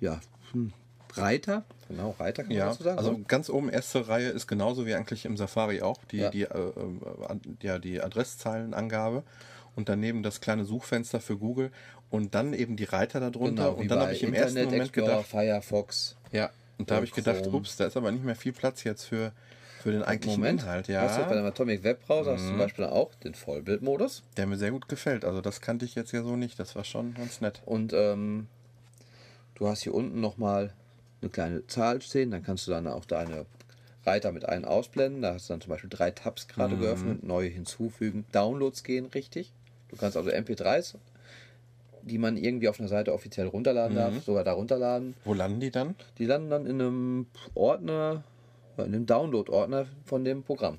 ja, 0.00 0.20
hm, 0.52 0.72
Reiter. 1.14 1.64
Genau, 1.88 2.14
Reiter 2.18 2.42
kann 2.42 2.50
man 2.52 2.58
Ja, 2.58 2.66
dazu 2.68 2.82
sagen. 2.82 2.98
also 2.98 3.18
ganz 3.26 3.48
oben 3.48 3.70
erste 3.70 4.08
Reihe 4.08 4.28
ist 4.28 4.46
genauso 4.46 4.84
wie 4.86 4.94
eigentlich 4.94 5.24
im 5.24 5.36
Safari 5.38 5.80
auch, 5.80 5.96
die, 6.10 6.18
Ja. 6.18 6.30
die, 6.30 6.42
äh, 6.42 6.46
äh, 6.48 7.36
ja, 7.62 7.78
die 7.78 8.00
Adresszeilenangabe 8.02 9.22
und 9.74 9.88
daneben 9.88 10.22
das 10.22 10.40
kleine 10.40 10.64
Suchfenster 10.64 11.20
für 11.20 11.38
Google 11.38 11.70
und 12.10 12.34
dann 12.34 12.52
eben 12.52 12.76
die 12.76 12.84
Reiter 12.84 13.20
darunter 13.20 13.64
genau, 13.70 13.72
und 13.72 13.88
dann 13.90 14.00
habe 14.00 14.12
ich 14.12 14.22
im 14.22 14.34
Internet 14.34 14.56
ersten 14.56 14.64
Moment 14.66 14.82
Explorer, 14.90 15.08
gedacht, 15.16 15.26
Firefox. 15.28 16.16
ja, 16.30 16.50
und 16.76 16.90
da 16.90 16.96
habe 16.96 17.06
ich 17.06 17.12
gedacht, 17.12 17.42
Chrome. 17.42 17.56
ups, 17.56 17.76
da 17.76 17.86
ist 17.86 17.96
aber 17.96 18.12
nicht 18.12 18.24
mehr 18.24 18.36
viel 18.36 18.52
Platz 18.52 18.84
jetzt 18.84 19.04
für, 19.04 19.32
für 19.82 19.92
den 19.92 20.02
eigentlichen 20.02 20.40
Moment, 20.40 20.62
Inhalt, 20.62 20.88
hast 20.88 21.18
du 21.18 21.22
bei 21.24 21.30
ja, 21.34 21.40
dem 21.42 21.44
Atomic 21.46 21.82
Web 21.84 22.06
Browser 22.06 22.32
hast 22.32 22.44
du 22.44 22.48
zum 22.50 22.58
Beispiel 22.58 22.84
auch 22.86 23.14
den 23.16 23.34
Vollbildmodus. 23.34 24.22
der 24.36 24.46
mir 24.46 24.56
sehr 24.56 24.70
gut 24.70 24.88
gefällt. 24.88 25.24
Also 25.24 25.40
das 25.40 25.60
kannte 25.60 25.84
ich 25.84 25.94
jetzt 25.94 26.12
ja 26.12 26.22
so 26.22 26.36
nicht, 26.36 26.58
das 26.58 26.74
war 26.76 26.84
schon 26.84 27.14
ganz 27.14 27.40
nett. 27.40 27.62
Und 27.64 27.92
ähm, 27.92 28.48
du 29.54 29.68
hast 29.68 29.82
hier 29.82 29.94
unten 29.94 30.20
nochmal 30.20 30.72
eine 31.20 31.30
kleine 31.30 31.66
Zahl 31.66 32.00
stehen, 32.02 32.30
dann 32.30 32.42
kannst 32.42 32.66
du 32.66 32.70
dann 32.70 32.86
auch 32.86 33.04
deine 33.04 33.46
Reiter 34.06 34.32
mit 34.32 34.48
ein 34.48 34.64
ausblenden. 34.64 35.22
Da 35.22 35.34
hast 35.34 35.48
du 35.48 35.52
dann 35.54 35.60
zum 35.60 35.70
Beispiel 35.70 35.90
drei 35.90 36.10
Tabs 36.10 36.48
gerade 36.48 36.76
Mhm. 36.76 36.80
geöffnet, 36.80 37.22
neue 37.24 37.48
hinzufügen. 37.48 38.24
Downloads 38.32 38.82
gehen 38.84 39.06
richtig. 39.06 39.52
Du 39.88 39.96
kannst 39.96 40.16
also 40.16 40.30
MP3s, 40.30 40.96
die 42.02 42.18
man 42.18 42.36
irgendwie 42.36 42.68
auf 42.68 42.78
einer 42.78 42.88
Seite 42.88 43.12
offiziell 43.12 43.46
runterladen 43.48 43.94
Mhm. 43.94 43.98
darf, 43.98 44.22
sogar 44.24 44.44
da 44.44 44.52
runterladen. 44.52 45.14
Wo 45.24 45.34
landen 45.34 45.60
die 45.60 45.70
dann? 45.70 45.94
Die 46.18 46.26
landen 46.26 46.50
dann 46.50 46.66
in 46.66 46.80
einem 46.80 47.26
Ordner, 47.54 47.92
ja, 48.14 48.24
in 48.86 48.94
einem 48.94 49.06
Download-Ordner 49.06 49.86
von 50.04 50.24
dem 50.24 50.42
Programm. 50.42 50.78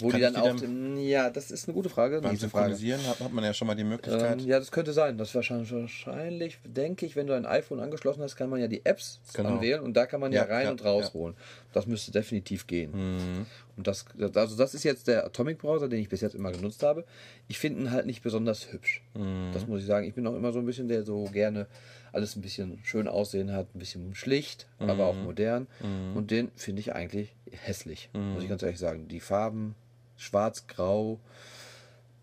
Wo 0.00 0.08
Kann 0.08 0.18
die 0.18 0.22
dann 0.24 0.36
auch. 0.36 0.98
ja, 0.98 1.30
das 1.30 1.52
ist 1.52 1.68
eine 1.68 1.74
gute 1.74 1.88
Frage. 1.88 2.20
Beim 2.20 2.32
nächste 2.32 2.48
Frage. 2.48 2.74
Synchronisieren 2.74 3.06
hat, 3.08 3.20
hat 3.20 3.32
man 3.32 3.44
ja 3.44 3.54
schon 3.54 3.68
mal 3.68 3.76
die 3.76 3.84
Möglichkeit. 3.84 4.40
Ähm, 4.40 4.46
ja, 4.46 4.58
das 4.58 4.72
könnte 4.72 4.92
sein. 4.92 5.16
Das 5.18 5.28
ist 5.28 5.34
wahrscheinlich, 5.36 5.70
wahrscheinlich, 5.72 6.58
denke 6.64 7.06
ich, 7.06 7.14
wenn 7.14 7.28
du 7.28 7.32
ein 7.34 7.46
iPhone 7.46 7.78
angeschlossen 7.78 8.20
hast, 8.22 8.34
kann 8.34 8.50
man 8.50 8.60
ja 8.60 8.66
die 8.66 8.84
Apps 8.84 9.20
Genau. 9.34 9.50
anwählen 9.50 9.80
und 9.80 9.96
da 9.96 10.06
kann 10.06 10.20
man 10.20 10.32
ja, 10.32 10.46
Ja, 10.46 10.52
rein 10.52 10.64
ja, 10.64 10.70
und 10.72 10.84
rausholen. 10.84 11.36
Das 11.72 11.86
müsste 11.86 12.10
definitiv 12.10 12.66
gehen. 12.66 12.90
Mhm. 12.90 13.46
Und 13.76 13.86
das, 13.86 14.04
also 14.34 14.56
das 14.56 14.74
ist 14.74 14.82
jetzt 14.82 15.06
der 15.06 15.24
Atomic 15.26 15.58
Browser, 15.58 15.88
den 15.88 16.00
ich 16.00 16.08
bis 16.08 16.20
jetzt 16.22 16.34
immer 16.34 16.50
genutzt 16.50 16.82
habe. 16.82 17.04
Ich 17.46 17.60
finde 17.60 17.82
ihn 17.82 17.90
halt 17.92 18.06
nicht 18.06 18.22
besonders 18.22 18.72
hübsch. 18.72 19.00
Mhm. 19.14 19.50
Das 19.52 19.66
muss 19.68 19.80
ich 19.80 19.86
sagen. 19.86 20.08
Ich 20.08 20.14
bin 20.14 20.26
auch 20.26 20.34
immer 20.34 20.52
so 20.52 20.58
ein 20.58 20.66
bisschen, 20.66 20.88
der 20.88 21.04
so 21.04 21.24
gerne 21.32 21.66
alles 22.14 22.36
ein 22.36 22.42
bisschen 22.42 22.78
schön 22.84 23.08
aussehen 23.08 23.52
hat, 23.52 23.74
ein 23.74 23.78
bisschen 23.78 24.14
schlicht, 24.14 24.66
aber 24.78 24.94
Mhm. 24.94 25.00
auch 25.00 25.14
modern. 25.16 25.66
Und 26.14 26.30
den 26.30 26.50
finde 26.56 26.80
ich 26.80 26.94
eigentlich 26.94 27.34
hässlich, 27.50 28.08
muss 28.12 28.22
Mhm. 28.38 28.42
ich 28.42 28.48
ganz 28.48 28.62
ehrlich 28.62 28.78
sagen. 28.78 29.08
Die 29.08 29.20
Farben, 29.20 29.74
schwarz, 30.16 30.66
grau, 30.66 31.18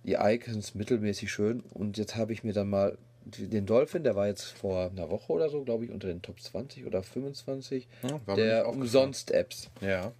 die 0.03 0.13
Icons 0.19 0.73
mittelmäßig 0.75 1.31
schön. 1.31 1.61
Und 1.73 1.97
jetzt 1.97 2.15
habe 2.15 2.33
ich 2.33 2.43
mir 2.43 2.53
dann 2.53 2.69
mal 2.69 2.97
den 3.25 3.65
Dolphin, 3.67 4.03
der 4.03 4.15
war 4.15 4.27
jetzt 4.27 4.45
vor 4.45 4.89
einer 4.89 5.09
Woche 5.11 5.31
oder 5.33 5.49
so, 5.49 5.63
glaube 5.63 5.85
ich, 5.85 5.91
unter 5.91 6.07
den 6.07 6.21
Top 6.23 6.39
20 6.41 6.85
oder 6.87 7.03
25 7.03 7.87
Ja, 8.01 8.09
der 8.35 8.65
aufgefallen. 8.65 8.65
Umsonst-Apps 8.81 9.69
Ja. 9.81 10.11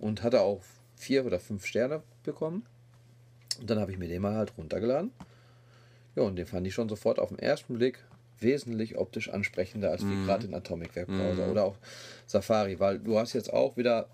und 0.00 0.22
hatte 0.24 0.40
auch 0.40 0.60
vier 0.96 1.24
oder 1.24 1.38
fünf 1.38 1.64
Sterne 1.64 2.02
bekommen. 2.24 2.66
Und 3.60 3.70
dann 3.70 3.78
habe 3.78 3.92
ich 3.92 3.98
mir 3.98 4.08
den 4.08 4.22
mal 4.22 4.34
halt 4.34 4.52
runtergeladen. 4.58 5.12
Ja, 6.16 6.24
und 6.24 6.34
den 6.36 6.46
fand 6.46 6.66
ich 6.66 6.74
schon 6.74 6.88
sofort 6.88 7.20
auf 7.20 7.28
den 7.28 7.38
ersten 7.38 7.74
Blick 7.74 8.02
wesentlich 8.40 8.96
optisch 8.96 9.30
ansprechender 9.30 9.90
als 9.90 10.04
wie 10.04 10.24
gerade 10.24 10.46
den 10.46 10.54
Atomic 10.54 10.96
Web 10.96 11.08
Browser 11.08 11.50
oder 11.50 11.64
auch 11.64 11.76
Safari, 12.26 12.80
weil 12.80 12.98
du 12.98 13.18
hast 13.18 13.32
jetzt 13.32 13.52
auch 13.52 13.76
wieder 13.76 14.08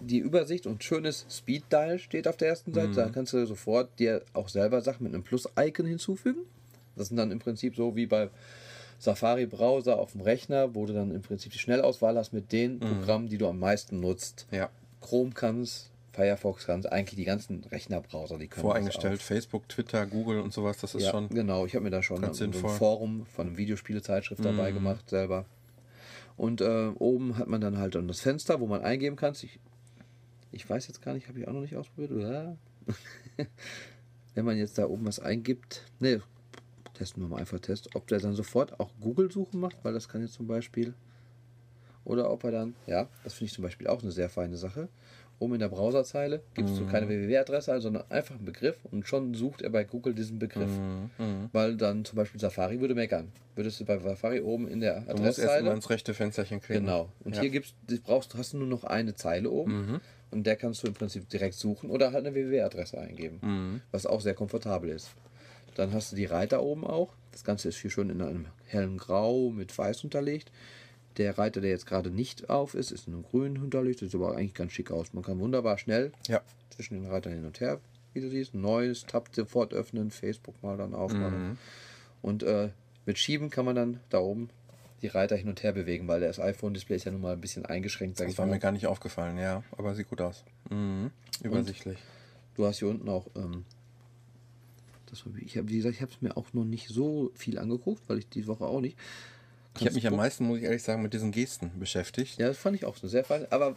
die 0.00 0.18
Übersicht 0.18 0.66
und 0.66 0.84
schönes 0.84 1.26
Speed 1.30 1.64
Dial 1.72 1.98
steht 1.98 2.28
auf 2.28 2.36
der 2.36 2.48
ersten 2.48 2.72
Seite. 2.72 2.92
Da 2.92 3.08
kannst 3.08 3.32
du 3.32 3.46
sofort 3.46 3.98
dir 3.98 4.22
auch 4.32 4.48
selber 4.48 4.80
Sachen 4.80 5.04
mit 5.04 5.14
einem 5.14 5.24
Plus-Icon 5.24 5.86
hinzufügen. 5.86 6.42
Das 6.96 7.08
sind 7.08 7.16
dann 7.16 7.30
im 7.30 7.38
Prinzip 7.38 7.74
so 7.74 7.96
wie 7.96 8.06
bei 8.06 8.28
Safari-Browser 8.98 9.98
auf 9.98 10.12
dem 10.12 10.20
Rechner, 10.20 10.74
wo 10.74 10.86
du 10.86 10.92
dann 10.92 11.14
im 11.14 11.22
Prinzip 11.22 11.52
die 11.52 11.58
Schnellauswahl 11.58 12.16
hast 12.16 12.32
mit 12.32 12.52
den 12.52 12.80
Programmen, 12.80 13.28
die 13.28 13.38
du 13.38 13.48
am 13.48 13.58
meisten 13.58 14.00
nutzt. 14.00 14.46
Ja. 14.50 14.70
Chrome 15.00 15.30
kannst, 15.32 15.90
Firefox 16.18 16.66
kannst, 16.66 16.90
eigentlich 16.90 17.16
die 17.16 17.24
ganzen 17.24 17.62
Rechnerbrowser, 17.64 18.38
die 18.38 18.48
können 18.48 18.62
Voreingestellt, 18.62 19.22
Facebook, 19.22 19.68
Twitter, 19.68 20.04
Google 20.04 20.40
und 20.40 20.52
sowas, 20.52 20.78
das 20.78 20.96
ist 20.96 21.04
ja, 21.04 21.12
schon. 21.12 21.28
genau. 21.28 21.64
Ich 21.64 21.76
habe 21.76 21.84
mir 21.84 21.90
da 21.90 22.02
schon 22.02 22.34
so 22.34 22.44
ein. 22.44 22.50
Mhm. 22.50 22.54
Forum 22.54 23.26
von 23.26 23.46
einem 23.46 23.56
Videospielezeitschrift 23.56 24.44
dabei 24.44 24.72
gemacht, 24.72 25.08
selber. 25.08 25.44
Und 26.36 26.60
äh, 26.60 26.88
oben 26.98 27.38
hat 27.38 27.46
man 27.46 27.60
dann 27.60 27.78
halt 27.78 27.94
dann 27.94 28.08
das 28.08 28.20
Fenster, 28.20 28.58
wo 28.58 28.66
man 28.66 28.82
eingeben 28.82 29.14
kann. 29.14 29.34
Ich, 29.40 29.60
ich 30.50 30.68
weiß 30.68 30.88
jetzt 30.88 31.02
gar 31.02 31.14
nicht, 31.14 31.28
habe 31.28 31.38
ich 31.38 31.46
auch 31.46 31.52
noch 31.52 31.60
nicht 31.60 31.76
ausprobiert, 31.76 32.10
oder? 32.10 32.56
Wenn 34.34 34.44
man 34.44 34.56
jetzt 34.56 34.76
da 34.76 34.86
oben 34.86 35.06
was 35.06 35.20
eingibt, 35.20 35.84
ne, 36.00 36.20
testen 36.94 37.22
wir 37.22 37.28
mal 37.28 37.38
einfach 37.38 37.60
Test, 37.60 37.94
ob 37.94 38.08
der 38.08 38.18
dann 38.18 38.34
sofort 38.34 38.80
auch 38.80 38.90
Google-Suchen 39.00 39.60
macht, 39.60 39.76
weil 39.84 39.92
das 39.92 40.08
kann 40.08 40.20
jetzt 40.20 40.34
zum 40.34 40.48
Beispiel. 40.48 40.94
Oder 42.04 42.30
ob 42.32 42.42
er 42.42 42.50
dann, 42.50 42.74
ja, 42.86 43.08
das 43.22 43.34
finde 43.34 43.46
ich 43.46 43.52
zum 43.52 43.62
Beispiel 43.62 43.86
auch 43.86 44.02
eine 44.02 44.10
sehr 44.10 44.28
feine 44.28 44.56
Sache. 44.56 44.88
Oben 45.40 45.54
in 45.54 45.60
der 45.60 45.68
Browserzeile 45.68 46.42
gibst 46.54 46.74
Mhm. 46.74 46.78
du 46.78 46.86
keine 46.86 47.08
www-Adresse 47.08 47.72
ein, 47.72 47.80
sondern 47.80 48.04
einfach 48.10 48.34
einen 48.34 48.44
Begriff 48.44 48.76
und 48.90 49.06
schon 49.06 49.34
sucht 49.34 49.62
er 49.62 49.70
bei 49.70 49.84
Google 49.84 50.12
diesen 50.14 50.38
Begriff. 50.38 50.70
Mhm. 51.18 51.48
Weil 51.52 51.76
dann 51.76 52.04
zum 52.04 52.16
Beispiel 52.16 52.40
Safari 52.40 52.80
würde 52.80 52.94
meckern. 52.96 53.30
Würdest 53.54 53.78
du 53.80 53.84
bei 53.84 53.98
Safari 53.98 54.40
oben 54.40 54.66
in 54.68 54.80
der 54.80 55.00
Du 55.02 55.22
musst 55.22 55.38
erst 55.38 55.62
mal 55.64 55.74
ins 55.74 55.90
rechte 55.90 56.12
Fensterchen 56.14 56.60
klicken. 56.60 56.86
Genau. 56.86 57.08
Und 57.24 57.36
Ja. 57.36 57.42
hier 57.42 57.50
gibst 57.50 57.74
brauchst, 58.04 58.34
hast 58.36 58.52
du 58.52 58.58
nur 58.58 58.66
noch 58.66 58.82
eine 58.84 59.14
Zeile 59.14 59.50
oben 59.50 59.92
Mhm. 59.92 60.00
und 60.32 60.44
der 60.44 60.56
kannst 60.56 60.82
du 60.82 60.88
im 60.88 60.94
Prinzip 60.94 61.28
direkt 61.28 61.54
suchen 61.54 61.90
oder 61.90 62.12
halt 62.12 62.26
eine 62.26 62.34
www-Adresse 62.34 62.98
eingeben. 62.98 63.38
Mhm. 63.42 63.80
Was 63.92 64.06
auch 64.06 64.20
sehr 64.20 64.34
komfortabel 64.34 64.90
ist. 64.90 65.10
Dann 65.76 65.92
hast 65.92 66.10
du 66.10 66.16
die 66.16 66.24
Reiter 66.24 66.62
oben 66.64 66.84
auch. 66.84 67.12
Das 67.30 67.44
Ganze 67.44 67.68
ist 67.68 67.76
hier 67.78 67.90
schön 67.92 68.10
in 68.10 68.20
einem 68.20 68.46
hellen 68.66 68.96
Grau 68.98 69.50
mit 69.50 69.76
Weiß 69.78 70.02
unterlegt. 70.02 70.50
Der 71.18 71.36
Reiter, 71.36 71.60
der 71.60 71.70
jetzt 71.70 71.86
gerade 71.86 72.10
nicht 72.10 72.48
auf 72.48 72.74
ist, 72.74 72.92
ist 72.92 73.06
in 73.08 73.14
einem 73.14 73.22
Grün 73.24 73.58
unterlegt. 73.58 74.00
Das 74.02 74.10
sieht 74.12 74.20
aber 74.20 74.36
eigentlich 74.36 74.54
ganz 74.54 74.72
schick 74.72 74.90
aus. 74.90 75.12
Man 75.12 75.24
kann 75.24 75.38
wunderbar 75.40 75.76
schnell 75.78 76.12
Ja. 76.28 76.40
zwischen 76.70 76.94
den 76.94 77.10
Reitern 77.10 77.32
hin 77.32 77.44
und 77.44 77.60
her, 77.60 77.80
wie 78.12 78.20
du 78.20 78.30
siehst. 78.30 78.54
Neues 78.54 79.04
Tab 79.04 79.28
sofort 79.34 79.74
öffnen, 79.74 80.10
Facebook 80.10 80.62
mal 80.62 80.76
dann 80.76 80.94
aufmachen. 80.94 81.48
Mhm. 81.50 81.58
Und 82.22 82.42
äh, 82.44 82.70
mit 83.04 83.18
Schieben 83.18 83.50
kann 83.50 83.64
man 83.64 83.74
dann 83.74 84.00
da 84.10 84.18
oben 84.20 84.50
die 85.02 85.06
Reiter 85.08 85.36
hin 85.36 85.48
und 85.48 85.62
her 85.62 85.72
bewegen, 85.72 86.08
weil 86.08 86.20
das 86.20 86.40
iPhone-Display 86.40 86.96
ist 86.96 87.04
ja 87.04 87.12
nun 87.12 87.20
mal 87.20 87.32
ein 87.34 87.40
bisschen 87.40 87.64
eingeschränkt, 87.64 88.18
Das 88.18 88.30
ich 88.30 88.38
war 88.38 88.46
mir 88.46 88.58
gar 88.58 88.72
nicht 88.72 88.86
aufgefallen, 88.86 89.38
ja. 89.38 89.62
Aber 89.76 89.94
sieht 89.94 90.08
gut 90.08 90.20
aus. 90.20 90.44
Mhm. 90.70 91.10
Übersichtlich. 91.42 91.98
Du 92.56 92.66
hast 92.66 92.78
hier 92.80 92.88
unten 92.88 93.08
auch, 93.08 93.26
ähm, 93.36 93.64
das, 95.06 95.24
hab 95.24 95.36
ich 95.36 95.46
ich 95.46 95.56
habe, 95.56 95.68
wie 95.68 95.76
gesagt, 95.76 95.94
ich 95.94 96.02
habe 96.02 96.12
es 96.12 96.20
mir 96.20 96.36
auch 96.36 96.52
noch 96.52 96.64
nicht 96.64 96.88
so 96.88 97.30
viel 97.34 97.58
angeguckt, 97.58 98.02
weil 98.08 98.18
ich 98.18 98.28
die 98.28 98.46
Woche 98.46 98.64
auch 98.66 98.80
nicht. 98.80 98.98
Ich 99.76 99.84
habe 99.84 99.94
mich 99.94 100.06
am 100.06 100.16
meisten, 100.16 100.44
muss 100.44 100.58
ich 100.58 100.64
ehrlich 100.64 100.82
sagen, 100.82 101.02
mit 101.02 101.12
diesen 101.14 101.30
Gesten 101.30 101.70
beschäftigt. 101.78 102.38
Ja, 102.38 102.48
das 102.48 102.58
fand 102.58 102.76
ich 102.76 102.84
auch 102.84 102.96
so 102.96 103.06
sehr 103.06 103.24
fein. 103.24 103.46
Aber 103.50 103.76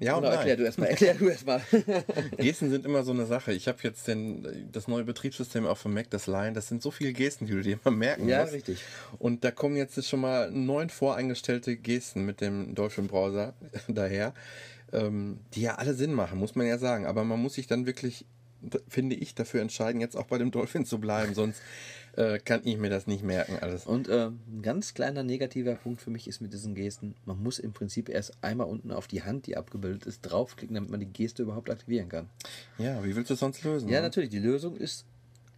Ja 0.00 0.16
und 0.16 0.24
erklär 0.24 0.56
du 0.56 0.64
erstmal, 0.64 0.88
erklär 0.88 1.14
du 1.14 1.28
erstmal. 1.28 1.60
Gesten 2.36 2.70
sind 2.70 2.84
immer 2.84 3.04
so 3.04 3.12
eine 3.12 3.26
Sache. 3.26 3.52
Ich 3.52 3.68
habe 3.68 3.78
jetzt 3.82 4.08
den, 4.08 4.68
das 4.72 4.88
neue 4.88 5.04
Betriebssystem 5.04 5.66
auf 5.66 5.82
dem 5.82 5.94
Mac, 5.94 6.10
das 6.10 6.26
Lion. 6.26 6.52
Das 6.52 6.68
sind 6.68 6.82
so 6.82 6.90
viele 6.90 7.12
Gesten, 7.12 7.46
die 7.46 7.52
du 7.52 7.62
dir 7.62 7.78
immer 7.84 7.94
merken 7.94 8.28
ja, 8.28 8.40
musst. 8.40 8.54
richtig. 8.54 8.82
Und 9.18 9.44
da 9.44 9.52
kommen 9.52 9.76
jetzt 9.76 10.04
schon 10.04 10.20
mal 10.20 10.50
neun 10.50 10.90
voreingestellte 10.90 11.76
Gesten 11.76 12.24
mit 12.24 12.40
dem 12.40 12.74
Dolphin 12.74 13.06
Browser 13.06 13.54
daher, 13.88 14.34
ähm, 14.92 15.38
die 15.54 15.62
ja 15.62 15.76
alle 15.76 15.94
Sinn 15.94 16.12
machen, 16.12 16.38
muss 16.38 16.56
man 16.56 16.66
ja 16.66 16.78
sagen. 16.78 17.06
Aber 17.06 17.22
man 17.22 17.40
muss 17.40 17.54
sich 17.54 17.68
dann 17.68 17.86
wirklich, 17.86 18.26
finde 18.88 19.14
ich, 19.14 19.36
dafür 19.36 19.60
entscheiden, 19.60 20.00
jetzt 20.00 20.16
auch 20.16 20.26
bei 20.26 20.38
dem 20.38 20.50
Dolphin 20.50 20.84
zu 20.84 20.98
bleiben. 20.98 21.34
Sonst 21.34 21.62
äh, 22.16 22.38
kann 22.38 22.60
ich 22.64 22.78
mir 22.78 22.90
das 22.90 23.06
nicht 23.06 23.22
merken 23.22 23.58
alles. 23.60 23.86
Und 23.86 24.08
äh, 24.08 24.26
ein 24.26 24.62
ganz 24.62 24.94
kleiner 24.94 25.22
negativer 25.22 25.74
Punkt 25.74 26.00
für 26.00 26.10
mich 26.10 26.28
ist 26.28 26.40
mit 26.40 26.52
diesen 26.52 26.74
Gesten, 26.74 27.14
man 27.24 27.42
muss 27.42 27.58
im 27.58 27.72
Prinzip 27.72 28.08
erst 28.08 28.32
einmal 28.42 28.66
unten 28.66 28.92
auf 28.92 29.06
die 29.06 29.22
Hand, 29.22 29.46
die 29.46 29.56
abgebildet 29.56 30.06
ist, 30.06 30.22
draufklicken, 30.22 30.74
damit 30.74 30.90
man 30.90 31.00
die 31.00 31.06
Geste 31.06 31.42
überhaupt 31.42 31.70
aktivieren 31.70 32.08
kann. 32.08 32.28
Ja, 32.78 33.02
wie 33.04 33.14
willst 33.14 33.30
du 33.30 33.34
es 33.34 33.40
sonst 33.40 33.62
lösen? 33.64 33.88
Ja, 33.88 34.00
ne? 34.00 34.06
natürlich, 34.06 34.30
die 34.30 34.38
Lösung 34.38 34.76
ist, 34.76 35.06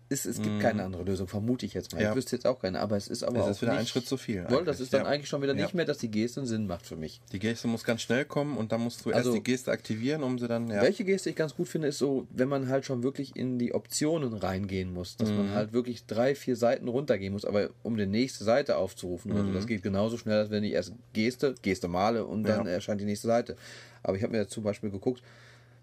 ist 0.08 0.24
es 0.24 0.40
gibt 0.40 0.60
keine 0.60 0.84
andere 0.84 1.02
Lösung, 1.02 1.26
vermute 1.26 1.66
ich 1.66 1.74
jetzt 1.74 1.92
mal. 1.92 1.98
Mhm. 1.98 2.04
Ja. 2.04 2.10
Ich 2.10 2.16
wüsste 2.16 2.36
jetzt 2.36 2.46
auch 2.46 2.60
keine, 2.60 2.78
aber 2.80 2.96
es 2.96 3.08
ist 3.08 3.24
aber 3.24 3.38
Es 3.38 3.44
auch 3.44 3.50
ist 3.50 3.62
wieder 3.62 3.72
nicht, 3.72 3.80
ein 3.80 3.86
Schritt 3.88 4.06
zu 4.06 4.16
viel 4.16 4.48
Wohl, 4.48 4.64
das 4.64 4.78
ist 4.78 4.92
dann 4.94 5.02
ja. 5.02 5.06
eigentlich 5.08 5.28
schon 5.28 5.42
wieder 5.42 5.54
nicht 5.54 5.74
mehr, 5.74 5.84
dass 5.84 5.98
die 5.98 6.10
Geste 6.10 6.40
einen 6.40 6.46
Sinn 6.46 6.66
macht 6.66 6.86
für 6.86 6.94
mich. 6.96 7.20
Die 7.32 7.38
Geste 7.40 7.66
muss 7.66 7.82
ganz 7.82 8.02
schnell 8.02 8.24
kommen 8.24 8.56
und 8.56 8.70
dann 8.72 8.80
musst 8.82 9.04
du 9.04 9.10
Also- 9.10 9.30
erst 9.30 9.38
die 9.38 9.42
Geste 9.50 9.70
aktivieren, 9.72 10.22
um 10.22 10.38
sie 10.38 10.46
dann. 10.46 10.68
Ja. 10.68 10.80
Welche 10.82 11.04
Geste 11.04 11.30
ich 11.30 11.36
ganz 11.36 11.54
gut 11.56 11.66
finde, 11.68 11.88
ist 11.88 11.98
so, 11.98 12.26
wenn 12.30 12.48
man 12.48 12.68
halt 12.68 12.84
schon 12.84 13.02
wirklich 13.02 13.34
in 13.34 13.58
die 13.58 13.74
Optionen 13.74 14.32
reingehen 14.34 14.92
muss, 14.92 15.16
dass 15.16 15.28
Mhm. 15.30 15.36
man 15.38 15.50
halt 15.54 15.72
wirklich 15.72 16.06
drei, 16.06 16.34
vier 16.34 16.54
Seiten 16.56 16.86
runtergehen 16.88 17.32
muss, 17.32 17.44
aber 17.44 17.70
um 17.82 17.96
die 17.96 18.06
nächste 18.06 18.44
Seite 18.44 18.76
aufzurufen, 18.76 19.32
oder 19.32 19.42
so, 19.42 19.48
Mhm. 19.48 19.54
das 19.54 19.66
geht 19.66 19.82
genauso 19.82 20.18
schnell, 20.18 20.38
als 20.38 20.50
wenn 20.50 20.62
ich 20.62 20.72
erst 20.72 20.92
Geste, 21.14 21.54
Geste 21.62 21.88
male 21.88 22.24
und 22.24 22.44
dann 22.44 22.66
erscheint 22.66 23.00
die 23.00 23.04
nächste 23.06 23.26
Seite. 23.26 23.56
Aber 24.04 24.16
ich 24.16 24.22
habe 24.22 24.36
mir 24.36 24.46
zum 24.46 24.62
Beispiel 24.62 24.90
geguckt, 24.90 25.20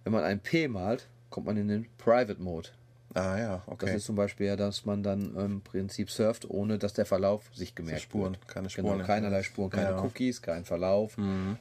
wenn 0.06 0.14
man 0.14 0.24
ein 0.24 0.40
P 0.40 0.68
malt, 0.70 1.08
kommt 1.30 1.46
man 1.46 1.58
in 1.58 1.68
den 1.68 1.88
Private 1.98 2.42
Mode. 2.42 2.70
Ah 3.16 3.38
ja, 3.38 3.56
Das 3.58 3.68
okay. 3.68 3.96
ist 3.96 4.06
zum 4.06 4.16
Beispiel 4.16 4.48
ja, 4.48 4.56
dass 4.56 4.86
man 4.86 5.04
dann 5.04 5.36
im 5.36 5.62
Prinzip 5.62 6.10
surft, 6.10 6.50
ohne 6.50 6.80
dass 6.80 6.94
der 6.94 7.06
Verlauf 7.06 7.44
sich 7.54 7.76
gemerkt 7.76 8.02
Spuren, 8.02 8.34
wird. 8.34 8.48
keine 8.48 8.70
Spuren. 8.70 8.94
Genau, 8.98 9.06
keinerlei 9.06 9.44
Spuren, 9.44 9.70
keine 9.70 9.90
Ja. 9.92 9.98
Mhm. 10.00 10.06
Cookies, 10.06 10.42
kein 10.42 10.66
Verlauf. 10.66 11.16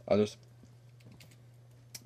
Alles 0.06 0.38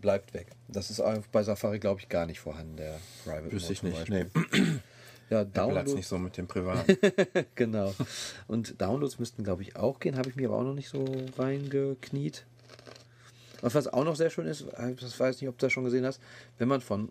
bleibt 0.00 0.35
weg. 0.35 0.48
Das 0.68 0.90
ist 0.90 1.00
auch 1.00 1.16
bei 1.32 1.42
Safari, 1.42 1.78
glaube 1.78 2.00
ich, 2.00 2.09
gar 2.09 2.26
nicht 2.26 2.40
vorhanden, 2.40 2.76
der 2.76 2.98
Private 3.24 3.52
Wüsste 3.52 3.72
ich 3.72 3.82
nicht. 3.82 4.09
Nee, 4.09 4.26
Ja, 5.28 5.42
Platz 5.42 5.54
Download, 5.54 5.94
nicht 5.94 6.06
so 6.06 6.18
mit 6.18 6.37
dem 6.37 6.46
Privaten. 6.46 6.96
genau. 7.56 7.92
Und 8.46 8.80
Downloads 8.80 9.18
müssten, 9.18 9.42
glaube 9.42 9.62
ich, 9.62 9.74
auch 9.74 9.98
gehen. 9.98 10.16
Habe 10.16 10.28
ich 10.28 10.37
mir 10.37 10.48
aber 10.48 10.59
auch 10.59 10.62
noch 10.62 10.74
nicht 10.74 10.88
so 10.88 11.04
reingekniet. 11.37 12.46
Und 13.61 13.74
was 13.74 13.88
auch 13.88 14.04
noch 14.04 14.14
sehr 14.14 14.30
schön 14.30 14.46
ist, 14.46 14.61
ich 14.62 15.18
weiß 15.20 15.40
nicht, 15.40 15.48
ob 15.48 15.59
du 15.59 15.66
das 15.66 15.72
schon 15.72 15.82
gesehen 15.82 16.04
hast, 16.06 16.20
wenn 16.59 16.68
man 16.68 16.80
von 16.80 17.11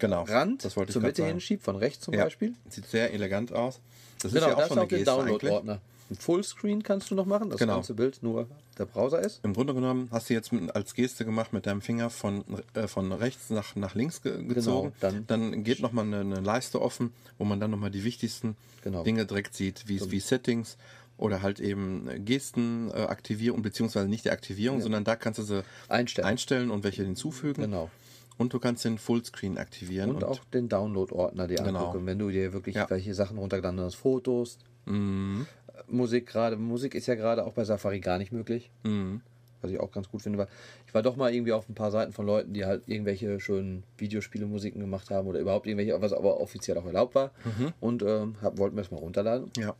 genau. 0.00 0.22
Rand 0.24 0.64
das 0.64 0.76
wollte 0.76 0.90
ich 0.90 0.92
zur 0.94 1.02
Mitte 1.02 1.24
hinschiebt, 1.24 1.62
von 1.62 1.76
rechts 1.76 2.04
zum 2.04 2.14
Ja. 2.14 2.24
Beispiel, 2.24 2.54
Sieht 2.68 2.86
sehr 2.86 3.12
elegant 3.12 3.52
aus. 3.52 3.80
Das 4.22 4.32
genau, 4.32 4.46
ist 4.46 4.50
ja 4.50 4.56
auch 4.56 4.60
ist 4.62 4.68
schon 4.68 4.78
auch 4.78 4.82
eine 4.82 4.88
der. 4.88 5.04
Download-Ordner. 5.04 5.80
Ein 6.10 6.16
Fullscreen 6.16 6.82
kannst 6.82 7.10
du 7.10 7.14
noch 7.14 7.24
machen, 7.24 7.48
das 7.48 7.58
Genau. 7.58 7.74
ganze 7.76 7.94
Bild 7.94 8.22
nur 8.22 8.46
der 8.78 8.84
Browser 8.84 9.20
ist. 9.20 9.40
Im 9.42 9.54
Grunde 9.54 9.72
genommen 9.74 10.08
hast 10.10 10.28
du 10.28 10.34
jetzt 10.34 10.52
mit, 10.52 10.74
als 10.76 10.92
Geste 10.94 11.24
gemacht 11.24 11.52
mit 11.54 11.64
deinem 11.64 11.80
Finger 11.80 12.10
von, 12.10 12.44
äh, 12.74 12.86
von 12.88 13.10
rechts 13.10 13.48
nach, 13.50 13.74
nach 13.74 13.94
links 13.94 14.20
ge 14.22 14.32
gezogen. 14.44 14.92
Genau, 15.00 15.12
dann- 15.12 15.26
dann, 15.26 15.64
geht 15.64 15.80
nochmal 15.80 16.04
eine, 16.04 16.20
eine 16.20 16.40
Leiste 16.40 16.82
offen, 16.82 17.12
wo 17.38 17.44
man 17.44 17.58
dann 17.58 17.70
nochmal 17.70 17.90
die 17.90 18.04
wichtigsten 18.04 18.54
Genau. 18.82 19.02
Dinge 19.02 19.24
direkt 19.24 19.54
sieht, 19.54 19.88
wie, 19.88 19.98
wie 20.10 20.20
Settings 20.20 20.76
oder 21.16 21.40
halt 21.40 21.58
eben 21.58 22.06
Gesten 22.26 22.90
äh, 22.90 22.94
Aktivierung, 23.04 23.62
beziehungsweise 23.62 24.06
nicht 24.06 24.26
die 24.26 24.30
Aktivierung, 24.30 24.82
sondern 24.82 25.04
da 25.04 25.16
kannst 25.16 25.38
du 25.38 25.42
sie 25.42 25.64
Einstellen. 25.88 26.26
einstellen 26.28 26.70
und 26.70 26.84
welche 26.84 27.02
hinzufügen. 27.02 27.62
Genau. 27.62 27.90
Und 28.36 28.52
du 28.52 28.58
kannst 28.58 28.84
den 28.84 28.98
Fullscreen 28.98 29.58
aktivieren. 29.58 30.10
Und, 30.10 30.24
auch 30.24 30.40
den 30.46 30.68
Download-Ordner 30.68 31.46
dir 31.46 31.56
Genau. 31.58 31.86
angucken, 31.86 32.06
wenn 32.06 32.18
du 32.18 32.30
dir 32.30 32.52
wirklich 32.52 32.74
Ja. 32.74 32.90
welche 32.90 33.14
Sachen 33.14 33.38
runtergeladen 33.38 33.80
hast, 33.80 33.94
Fotos, 33.94 34.58
Mhm. 34.86 35.46
Musik 35.88 36.26
gerade. 36.26 36.56
Musik 36.56 36.94
ist 36.94 37.06
ja 37.06 37.14
gerade 37.14 37.44
auch 37.44 37.52
bei 37.52 37.64
Safari 37.64 38.00
gar 38.00 38.18
nicht 38.18 38.32
möglich. 38.32 38.70
Mhm. 38.84 39.20
Was 39.62 39.70
ich 39.70 39.80
auch 39.80 39.90
ganz 39.92 40.10
gut 40.10 40.20
finde, 40.22 40.38
weil 40.38 40.48
ich 40.86 40.92
war 40.92 41.02
doch 41.02 41.16
mal 41.16 41.32
irgendwie 41.32 41.52
auf 41.52 41.68
ein 41.70 41.74
paar 41.74 41.90
Seiten 41.90 42.12
von 42.12 42.26
Leuten, 42.26 42.52
die 42.52 42.64
halt 42.66 42.86
irgendwelche 42.86 43.40
schönen 43.40 43.82
Videospiele-Musiken 43.96 44.78
gemacht 44.80 45.10
haben 45.10 45.26
oder 45.26 45.40
überhaupt 45.40 45.66
irgendwelche, 45.66 45.98
was 46.02 46.12
aber 46.12 46.38
offiziell 46.40 46.76
auch 46.76 46.84
erlaubt 46.86 47.14
war. 47.14 47.30
Mhm. 47.44 47.72
Und 47.80 48.02
ähm, 48.02 48.34
hab, 48.42 48.58
wollten 48.58 48.76
wir 48.76 48.82
es 48.82 48.90
mal 48.90 48.98
runterladen. 48.98 49.50
Ja. 49.56 49.74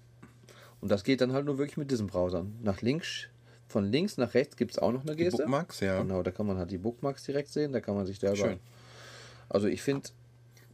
Und 0.81 0.91
das 0.91 1.05
geht 1.05 1.21
dann 1.21 1.33
halt 1.33 1.45
nur 1.45 1.59
wirklich 1.59 1.77
mit 1.77 1.91
diesen 1.91 2.07
Browsern. 2.07 2.55
Nach 2.63 2.81
links, 2.83 3.29
von 3.75 3.91
links 3.91 4.18
nach 4.18 4.35
rechts 4.35 4.57
gibt 4.57 4.70
es 4.70 4.79
auch 4.79 4.93
noch 4.93 5.03
eine 5.03 5.16
Die 5.16 5.25
Geste. 5.25 5.39
Bookmarks, 5.39 5.81
ja. 5.81 6.01
Genau, 6.01 6.22
da 6.22 6.31
kann 6.31 6.47
man 6.47 6.59
halt 6.59 6.70
die 6.70 6.79
Bookmarks 6.79 7.25
direkt 7.25 7.49
sehen, 7.49 7.72
da 7.72 7.81
kann 7.81 7.97
man 7.97 8.07
sich 8.07 8.20
selber. 8.20 8.37
Schön. 8.37 8.61
Also 9.49 9.66
ich 9.66 9.83
finde, 9.83 10.11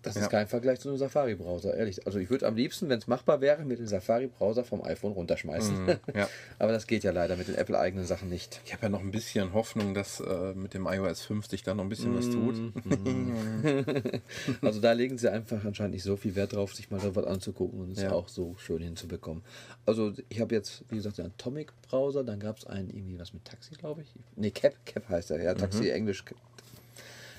Das 0.02 0.14
Ja. 0.14 0.22
ist 0.22 0.30
kein 0.30 0.46
Vergleich 0.48 0.80
zu 0.80 0.88
einem 0.88 0.96
Safari-Browser, 0.96 1.74
ehrlich. 1.76 2.06
Also 2.06 2.18
ich 2.18 2.30
würde 2.30 2.46
am 2.46 2.56
liebsten, 2.56 2.88
wenn 2.88 2.98
es 2.98 3.06
machbar 3.06 3.42
wäre, 3.42 3.64
mit 3.66 3.78
dem 3.78 3.86
Safari-Browser 3.86 4.64
vom 4.64 4.82
iPhone 4.82 5.12
runterschmeißen. 5.12 5.84
Mhm, 5.84 5.88
ja. 6.14 6.26
Aber 6.58 6.72
das 6.72 6.86
geht 6.86 7.04
ja 7.04 7.10
leider 7.10 7.36
mit 7.36 7.48
den 7.48 7.54
Apple-eigenen 7.54 8.06
Sachen 8.06 8.30
nicht. 8.30 8.62
Ich 8.64 8.72
habe 8.72 8.84
ja 8.84 8.88
noch 8.88 9.00
ein 9.00 9.10
bisschen 9.10 9.52
Hoffnung, 9.52 9.92
dass 9.92 10.20
äh, 10.20 10.54
mit 10.54 10.72
dem 10.72 10.86
iOS 10.86 11.20
5 11.22 11.46
sich 11.46 11.62
da 11.62 11.74
noch 11.74 11.84
ein 11.84 11.90
bisschen 11.90 12.14
was 12.16 12.28
Mhm. 12.28 12.32
tut. 12.32 14.22
Also 14.62 14.80
da 14.80 14.92
legen 14.92 15.18
sie 15.18 15.30
einfach 15.30 15.64
anscheinend 15.64 15.94
nicht 15.94 16.02
so 16.02 16.16
viel 16.16 16.34
Wert 16.34 16.54
drauf, 16.54 16.74
sich 16.74 16.90
mal 16.90 17.00
so 17.00 17.14
was 17.14 17.24
anzugucken 17.26 17.80
und 17.80 17.92
es 17.92 18.02
Ja. 18.02 18.12
auch 18.12 18.28
so 18.28 18.56
schön 18.58 18.82
hinzubekommen. 18.82 19.42
Also 19.86 20.12
ich 20.28 20.40
habe 20.40 20.54
jetzt, 20.54 20.84
wie 20.88 20.96
gesagt, 20.96 21.18
den 21.18 21.26
Atomic-Browser, 21.26 22.24
dann 22.24 22.40
gab 22.40 22.56
es 22.58 22.66
einen 22.66 22.90
irgendwie 22.90 23.18
was 23.18 23.32
mit 23.32 23.44
Taxi, 23.44 23.74
glaube 23.74 24.02
ich. 24.02 24.08
Nee, 24.36 24.50
Cap, 24.50 24.74
Cap 24.86 25.08
heißt 25.08 25.30
er, 25.30 25.42
ja, 25.42 25.54
Taxi, 25.54 25.84
Mhm. 25.84 25.90
Englisch, 25.90 26.24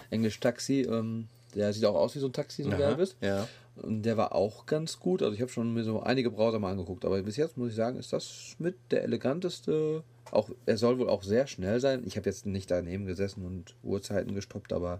Englisch 0.09 0.39
Taxi. 0.39 0.81
Ähm, 0.81 1.27
der 1.55 1.73
sieht 1.73 1.85
auch 1.85 1.95
aus 1.95 2.15
wie 2.15 2.19
so 2.19 2.27
ein 2.27 2.33
Taxi, 2.33 2.63
so 2.63 2.69
ein 2.69 2.77
gelbes. 2.77 3.15
ja. 3.21 3.47
Und 3.77 4.03
der 4.03 4.17
war 4.17 4.35
auch 4.35 4.65
ganz 4.65 4.99
gut. 4.99 5.21
Also 5.23 5.33
ich 5.33 5.41
habe 5.41 5.49
schon 5.49 5.73
mir 5.73 5.83
so 5.83 6.01
einige 6.01 6.29
Browser 6.29 6.59
mal 6.59 6.71
angeguckt, 6.71 7.05
aber 7.05 7.21
bis 7.23 7.37
jetzt 7.37 7.57
muss 7.57 7.69
ich 7.69 7.75
sagen, 7.75 7.97
ist 7.97 8.11
das 8.11 8.55
mit 8.59 8.75
der 8.91 9.03
eleganteste. 9.03 10.03
Auch 10.29 10.49
er 10.65 10.77
soll 10.77 10.99
wohl 10.99 11.09
auch 11.09 11.23
sehr 11.23 11.47
schnell 11.47 11.79
sein. 11.79 12.03
Ich 12.05 12.17
habe 12.17 12.29
jetzt 12.29 12.45
nicht 12.45 12.69
daneben 12.69 13.05
gesessen 13.05 13.45
und 13.45 13.75
Uhrzeiten 13.81 14.35
gestoppt, 14.35 14.73
aber 14.73 14.99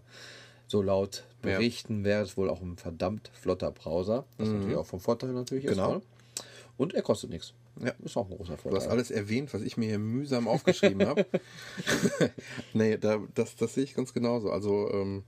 so 0.68 0.82
laut 0.82 1.26
Ja. 1.43 1.58
Berichten 1.58 2.06
wäre 2.06 2.24
es 2.24 2.38
wohl 2.38 2.49
auch 2.49 2.62
ein 2.62 2.78
verdammt 2.78 3.30
flotter 3.34 3.72
Browser, 3.72 4.24
was 4.38 4.47
natürlich 4.47 4.78
auch 4.78 4.86
vom 4.86 5.02
Vorteil 5.02 5.34
natürlich 5.34 5.66
ist. 5.66 5.72
Mhm. 5.72 5.76
Genau. 5.76 5.93
ne? 5.95 6.02
Und 6.78 6.93
er 6.93 7.02
kostet 7.02 7.30
nichts. 7.30 7.54
Ja. 7.84 7.91
Ist 8.04 8.16
auch 8.16 8.30
ein 8.30 8.36
großer 8.38 8.54
Du 8.54 8.56
hast 8.56 8.62
Vorteil. 8.62 8.89
alles 8.89 9.12
erwähnt, 9.12 9.54
was 9.54 9.62
ich 9.64 9.76
mir 9.76 9.88
hier 9.89 9.99
mühsam 9.99 10.47
aufgeschrieben 10.47 11.06
habe. 11.08 11.26
nee, 12.74 12.97
da, 12.97 13.20
das, 13.36 13.56
das 13.58 13.74
sehe 13.74 13.84
ich 13.84 13.93
ganz 13.95 14.14
genauso. 14.14 14.49
Also 14.49 14.89
ähm, 14.91 15.24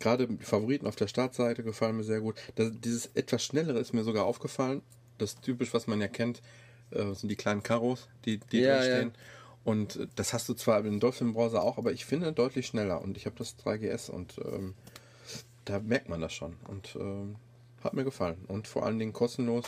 gerade 0.00 0.28
die 0.28 0.44
Favoriten 0.44 0.86
auf 0.86 0.96
der 0.96 1.08
Startseite 1.08 1.62
gefallen 1.62 1.96
mir 1.96 2.04
sehr 2.04 2.20
gut. 2.20 2.36
Das, 2.54 2.70
dieses 2.80 3.06
etwas 3.14 3.42
schnellere 3.44 3.78
ist 3.78 3.92
mir 3.92 4.04
sogar 4.04 4.24
aufgefallen. 4.24 4.82
Das 5.18 5.40
typisch, 5.40 5.72
was 5.72 5.86
man 5.86 6.00
ja 6.00 6.08
kennt, 6.08 6.42
äh, 6.90 7.12
sind 7.14 7.28
die 7.28 7.36
kleinen 7.36 7.62
Karos, 7.62 8.08
die, 8.24 8.38
die 8.38 8.60
Ja, 8.60 8.78
drin 8.78 8.88
ja. 8.90 8.96
stehen. 8.96 9.12
Und 9.64 9.96
äh, 9.96 10.06
das 10.14 10.32
hast 10.32 10.48
du 10.48 10.54
zwar 10.54 10.84
im 10.84 11.00
Dolphin-Browser 11.00 11.62
auch, 11.62 11.78
aber 11.78 11.92
ich 11.92 12.04
finde 12.04 12.32
deutlich 12.32 12.66
schneller. 12.66 13.00
Und 13.02 13.16
ich 13.16 13.26
habe 13.26 13.36
das 13.36 13.56
3GS 13.58 14.10
und 14.10 14.38
ähm, 14.44 14.74
da 15.64 15.80
merkt 15.80 16.08
man 16.08 16.20
das 16.20 16.32
schon. 16.32 16.56
Und 16.68 16.96
ähm, 17.00 17.36
hat 17.82 17.94
mir 17.94 18.04
gefallen. 18.04 18.44
Und 18.48 18.68
vor 18.68 18.84
allen 18.84 18.98
Dingen 18.98 19.12
kostenlos 19.12 19.64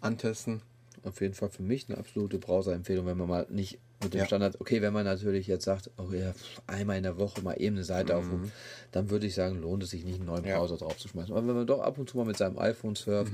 antesten. 0.00 0.62
auf 1.04 1.20
jeden 1.20 1.34
Fall 1.34 1.50
für 1.50 1.62
mich 1.62 1.88
eine 1.88 1.98
absolute 1.98 2.38
Browser-Empfehlung, 2.38 3.06
wenn 3.06 3.18
man 3.18 3.28
mal 3.28 3.46
nicht 3.50 3.78
mit 4.02 4.14
dem 4.14 4.20
Ja. 4.20 4.26
Standard, 4.26 4.60
okay, 4.60 4.80
wenn 4.82 4.92
man 4.92 5.04
natürlich 5.04 5.46
jetzt 5.46 5.64
sagt, 5.64 5.90
oh 5.98 6.12
ja, 6.12 6.32
einmal 6.66 6.96
in 6.96 7.02
der 7.02 7.18
Woche 7.18 7.42
mal 7.42 7.54
eben 7.54 7.76
eine 7.76 7.84
Seite 7.84 8.16
aufrufen, 8.16 8.50
dann 8.92 9.10
würde 9.10 9.26
ich 9.26 9.34
sagen, 9.34 9.60
lohnt 9.60 9.82
es 9.82 9.90
sich 9.90 10.04
nicht, 10.04 10.16
einen 10.16 10.26
neuen 10.26 10.42
Mhm. 10.42 10.48
Ja. 10.48 10.56
Mhm. 10.56 10.60
Browser 10.60 10.76
draufzuschmeißen. 10.78 11.34
Aber 11.34 11.46
wenn 11.46 11.54
man 11.54 11.66
doch 11.66 11.80
ab 11.80 11.98
und 11.98 12.08
zu 12.08 12.16
mal 12.16 12.24
mit 12.26 12.36
seinem 12.36 12.58
iPhone 12.58 12.96
surft, 12.96 13.32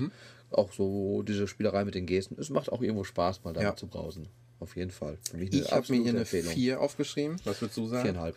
auch 0.50 0.72
so 0.72 1.22
diese 1.22 1.46
Spielerei 1.48 1.84
mit 1.84 1.94
den 1.94 2.06
Gesten, 2.06 2.36
es 2.40 2.50
macht 2.50 2.70
auch 2.72 2.82
irgendwo 2.82 3.04
Spaß, 3.04 3.44
mal 3.44 3.52
da 3.54 3.62
Ja. 3.62 3.76
zu 3.76 3.86
browsen. 3.86 4.28
Auf 4.58 4.74
jeden 4.76 4.90
Fall. 4.90 5.18
Ich 5.38 5.70
habe 5.70 5.84
mir 5.92 6.00
hier 6.00 6.10
eine 6.10 6.20
Empfehlung. 6.20 6.52
4 6.52 6.80
aufgeschrieben. 6.80 7.36
Was 7.44 7.60
würdest 7.60 7.76
du 7.76 7.86
sagen? 7.88 8.02
Viereinhalb. 8.04 8.36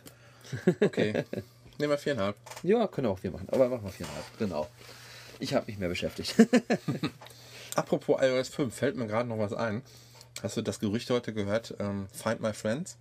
Okay. 0.81 1.23
Nehmen 1.79 1.91
wir 1.91 1.97
viereinhalb. 1.97 2.35
Ja, 2.63 2.87
können 2.87 3.07
auch 3.07 3.23
wir 3.23 3.31
machen. 3.31 3.47
Aber 3.49 3.69
machen 3.69 3.85
wir 3.85 3.91
viereinhalb. 3.91 4.25
Genau. 4.37 4.67
Ich 5.39 5.53
habe 5.53 5.65
mich 5.67 5.77
mehr 5.79 5.87
beschäftigt. 5.87 6.35
Apropos 7.75 8.17
iOS 8.21 8.49
5, 8.49 8.73
fällt 8.75 8.97
mir 8.97 9.07
gerade 9.07 9.29
noch 9.29 9.37
was 9.39 9.53
ein. 9.53 9.81
Hast 10.41 10.57
du 10.57 10.61
das 10.61 10.79
Gerücht 10.79 11.09
heute 11.09 11.33
gehört? 11.33 11.75
Ähm, 11.79 12.07
Find 12.13 12.41
My 12.41 12.53
Friends? 12.53 12.97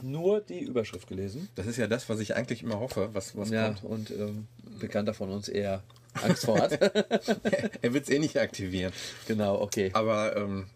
Nur 0.00 0.40
die 0.40 0.60
Überschrift 0.60 1.06
gelesen. 1.06 1.48
Das 1.54 1.66
ist 1.66 1.76
ja 1.76 1.86
das, 1.86 2.08
was 2.08 2.18
ich 2.20 2.34
eigentlich 2.34 2.62
immer 2.62 2.80
hoffe, 2.80 3.10
was, 3.12 3.36
was 3.36 3.50
Ja, 3.50 3.70
kommt. 3.74 3.84
und 3.84 4.10
ähm, 4.10 4.46
Bekannter 4.80 5.12
von 5.12 5.30
uns 5.30 5.48
eher 5.48 5.82
Angst 6.14 6.46
vor 6.46 6.58
hat. 6.58 6.72
Er 7.82 7.92
wird 7.92 8.04
es 8.04 8.08
eh 8.10 8.18
nicht 8.18 8.38
aktivieren. 8.38 8.92
genau, 9.28 9.60
okay. 9.60 9.90
Aber 9.92 10.34
ähm, 10.36 10.66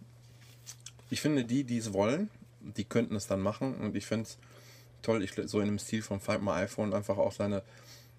ich 1.08 1.20
finde, 1.22 1.44
die, 1.44 1.64
die 1.64 1.78
es 1.78 1.92
wollen, 1.94 2.28
die 2.60 2.84
könnten 2.84 3.16
es 3.16 3.26
dann 3.26 3.40
machen. 3.40 3.76
Und 3.76 3.96
ich 3.96 4.04
finde 4.06 4.24
es 4.24 4.36
toll, 5.00 5.22
ich, 5.22 5.32
so 5.46 5.60
in 5.60 5.66
dem 5.66 5.78
Stil 5.78 6.02
von 6.02 6.20
Find 6.20 6.42
My 6.42 6.50
iPhone 6.52 6.92
einfach 6.92 7.16
auch 7.16 7.32
seine 7.32 7.62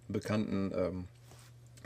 Bekannten 0.08 0.72
ähm, 0.76 1.08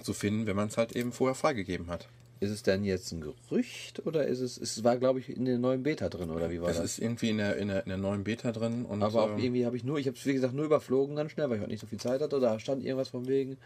zu 0.01 0.13
finden, 0.13 0.45
wenn 0.45 0.55
man 0.55 0.69
es 0.69 0.77
halt 0.77 0.93
eben 0.95 1.11
vorher 1.11 1.35
freigegeben 1.35 1.87
hat. 1.89 2.07
Ist 2.41 2.49
es 2.49 2.63
denn 2.63 2.83
jetzt 2.83 3.11
ein 3.11 3.21
Gerücht 3.21 4.03
oder 4.05 4.25
ist 4.25 4.39
es, 4.39 4.57
es 4.57 4.83
war 4.83 4.97
glaube 4.97 5.19
ich 5.19 5.29
in 5.29 5.45
der 5.45 5.59
neuen 5.59 5.83
Beta 5.83 6.09
drin 6.09 6.31
oder 6.31 6.49
wie 6.49 6.59
war 6.59 6.69
Das 6.69 6.77
das? 6.77 6.93
ist 6.93 6.99
irgendwie 6.99 7.29
in 7.29 7.37
der, 7.37 7.55
in 7.55 7.67
der, 7.67 7.83
in 7.83 7.89
der 7.89 7.99
neuen 7.99 8.23
Beta 8.23 8.51
drin. 8.51 8.83
Und, 8.83 9.03
Aber 9.03 9.23
auch 9.25 9.29
ähm, 9.33 9.37
irgendwie 9.37 9.63
habe 9.63 9.77
ich 9.77 9.83
nur, 9.83 9.99
ich 9.99 10.07
habe 10.07 10.17
es 10.17 10.25
wie 10.25 10.33
gesagt 10.33 10.55
nur 10.55 10.65
überflogen 10.65 11.15
ganz 11.15 11.31
schnell, 11.31 11.47
weil 11.49 11.57
ich 11.57 11.61
heute 11.61 11.71
nicht 11.71 11.81
so 11.81 11.85
viel 11.85 11.99
Zeit 11.99 12.19
hatte. 12.19 12.39
Da 12.39 12.59
stand 12.59 12.83
irgendwas 12.83 13.09
von 13.09 13.27
wegen, 13.27 13.57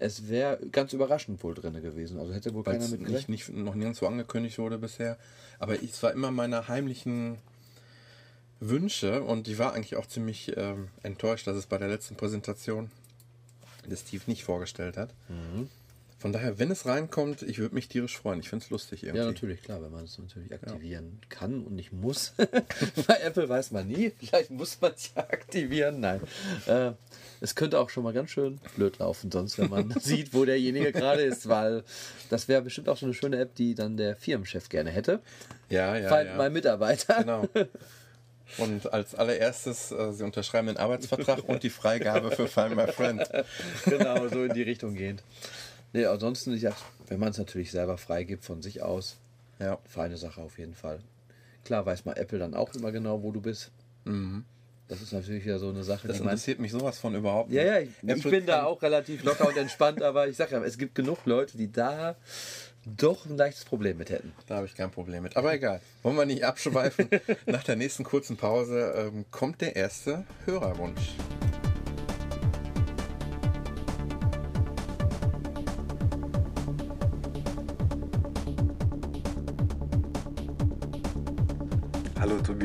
es 0.00 0.28
wäre 0.28 0.58
ganz 0.72 0.92
überraschend 0.92 1.40
wohl 1.44 1.54
drin 1.54 1.80
gewesen. 1.80 2.18
Also 2.18 2.34
hätte 2.34 2.52
wohl 2.52 2.66
weil 2.66 2.74
keiner 2.74 2.84
es 2.84 2.90
mit 2.90 3.08
nicht, 3.08 3.28
nicht, 3.28 3.48
noch 3.54 3.76
nirgendwo 3.76 4.06
angekündigt 4.06 4.58
wurde 4.58 4.78
bisher. 4.78 5.18
Aber 5.60 5.80
es 5.80 6.02
war 6.02 6.12
immer 6.12 6.32
meine 6.32 6.66
heimlichen 6.66 7.38
Wünsche 8.58 9.22
und 9.22 9.46
ich 9.46 9.58
war 9.58 9.72
eigentlich 9.74 9.94
auch 9.94 10.06
ziemlich 10.06 10.52
ähm, 10.56 10.88
enttäuscht, 11.04 11.46
dass 11.46 11.56
es 11.56 11.66
bei 11.66 11.78
der 11.78 11.88
letzten 11.88 12.16
Präsentation 12.16 12.90
der 13.88 13.96
Steve 13.96 14.24
nicht 14.26 14.42
vorgestellt 14.42 14.96
hat. 14.96 15.14
Mhm. 15.28 15.68
Von 16.18 16.32
daher, 16.32 16.58
wenn 16.58 16.70
es 16.70 16.86
reinkommt, 16.86 17.42
ich 17.42 17.58
würde 17.58 17.74
mich 17.74 17.88
tierisch 17.88 18.16
freuen. 18.16 18.40
Ich 18.40 18.48
finde 18.48 18.64
es 18.64 18.70
lustig 18.70 19.02
irgendwie. 19.02 19.18
Ja, 19.18 19.26
natürlich, 19.26 19.62
klar, 19.62 19.82
wenn 19.82 19.92
man 19.92 20.04
es 20.04 20.18
natürlich 20.18 20.52
aktivieren 20.52 21.20
kann 21.28 21.62
und 21.62 21.74
nicht 21.74 21.92
muss. 21.92 22.32
Bei 23.06 23.20
Apple 23.20 23.48
weiß 23.48 23.70
man 23.72 23.86
nie, 23.86 24.10
vielleicht 24.18 24.50
muss 24.50 24.80
man 24.80 24.92
es 24.92 25.10
ja 25.14 25.22
aktivieren. 25.22 26.00
Nein. 26.00 26.22
Äh, 26.66 26.92
es 27.42 27.54
könnte 27.54 27.78
auch 27.78 27.90
schon 27.90 28.02
mal 28.02 28.14
ganz 28.14 28.30
schön 28.30 28.58
blöd 28.76 28.98
laufen, 28.98 29.30
sonst, 29.30 29.58
wenn 29.58 29.68
man 29.68 29.90
sieht, 30.00 30.32
wo 30.32 30.46
derjenige 30.46 30.92
gerade 30.92 31.22
ist, 31.22 31.48
weil 31.48 31.84
das 32.30 32.48
wäre 32.48 32.62
bestimmt 32.62 32.88
auch 32.88 32.96
so 32.96 33.04
eine 33.04 33.14
schöne 33.14 33.38
App, 33.38 33.54
die 33.54 33.74
dann 33.74 33.98
der 33.98 34.16
Firmenchef 34.16 34.70
gerne 34.70 34.90
hätte. 34.90 35.20
Ja, 35.68 35.98
ja, 35.98 36.08
Find 36.08 36.30
ja. 36.30 36.36
my 36.38 36.48
Mitarbeiter. 36.48 37.16
Genau. 37.18 37.46
Und 38.58 38.92
als 38.92 39.14
allererstes, 39.14 39.92
äh, 39.92 40.12
Sie 40.12 40.24
unterschreiben 40.24 40.68
den 40.68 40.76
Arbeitsvertrag 40.76 41.46
und 41.48 41.62
die 41.62 41.70
Freigabe 41.70 42.30
für 42.30 42.46
Find 42.46 42.76
My 42.76 42.86
Friend. 42.86 43.22
genau, 43.84 44.28
so 44.28 44.44
in 44.44 44.54
die 44.54 44.62
Richtung 44.62 44.94
gehend. 44.94 45.22
Nee, 45.96 46.04
ansonsten, 46.04 46.52
ich 46.54 46.60
sag, 46.60 46.74
wenn 47.08 47.18
man 47.18 47.30
es 47.30 47.38
natürlich 47.38 47.70
selber 47.70 47.96
freigibt 47.96 48.44
von 48.44 48.60
sich 48.60 48.82
aus, 48.82 49.16
Ja. 49.58 49.78
feine 49.88 50.18
Sache 50.18 50.42
auf 50.42 50.58
jeden 50.58 50.74
Fall. 50.74 50.98
Klar 51.64 51.86
weiß 51.86 52.04
mal 52.04 52.12
Apple 52.18 52.38
dann 52.38 52.52
auch 52.52 52.74
immer 52.74 52.92
genau, 52.92 53.22
wo 53.22 53.32
du 53.32 53.40
bist. 53.40 53.70
Das 54.88 55.00
ist 55.00 55.12
natürlich 55.14 55.46
ja 55.46 55.58
so 55.58 55.70
eine 55.70 55.82
Sache, 55.84 56.06
Mhm. 56.06 56.08
Das 56.08 56.18
man. 56.18 56.28
interessiert 56.28 56.58
mich 56.60 56.70
sowas 56.70 56.98
von 56.98 57.14
überhaupt 57.14 57.50
Ja, 57.50 57.62
nicht. 57.62 57.72
ja, 57.72 57.78
ich, 57.80 57.88
ich 58.02 58.08
Apple 58.26 58.30
bin 58.30 58.46
da 58.46 58.64
auch 58.64 58.82
relativ 58.82 59.24
locker 59.24 59.48
und 59.48 59.56
entspannt, 59.56 60.02
aber 60.02 60.28
ich 60.28 60.36
sag 60.36 60.50
ja, 60.50 60.62
es 60.62 60.76
gibt 60.76 60.94
genug 60.94 61.24
Leute, 61.24 61.56
die 61.56 61.72
da 61.72 62.14
doch 62.84 63.24
ein 63.24 63.38
leichtes 63.38 63.64
Problem 63.64 63.96
mit 63.96 64.10
hätten. 64.10 64.32
Da 64.46 64.56
habe 64.56 64.66
ich 64.66 64.74
kein 64.74 64.90
Problem 64.90 65.22
mit. 65.22 65.34
Aber 65.38 65.54
egal. 65.54 65.80
Wollen 66.02 66.16
wir 66.16 66.26
nicht 66.26 66.44
abschweifen. 66.44 67.08
Nach 67.46 67.64
der 67.64 67.76
nächsten 67.76 68.04
kurzen 68.04 68.36
Pause 68.36 68.92
ähm, 68.96 69.24
kommt 69.30 69.62
der 69.62 69.74
erste 69.76 70.24
Hörerwunsch. 70.44 71.14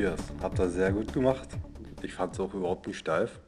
Tobias, 0.02 0.20
habt 0.42 0.60
ihr 0.60 0.68
sehr 0.68 0.92
gut 0.92 1.14
gemacht. 1.14 1.48
Ich 2.02 2.16
fand 2.16 2.34
es 2.34 2.40
auch 2.40 2.56
überhaupt 2.56 2.88
nicht 2.88 2.98
steif. 2.98 3.40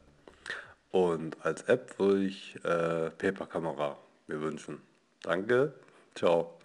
Und 0.92 1.36
als 1.44 1.62
App 1.62 1.98
würde 1.98 2.26
ich 2.26 2.54
äh, 2.64 3.10
Paper-Kamera 3.10 3.98
mir 4.28 4.40
wünschen. 4.40 4.80
Danke, 5.22 5.74
ciao. 6.14 6.56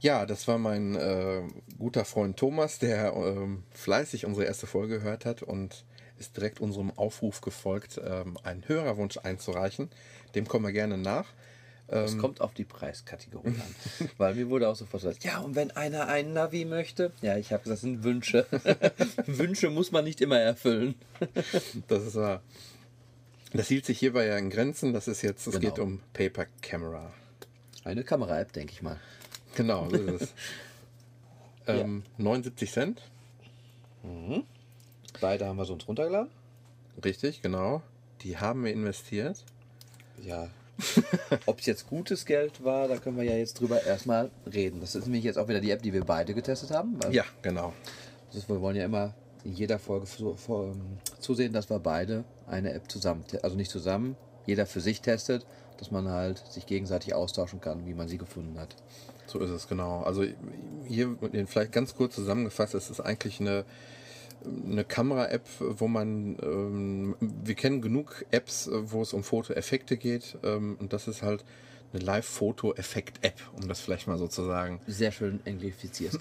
Ja, 0.00 0.24
das 0.24 0.48
war 0.48 0.56
mein 0.56 0.94
äh, 0.94 1.42
guter 1.76 2.06
Freund 2.06 2.38
Thomas, 2.38 2.78
der 2.78 3.12
ähm, 3.12 3.64
fleißig 3.70 4.24
unsere 4.24 4.46
erste 4.46 4.66
Folge 4.66 5.00
gehört 5.00 5.26
hat 5.26 5.42
und 5.42 5.84
ist 6.18 6.34
direkt 6.34 6.58
unserem 6.58 6.90
Aufruf 6.96 7.42
gefolgt, 7.42 8.00
ähm, 8.02 8.38
einen 8.44 8.66
Hörerwunsch 8.66 9.18
einzureichen. 9.18 9.90
Dem 10.34 10.48
kommen 10.48 10.64
wir 10.64 10.72
gerne 10.72 10.96
nach. 10.96 11.26
Es 11.94 12.16
kommt 12.18 12.40
auf 12.40 12.54
die 12.54 12.64
Preiskategorie 12.64 13.48
an. 13.48 14.08
Weil 14.18 14.34
mir 14.34 14.48
wurde 14.48 14.68
auch 14.68 14.76
sofort 14.76 15.02
gesagt, 15.02 15.24
ja, 15.24 15.40
und 15.40 15.54
wenn 15.54 15.70
einer 15.72 16.08
einen 16.08 16.32
Navi 16.32 16.64
möchte, 16.64 17.12
ja, 17.20 17.36
ich 17.36 17.52
habe 17.52 17.62
gesagt, 17.64 17.74
das 17.74 17.80
sind 17.82 18.02
Wünsche. 18.02 18.46
Wünsche 19.26 19.68
muss 19.70 19.92
man 19.92 20.04
nicht 20.04 20.20
immer 20.20 20.38
erfüllen. 20.38 20.94
Das 21.88 22.04
ist 22.06 22.14
wahr. 22.16 22.42
Das 23.52 23.68
hielt 23.68 23.84
sich 23.84 23.98
hierbei 23.98 24.26
ja 24.26 24.36
in 24.38 24.48
Grenzen. 24.50 24.92
Das 24.94 25.06
ist 25.08 25.20
jetzt, 25.22 25.46
es 25.46 25.60
Genau. 25.60 25.74
geht 25.74 25.78
um 25.78 26.00
Paper 26.14 26.46
Camera. 26.62 27.12
Eine 27.84 28.02
Kamera-App, 28.04 28.52
denke 28.52 28.72
ich 28.72 28.80
mal. 28.82 28.98
Genau, 29.54 29.90
so 29.90 29.96
ist 29.96 30.22
es. 30.22 30.34
ähm, 31.66 32.02
79 32.16 32.70
Cent, 32.72 33.02
Beide 35.20 35.46
haben 35.46 35.56
wir 35.56 35.64
so 35.64 35.74
uns 35.74 35.86
runtergeladen. 35.86 36.30
richtig, 37.04 37.42
genau. 37.42 37.82
Die 38.22 38.38
haben 38.38 38.64
wir 38.64 38.72
investiert. 38.72 39.44
Ja. 40.22 40.48
Ob 41.46 41.60
es 41.60 41.66
jetzt 41.66 41.88
gutes 41.88 42.24
Geld 42.24 42.64
war, 42.64 42.88
da 42.88 42.96
können 42.96 43.16
wir 43.16 43.24
ja 43.24 43.36
jetzt 43.36 43.60
drüber 43.60 43.82
erstmal 43.82 44.30
reden. 44.52 44.80
Das 44.80 44.94
ist 44.94 45.04
nämlich 45.04 45.24
jetzt 45.24 45.38
auch 45.38 45.48
wieder 45.48 45.60
die 45.60 45.70
App, 45.70 45.82
die 45.82 45.92
wir 45.92 46.04
beide 46.04 46.34
getestet 46.34 46.70
haben. 46.70 46.98
Ja, 47.10 47.24
genau. 47.42 47.72
Das 48.28 48.42
ist, 48.42 48.48
wir 48.48 48.60
wollen 48.60 48.76
ja 48.76 48.84
immer 48.84 49.14
in 49.44 49.52
jeder 49.52 49.78
Folge 49.78 50.06
ähm, 50.20 50.98
zusehen, 51.18 51.52
dass 51.52 51.68
wir 51.68 51.78
beide 51.78 52.24
eine 52.46 52.72
App 52.72 52.90
zusammen, 52.90 53.24
also 53.42 53.56
nicht 53.56 53.70
zusammen, 53.70 54.16
jeder 54.46 54.66
für 54.66 54.80
sich 54.80 55.00
testet, 55.00 55.46
dass 55.78 55.90
man 55.90 56.08
halt 56.08 56.38
sich 56.50 56.66
gegenseitig 56.66 57.14
austauschen 57.14 57.60
kann, 57.60 57.86
wie 57.86 57.94
man 57.94 58.08
sie 58.08 58.18
gefunden 58.18 58.58
hat. 58.58 58.76
So 59.26 59.38
ist 59.40 59.50
es, 59.50 59.68
genau. 59.68 60.02
Also 60.02 60.24
hier 60.86 61.16
vielleicht 61.46 61.72
ganz 61.72 61.94
kurz 61.94 62.14
zusammengefasst, 62.14 62.74
es 62.74 62.90
ist 62.90 63.00
eigentlich 63.00 63.40
eine, 63.40 63.64
eine 64.44 64.84
Kamera-App, 64.84 65.46
wo 65.60 65.88
man, 65.88 66.36
ähm, 66.42 67.16
wir 67.20 67.54
kennen 67.54 67.80
genug 67.80 68.24
Apps, 68.30 68.68
wo 68.72 69.02
es 69.02 69.12
um 69.12 69.22
Fotoeffekte 69.22 69.96
geht 69.96 70.38
ähm, 70.42 70.76
und 70.80 70.92
das 70.92 71.08
ist 71.08 71.22
halt 71.22 71.44
eine 71.92 72.02
Live-Foto-Effekt-App, 72.02 73.40
um 73.60 73.68
das 73.68 73.80
vielleicht 73.80 74.06
mal 74.06 74.18
so 74.18 74.26
zu 74.26 74.44
sagen. 74.44 74.80
Sehr 74.86 75.12
schön 75.12 75.40
anglifiziert. 75.46 76.18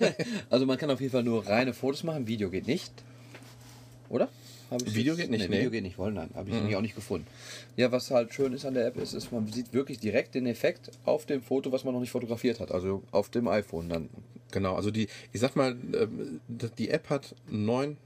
also 0.50 0.66
man 0.66 0.78
kann 0.78 0.90
auf 0.90 1.00
jeden 1.00 1.12
Fall 1.12 1.22
nur 1.22 1.46
reine 1.46 1.74
Fotos 1.74 2.04
machen, 2.04 2.26
Video 2.26 2.50
geht 2.50 2.66
nicht. 2.66 2.92
Oder? 4.08 4.28
Video 4.78 5.14
jetzt? 5.14 5.22
geht 5.22 5.30
nicht, 5.30 5.48
nee, 5.48 5.58
Video 5.58 5.70
geht 5.70 5.82
nicht, 5.82 5.98
wollen 5.98 6.14
nein, 6.14 6.30
habe 6.34 6.50
ich 6.50 6.60
mhm. 6.60 6.74
auch 6.74 6.80
nicht 6.80 6.94
gefunden. 6.94 7.26
Ja, 7.76 7.90
was 7.92 8.10
halt 8.10 8.32
schön 8.32 8.52
ist 8.52 8.64
an 8.64 8.74
der 8.74 8.86
App 8.86 8.96
ist, 8.96 9.14
ist, 9.14 9.32
man 9.32 9.46
sieht 9.46 9.72
wirklich 9.72 9.98
direkt 9.98 10.34
den 10.34 10.46
Effekt 10.46 10.90
auf 11.04 11.26
dem 11.26 11.42
Foto, 11.42 11.72
was 11.72 11.84
man 11.84 11.94
noch 11.94 12.00
nicht 12.00 12.10
fotografiert 12.10 12.60
hat, 12.60 12.70
also 12.70 13.02
auf 13.10 13.30
dem 13.30 13.48
iPhone 13.48 13.88
dann. 13.88 14.08
Genau, 14.52 14.74
also 14.74 14.90
die, 14.90 15.08
ich 15.32 15.40
sag 15.40 15.54
mal, 15.56 15.76
ähm, 15.94 16.40
die 16.78 16.90
App 16.90 17.08
hat 17.10 17.34
neun, 17.48 17.96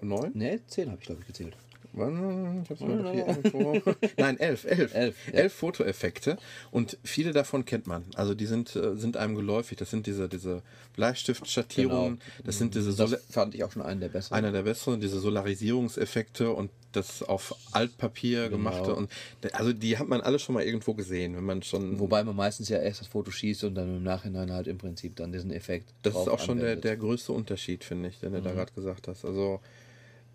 neun? 0.00 0.32
Ne, 0.34 0.60
zehn 0.66 0.90
habe 0.90 0.98
ich 1.00 1.06
glaube 1.06 1.20
ich 1.20 1.26
gezählt. 1.26 1.56
Ich 1.96 2.70
hab's 2.70 2.80
mal 2.80 3.12
hier 3.12 3.26
irgendwo. 3.28 3.80
Nein, 4.16 4.38
elf, 4.38 4.64
elf. 4.64 4.94
Elf, 4.94 5.16
ja. 5.28 5.34
elf 5.34 5.52
Fotoeffekte. 5.52 6.36
Und 6.72 6.98
viele 7.04 7.32
davon 7.32 7.64
kennt 7.64 7.86
man. 7.86 8.04
Also 8.14 8.34
die 8.34 8.46
sind, 8.46 8.74
äh, 8.74 8.96
sind 8.96 9.16
einem 9.16 9.36
geläufig. 9.36 9.78
Das 9.78 9.90
sind 9.90 10.06
diese, 10.06 10.28
diese 10.28 10.62
Bleistiftschattierungen. 10.94 12.18
Genau. 12.18 12.44
Das 12.44 12.58
sind 12.58 12.74
diese 12.74 12.94
das 12.94 13.16
fand 13.30 13.54
ich 13.54 13.62
auch 13.62 13.70
schon 13.70 13.82
einen 13.82 14.00
der 14.00 14.08
besseren. 14.08 14.36
Einer 14.36 14.50
der 14.50 14.62
besseren, 14.62 15.00
diese 15.00 15.20
Solarisierungseffekte 15.20 16.50
und 16.50 16.70
das 16.90 17.22
auf 17.22 17.54
Altpapier 17.72 18.48
genau. 18.48 18.56
gemachte. 18.56 18.94
Und 18.94 19.10
also 19.52 19.72
die 19.72 19.96
hat 19.98 20.08
man 20.08 20.20
alle 20.20 20.38
schon 20.40 20.54
mal 20.54 20.64
irgendwo 20.64 20.94
gesehen, 20.94 21.36
wenn 21.36 21.44
man 21.44 21.62
schon. 21.62 22.00
Wobei 22.00 22.24
man 22.24 22.34
meistens 22.34 22.68
ja 22.68 22.78
erst 22.78 23.02
das 23.02 23.08
Foto 23.08 23.30
schießt 23.30 23.64
und 23.64 23.76
dann 23.76 23.96
im 23.96 24.02
Nachhinein 24.02 24.52
halt 24.52 24.66
im 24.66 24.78
Prinzip 24.78 25.16
dann 25.16 25.32
diesen 25.32 25.52
Effekt. 25.52 25.90
Das 26.02 26.14
ist 26.14 26.28
auch 26.28 26.40
schon 26.40 26.58
der, 26.58 26.76
der 26.76 26.96
größte 26.96 27.32
Unterschied, 27.32 27.84
finde 27.84 28.08
ich, 28.08 28.18
den 28.18 28.32
du 28.32 28.40
mhm. 28.40 28.44
da 28.44 28.52
gerade 28.52 28.72
gesagt 28.72 29.06
hast. 29.06 29.24
Also 29.24 29.60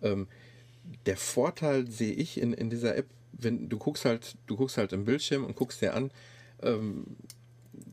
ähm, 0.02 0.26
der 1.06 1.16
Vorteil 1.16 1.90
sehe 1.90 2.12
ich 2.12 2.40
in, 2.40 2.52
in 2.52 2.70
dieser 2.70 2.96
App, 2.96 3.06
wenn 3.32 3.68
du 3.68 3.78
guckst 3.78 4.04
halt, 4.04 4.36
du 4.46 4.56
guckst 4.56 4.76
halt 4.76 4.92
im 4.92 5.04
Bildschirm 5.04 5.44
und 5.44 5.56
guckst 5.56 5.80
dir 5.80 5.94
an, 5.94 6.10
ähm, 6.62 7.06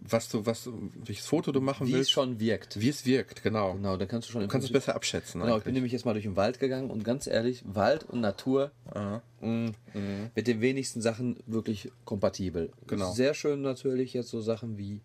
was 0.09 0.29
du, 0.29 0.45
was, 0.45 0.69
welches 1.05 1.25
Foto 1.25 1.51
du 1.51 1.61
machen 1.61 1.87
wie 1.87 1.93
willst. 1.93 1.99
Wie 1.99 2.01
es 2.01 2.11
schon 2.11 2.39
wirkt. 2.39 2.79
Wie 2.79 2.89
es 2.89 3.05
wirkt, 3.05 3.43
genau. 3.43 3.73
Genau, 3.73 3.97
dann 3.97 4.07
kannst 4.07 4.29
du 4.29 4.33
schon. 4.33 4.41
Du 4.41 4.47
kannst 4.47 4.67
es 4.67 4.73
besser 4.73 4.95
abschätzen. 4.95 5.41
Genau, 5.41 5.53
eigentlich. 5.53 5.59
ich 5.59 5.65
bin 5.65 5.73
nämlich 5.73 5.93
jetzt 5.93 6.05
mal 6.05 6.13
durch 6.13 6.23
den 6.23 6.35
Wald 6.35 6.59
gegangen 6.59 6.89
und 6.89 7.03
ganz 7.03 7.27
ehrlich, 7.27 7.63
Wald 7.65 8.03
und 8.03 8.21
Natur 8.21 8.71
mh, 8.93 9.21
mhm. 9.41 10.31
mit 10.33 10.47
den 10.47 10.61
wenigsten 10.61 11.01
Sachen 11.01 11.37
wirklich 11.45 11.91
kompatibel. 12.05 12.71
Genau. 12.87 13.11
Sehr 13.11 13.33
schön 13.33 13.61
natürlich 13.61 14.13
jetzt 14.13 14.29
so 14.29 14.41
Sachen 14.41 14.77
wie 14.77 15.01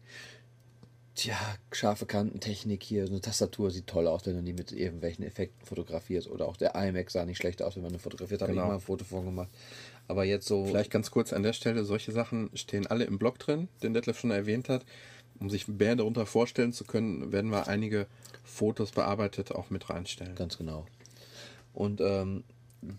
Tja, 1.15 1.37
scharfe 1.73 2.07
Kantentechnik 2.07 2.83
hier. 2.83 3.07
So 3.07 3.13
eine 3.13 3.21
Tastatur 3.21 3.71
sieht 3.71 3.87
toll 3.87 4.07
aus, 4.07 4.25
wenn 4.25 4.37
du 4.37 4.43
die 4.43 4.55
mit 4.55 4.73
irgendwelchen 4.73 5.25
Effekten 5.25 5.67
fotografierst. 5.67 6.29
Oder 6.29 6.47
auch 6.49 6.57
der 6.57 6.75
iMac 6.75 7.11
sah 7.11 7.27
nicht 7.27 7.37
schlecht 7.37 7.63
aus, 7.63 7.77
wenn 7.77 7.83
man 7.83 7.93
eine 7.93 7.99
fotografiert 7.99 8.41
hat. 8.41 8.49
Genau. 8.49 8.63
Habe 8.63 8.69
ich 8.69 8.73
mal 8.73 8.79
ein 8.79 8.87
Foto 8.87 9.05
von 9.05 9.27
gemacht. 9.27 9.51
Aber 10.09 10.25
jetzt 10.25 10.47
so. 10.47 10.65
Vielleicht 10.65 10.91
ganz 10.91 11.11
kurz 11.11 11.35
an 11.35 11.43
der 11.43 11.53
Stelle: 11.53 11.85
solche 11.85 12.13
Sachen 12.13 12.51
stehen 12.55 12.87
alle 12.87 13.05
im 13.05 13.19
Blog 13.19 13.39
drin, 13.39 13.69
den 13.83 13.93
Detlef 13.93 14.19
schon 14.19 14.31
erwähnt 14.31 14.69
hat. 14.71 14.87
Um 15.39 15.51
sich 15.51 15.69
mehr 15.69 15.97
darunter 15.97 16.25
vorstellen 16.25 16.73
zu 16.73 16.85
können, 16.85 17.33
werden 17.33 17.51
wir 17.51 17.67
einige 17.67 18.07
Fotos 18.45 18.93
bearbeitet 18.93 19.53
auch 19.53 19.71
mit 19.71 19.91
reinstellen. 19.91 20.35
Ganz 20.35 20.57
genau. 20.57 20.87
Und 21.75 22.01
ähm, 22.01 22.45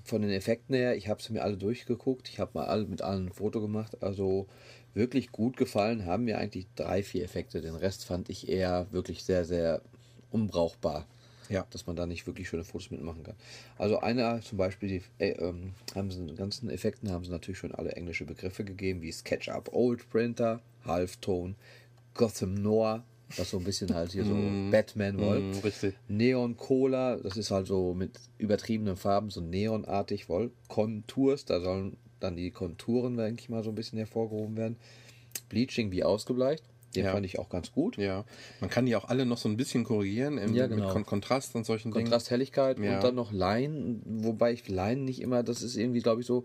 von 0.03 0.22
den 0.22 0.32
Effekten 0.32 0.76
her, 0.76 0.95
ich 0.95 1.07
habe 1.07 1.22
sie 1.22 1.34
mir 1.34 1.41
alle 1.41 1.57
durchgeguckt. 1.57 2.30
Ich 2.30 2.39
habe 2.39 2.51
mal 2.53 2.66
alle 2.66 2.86
mit 2.86 3.01
allen 3.01 3.28
ein 3.28 3.34
Foto 3.34 3.61
gemacht. 3.61 4.01
Also 4.01 4.47
wirklich 4.94 5.32
gut 5.32 5.58
gefallen 5.58 6.06
haben 6.06 6.26
mir 6.26 6.38
eigentlich 6.38 6.68
drei, 6.76 7.04
vier 7.04 7.24
Effekte. 7.24 7.62
Den 7.62 7.76
Rest 7.76 8.06
fand 8.06 8.30
ich 8.30 8.50
eher 8.50 8.88
wirklich 8.91 9.24
sehr, 9.24 9.46
sehr 9.46 9.82
unbrauchbar. 10.32 11.06
Ja. 11.50 11.68
Dass 11.72 11.88
man 11.88 11.96
da 11.96 12.06
nicht 12.06 12.26
wirklich 12.26 12.48
schöne 12.48 12.64
Fotos 12.64 12.89
mitmachen 12.89 13.24
kann. 13.24 13.36
Also 13.78 14.00
einer 14.00 14.41
zum 14.41 14.58
Beispiel, 14.58 14.89
die, 14.89 15.24
äh, 15.24 15.32
ähm, 15.32 15.74
haben 15.94 16.10
sie 16.10 16.20
in 16.20 16.28
den 16.28 16.38
ganzen 16.38 16.70
Effekten 16.70 17.12
haben 17.12 17.26
sie 17.26 17.32
natürlich 17.32 17.58
schon 17.58 17.76
alle 17.76 17.91
englische 17.91 18.26
Begriffe 18.26 18.64
gegeben, 18.64 19.02
wie 19.02 19.12
SketchUp, 19.12 19.70
Old 19.74 20.10
Printer, 20.10 20.62
Halftone, 20.86 21.56
Gotham 22.14 22.54
Noir, 22.56 23.04
was 23.36 23.50
so 23.50 23.58
ein 23.58 23.64
bisschen 23.64 23.94
halt 23.94 24.14
hier 24.14 24.24
so 24.24 24.34
mm, 24.34 24.72
Batman 24.72 25.20
wollt. 25.20 25.44
Mm, 25.44 25.60
richtig. 25.60 25.96
Neon 26.08 26.56
Cola, 26.56 27.18
das 27.18 27.36
ist 27.36 27.52
halt 27.52 27.68
so 27.68 27.94
mit 27.94 28.20
übertriebenen 28.38 28.96
Farben, 28.96 29.30
so 29.30 29.41
neonartig 29.41 30.30
wohl. 30.30 30.52
Contours, 30.70 31.46
da 31.46 31.60
sollen 31.60 31.98
dann 32.24 32.36
die 32.36 32.51
Konturen, 32.51 33.17
denke 33.17 33.41
ich 33.41 33.49
mal, 33.49 33.63
so 33.63 33.69
ein 33.69 33.76
bisschen 33.76 33.97
hervorgehoben 33.97 34.57
werden. 34.57 34.78
Bleaching 35.49 35.91
wie 35.91 36.03
ausgebleicht. 36.03 36.63
Den 36.95 37.05
ja. 37.05 37.11
fand 37.11 37.26
ich 37.26 37.39
auch 37.39 37.49
ganz 37.49 37.71
gut. 37.71 37.97
Ja. 37.97 38.24
Man 38.61 38.69
kann 38.69 38.86
die 38.86 38.95
auch 38.95 39.05
alle 39.05 39.26
noch 39.26 39.38
so 39.38 39.49
ein 39.49 39.57
bisschen 39.57 39.84
korrigieren 39.84 40.38
im, 40.38 40.53
ja, 40.53 40.67
genau. 40.67 40.93
mit 40.93 41.07
Kontrast 41.07 41.55
und 41.55 41.65
solchen 41.65 41.91
Dingen. 41.91 42.05
Kontrast, 42.05 42.30
Helligkeit 42.30 42.78
ja. 42.80 42.95
und 42.95 43.03
dann 43.03 43.15
noch 43.15 43.32
Line, 43.32 43.99
wobei 44.05 44.53
ich 44.53 44.67
Line 44.67 45.01
nicht 45.01 45.21
immer, 45.21 45.41
das 45.43 45.63
ist 45.63 45.76
irgendwie, 45.76 46.01
glaube 46.01 46.21
ich, 46.21 46.28
so. 46.28 46.43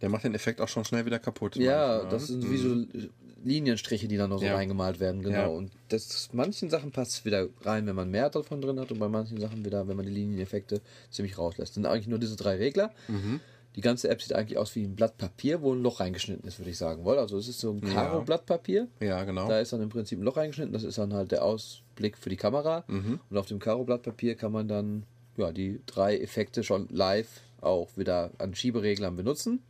Der 0.00 0.08
macht 0.08 0.24
den 0.24 0.34
Effekt 0.34 0.60
auch 0.60 0.68
schon 0.68 0.84
schnell 0.84 1.06
wieder 1.06 1.18
kaputt. 1.18 1.56
Ja, 1.56 1.88
manchmal. 1.88 2.10
das 2.10 2.26
sind 2.26 2.44
mhm. 2.44 2.52
wie 2.52 2.56
so 2.56 3.08
Linienstriche, 3.44 4.08
die 4.08 4.16
dann 4.16 4.30
noch 4.30 4.40
so 4.40 4.46
reingemalt 4.46 4.98
werden, 4.98 5.22
genau. 5.22 5.54
Und 5.54 5.70
das 5.88 6.30
manchen 6.32 6.68
Sachen 6.68 6.90
passt 6.90 7.12
es 7.12 7.24
wieder 7.24 7.48
rein, 7.62 7.86
wenn 7.86 7.94
man 7.94 8.10
mehr 8.10 8.28
davon 8.28 8.60
drin 8.60 8.80
hat 8.80 8.90
und 8.90 8.98
bei 8.98 9.08
manchen 9.08 9.38
Sachen 9.38 9.64
wieder, 9.64 9.86
wenn 9.88 9.96
man 9.96 10.04
die 10.04 10.12
Linieneffekte 10.12 10.80
ziemlich 11.10 11.38
rauslässt. 11.38 11.70
Das 11.70 11.74
sind 11.74 11.86
eigentlich 11.86 12.08
nur 12.08 12.18
diese 12.18 12.36
drei 12.36 12.56
Regler. 12.56 12.92
Mhm. 13.08 13.40
Die 13.76 13.82
ganze 13.82 14.08
App 14.08 14.22
sieht 14.22 14.32
eigentlich 14.32 14.56
aus 14.56 14.74
wie 14.74 14.84
ein 14.84 14.96
Blatt 14.96 15.18
Papier, 15.18 15.60
wo 15.60 15.74
ein 15.74 15.82
Loch 15.82 16.00
reingeschnitten 16.00 16.48
ist, 16.48 16.58
würde 16.58 16.70
ich 16.70 16.78
sagen. 16.78 17.06
Also 17.06 17.36
es 17.36 17.46
ist 17.46 17.60
so 17.60 17.72
ein 17.72 17.82
Karo-Blatt 17.82 18.46
Papier. 18.46 18.88
Ja, 19.00 19.22
genau. 19.24 19.46
Da 19.48 19.60
ist 19.60 19.72
dann 19.72 19.82
im 19.82 19.90
Prinzip 19.90 20.18
ein 20.18 20.22
Loch 20.22 20.38
reingeschnitten. 20.38 20.72
Das 20.72 20.82
ist 20.82 20.96
dann 20.96 21.12
halt 21.12 21.30
der 21.30 21.44
Ausblick 21.44 22.16
für 22.16 22.30
die 22.30 22.36
Kamera. 22.36 22.84
Mhm. 22.88 23.20
Und 23.28 23.36
auf 23.36 23.46
dem 23.46 23.58
Karo-Blatt 23.58 24.02
Papier 24.02 24.34
kann 24.34 24.50
man 24.50 24.66
dann 24.66 25.04
ja, 25.36 25.52
die 25.52 25.80
drei 25.84 26.16
Effekte 26.18 26.64
schon 26.64 26.88
live 26.90 27.28
auch 27.60 27.88
wieder 27.96 28.30
an 28.38 28.54
Schiebereglern 28.54 29.14
benutzen. 29.14 29.62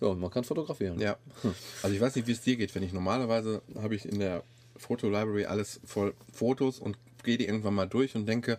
Ja, 0.00 0.08
und 0.08 0.20
man 0.20 0.30
kann 0.30 0.44
fotografieren. 0.44 1.00
Ja. 1.00 1.16
Hm. 1.42 1.54
Also 1.82 1.94
ich 1.94 2.00
weiß 2.00 2.16
nicht, 2.16 2.26
wie 2.26 2.32
es 2.32 2.40
dir 2.40 2.56
geht. 2.56 2.74
Wenn 2.74 2.82
ich 2.82 2.92
normalerweise 2.92 3.62
habe 3.76 3.94
ich 3.94 4.04
in 4.04 4.18
der 4.18 4.42
Foto-Library 4.76 5.46
alles 5.46 5.80
voll 5.84 6.14
Fotos 6.32 6.78
und 6.78 6.98
gehe 7.24 7.38
die 7.38 7.46
irgendwann 7.46 7.74
mal 7.74 7.86
durch 7.86 8.14
und 8.14 8.26
denke, 8.26 8.58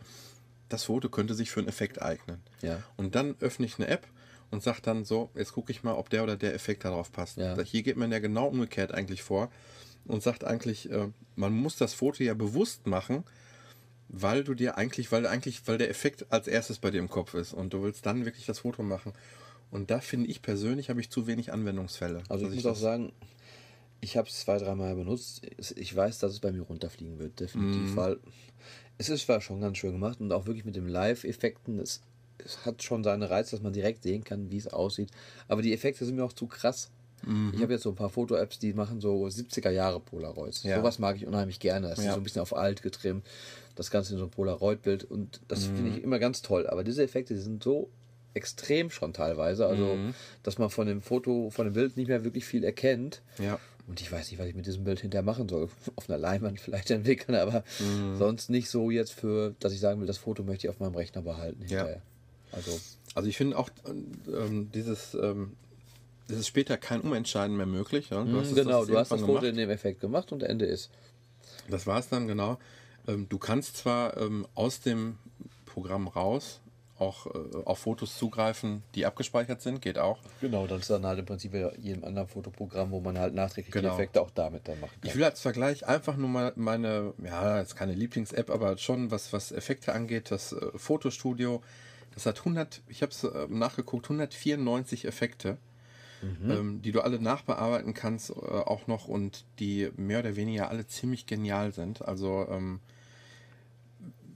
das 0.68 0.84
Foto 0.84 1.10
könnte 1.10 1.34
sich 1.34 1.50
für 1.50 1.60
einen 1.60 1.70
Effekt 1.70 2.02
eignen. 2.02 2.42
Ja. 2.62 2.84
Und 2.98 3.16
dann 3.16 3.36
öffne 3.40 3.66
ich 3.66 3.78
eine 3.78 3.88
App 3.88 4.08
und 4.52 4.64
sagt 4.64 4.88
dann 4.88 5.06
so, 5.06 5.30
jetzt 5.36 5.54
gucke 5.54 5.72
ich 5.72 5.84
mal, 5.84 5.94
ob 5.94 6.10
der 6.10 6.24
oder 6.24 6.36
der 6.36 6.54
Effekt 6.54 6.86
darauf 6.86 7.12
passt. 7.12 7.38
Ja. 7.38 7.62
Hier 7.62 7.84
geht 7.84 7.98
man 7.98 8.12
ja 8.12 8.20
genau 8.20 8.48
umgekehrt 8.48 8.94
eigentlich 8.94 9.22
vor 9.22 9.50
und 10.06 10.24
sagt 10.24 10.44
eigentlich, 10.44 10.92
äh, 10.92 11.10
man 11.36 11.54
muss 11.54 11.78
das 11.78 11.94
Foto 11.94 12.24
ja 12.24 12.34
bewusst 12.34 12.88
machen, 12.88 13.24
weil 14.08 14.44
du 14.44 14.56
dir 14.56 14.78
eigentlich, 14.78 15.12
weil 15.12 15.28
eigentlich, 15.28 15.68
weil 15.68 15.78
der 15.78 15.90
Effekt 15.90 16.26
als 16.32 16.48
erstes 16.48 16.80
bei 16.80 16.92
dir 16.92 17.00
im 17.00 17.10
Kopf 17.10 17.36
ist 17.36 17.54
und 17.54 17.74
du 17.74 17.84
willst 17.84 18.06
dann 18.06 18.26
wirklich 18.26 18.46
das 18.46 18.60
Foto 18.60 18.84
machen. 18.84 19.14
Und 19.72 19.92
da 19.92 20.00
finde 20.00 20.28
ich 20.28 20.42
persönlich, 20.42 20.90
habe 20.90 21.00
ich 21.00 21.12
zu 21.12 21.28
wenig 21.28 21.54
Anwendungsfälle. 21.54 22.24
Also 22.28 22.48
ich 22.50 22.56
muss 22.56 22.66
auch 22.66 22.76
sagen, 22.76 23.14
ich 24.02 24.18
habe 24.18 24.28
es 24.28 24.40
zwei, 24.40 24.58
dreimal 24.58 24.96
benutzt. 24.96 25.42
Ich 25.76 25.96
weiß, 25.96 26.20
dass 26.20 26.32
es 26.32 26.40
bei 26.40 26.52
mir 26.52 26.62
runterfliegen 26.62 27.20
wird, 27.20 27.40
definitiv, 27.40 27.94
mm. 27.94 27.96
weil 27.96 28.20
es 28.98 29.10
ist 29.10 29.26
zwar 29.26 29.42
schon 29.42 29.62
ganz 29.62 29.78
schön 29.78 29.92
gemacht 29.92 30.20
und 30.20 30.32
auch 30.32 30.48
wirklich 30.48 30.66
mit 30.66 30.76
dem 30.76 30.88
Live-Effekten, 30.88 31.80
es 31.80 32.02
es 32.44 32.66
hat 32.66 32.84
schon 32.84 33.04
seine 33.04 33.30
Reiz, 33.30 33.52
dass 33.52 33.62
man 33.62 33.74
direkt 33.74 34.04
sehen 34.04 34.24
kann, 34.24 34.52
wie 34.52 34.58
es 34.58 34.68
aussieht. 34.68 35.10
Aber 35.48 35.62
die 35.62 35.74
Effekte 35.74 36.06
sind 36.06 36.16
mir 36.16 36.24
auch 36.24 36.34
zu 36.34 36.48
krass. 36.48 36.90
Mhm. 37.26 37.52
Ich 37.56 37.62
habe 37.62 37.74
jetzt 37.74 37.84
so 37.84 37.90
ein 37.90 37.96
paar 37.96 38.10
Foto-Apps, 38.10 38.60
die 38.60 38.74
machen 38.74 39.02
so 39.02 39.26
70er 39.26 39.72
Jahre 39.72 40.00
Polaroids. 40.00 40.64
Ja. 40.64 40.78
Sowas 40.78 41.00
mag 41.00 41.16
ich 41.16 41.26
unheimlich 41.28 41.60
gerne. 41.60 41.90
Das 41.90 42.00
ja. 42.00 42.06
ist 42.06 42.14
so 42.14 42.20
ein 42.20 42.24
bisschen 42.24 42.42
auf 42.42 42.56
alt 42.56 42.82
getrimmt. 42.82 43.26
Das 43.76 43.92
Ganze 43.92 44.14
in 44.14 44.20
so 44.20 44.26
ein 44.26 44.32
Polaroid-Bild. 44.32 45.04
Und 45.04 45.42
das 45.48 45.68
mhm. 45.68 45.76
finde 45.76 45.98
ich 45.98 46.04
immer 46.04 46.20
ganz 46.20 46.42
toll. 46.42 46.68
Aber 46.68 46.84
diese 46.84 47.04
Effekte, 47.04 47.34
die 47.34 47.42
sind 47.42 47.64
so 47.64 47.90
extrem 48.34 48.90
schon 48.90 49.14
teilweise. 49.14 49.66
Also, 49.68 49.96
mhm. 49.96 50.14
dass 50.44 50.58
man 50.58 50.70
von 50.70 50.88
dem 50.88 51.02
Foto, 51.02 51.50
von 51.50 51.66
dem 51.66 51.74
Bild 51.74 51.98
nicht 51.98 52.08
mehr 52.08 52.24
wirklich 52.24 52.46
viel 52.46 52.64
erkennt. 52.64 53.22
Ja. 53.38 53.60
Und 53.88 54.02
ich 54.02 54.12
weiß 54.12 54.30
nicht, 54.30 54.40
was 54.40 54.48
ich 54.48 54.56
mit 54.56 54.68
diesem 54.68 54.84
Bild 54.84 55.00
hinterher 55.00 55.24
machen 55.24 55.50
soll. 55.50 55.68
Auf 55.96 56.10
einer 56.10 56.20
Leinwand 56.20 56.60
vielleicht 56.60 56.92
entwickeln, 56.92 57.36
aber 57.36 57.64
mhm. 57.80 58.18
sonst 58.18 58.50
nicht 58.50 58.70
so 58.70 58.92
jetzt 58.92 59.14
für, 59.14 59.56
dass 59.60 59.74
ich 59.74 59.80
sagen 59.80 60.00
will, 60.00 60.08
das 60.08 60.20
Foto 60.20 60.44
möchte 60.44 60.68
ich 60.68 60.70
auf 60.70 60.80
meinem 60.80 60.96
Rechner 60.96 61.24
behalten 61.24 61.62
hinterher. 61.62 61.96
Ja. 61.96 62.02
Also, 62.52 62.80
also 63.16 63.30
ich 63.30 63.38
finde 63.38 63.58
auch 63.58 63.70
ähm, 64.28 64.72
dieses, 64.74 65.14
ähm, 65.14 65.56
es 66.28 66.38
ist 66.38 66.48
später 66.48 66.78
kein 66.78 67.02
Umentscheiden 67.02 67.58
mehr 67.58 67.66
möglich. 67.66 68.10
Ja? 68.10 68.24
Du 68.24 68.32
mhm, 68.32 68.56
genau, 68.56 68.86
du 68.86 68.98
hast 68.98 69.12
das 69.12 69.22
Foto 69.22 69.46
in 69.46 69.56
dem 69.56 69.70
Effekt 69.70 70.02
gemacht 70.02 70.32
und 70.32 70.44
Ende 70.44 70.66
ist. 70.66 70.90
Das 71.70 71.88
war 71.88 72.00
es 72.00 72.10
dann, 72.10 72.28
genau. 72.28 72.58
Ähm, 73.08 73.28
du 73.30 73.38
kannst 73.38 73.78
zwar 73.78 74.18
ähm, 74.18 74.48
aus 74.56 74.82
dem 74.82 75.18
Programm 75.66 76.08
raus 76.08 76.62
auch 77.00 77.28
äh, 77.28 77.30
auf 77.66 77.80
Fotos 77.80 78.18
zugreifen, 78.18 78.84
die 78.96 79.06
abgespeichert 79.06 79.62
sind, 79.62 79.82
geht 79.82 79.98
auch. 79.98 80.20
Genau, 80.42 80.68
das 80.68 80.82
ist 80.82 80.90
dann 80.90 81.06
halt 81.06 81.20
im 81.20 81.26
Prinzip 81.26 81.54
jedem 81.78 82.04
anderen 82.04 82.28
Fotoprogramm, 82.28 82.92
wo 82.92 83.00
man 83.00 83.18
halt 83.18 83.34
nachträglich 83.34 83.74
genau. 83.74 83.90
die 83.90 83.96
Effekte 83.96 84.22
auch 84.22 84.32
damit 84.32 84.68
dann 84.68 84.80
machen 84.80 85.00
kann. 85.00 85.10
Ich 85.10 85.16
will 85.16 85.24
als 85.24 85.42
Vergleich 85.42 85.88
einfach 85.88 86.18
nur 86.18 86.30
mal 86.30 86.54
meine, 86.56 87.14
ja, 87.24 87.60
jetzt 87.60 87.76
keine 87.76 87.94
Lieblings-App, 87.94 88.50
aber 88.50 88.78
schon 88.78 89.12
was, 89.12 89.34
was 89.34 89.52
Effekte 89.52 89.94
angeht, 89.94 90.32
das 90.32 90.52
äh, 90.52 90.72
Fotostudio 90.76 91.64
das 92.14 92.26
hat 92.26 92.40
100, 92.40 92.82
ich 92.88 93.02
habe 93.02 93.12
es 93.12 93.24
äh, 93.24 93.48
nachgeguckt, 93.50 94.06
194 94.06 95.06
Effekte. 95.06 95.58
ähm, 96.52 96.82
die 96.82 96.92
du 96.92 97.00
alle 97.00 97.22
nachbearbeiten 97.22 97.94
kannst 97.94 98.32
äh, 98.32 98.34
auch 98.34 98.88
noch 98.88 99.08
und 99.08 99.46
die 99.60 99.90
mehr 99.96 100.20
oder 100.20 100.36
weniger 100.36 100.70
alle 100.70 100.86
ziemlich 100.86 101.28
genial 101.28 101.72
sind. 101.72 102.02
Also 102.02 102.46
ähm, 102.50 102.82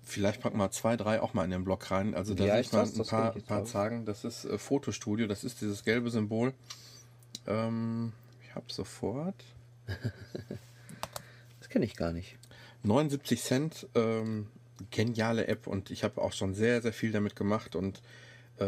vielleicht 0.04 0.42
packen 0.42 0.58
wir 0.58 0.72
zwei, 0.72 0.98
drei 0.98 1.22
auch 1.22 1.34
mal 1.34 1.44
in 1.44 1.52
den 1.52 1.64
Blog 1.64 1.92
rein. 1.92 2.14
Also 2.16 2.34
da 2.34 2.46
heißt 2.46 2.68
ich 2.68 2.74
mal 2.74 2.86
ein 2.86 3.06
paar, 3.06 3.32
paar 3.32 3.66
sagen. 3.66 4.06
Das 4.06 4.24
ist 4.24 4.46
äh, 4.46 4.58
Fotostudio, 4.58 5.28
das 5.28 5.44
ist 5.44 5.62
dieses 5.62 5.84
gelbe 5.84 6.10
Symbol. 6.10 6.54
Ähm, 7.48 8.14
ich 8.44 8.56
habe 8.56 8.66
sofort. 8.72 9.36
Das 11.60 11.70
kenne 11.70 11.86
ich 11.86 11.96
gar 11.96 12.12
nicht. 12.12 12.38
79 12.84 13.42
Cent, 13.42 13.88
ähm, 13.96 14.48
geniale 14.90 15.48
App 15.48 15.68
und 15.68 15.92
ich 15.92 16.04
habe 16.04 16.22
auch 16.22 16.34
schon 16.34 16.54
sehr, 16.54 16.82
sehr 16.82 16.94
viel 16.94 17.12
damit 17.12 17.36
gemacht 17.36 17.76
und 17.76 18.02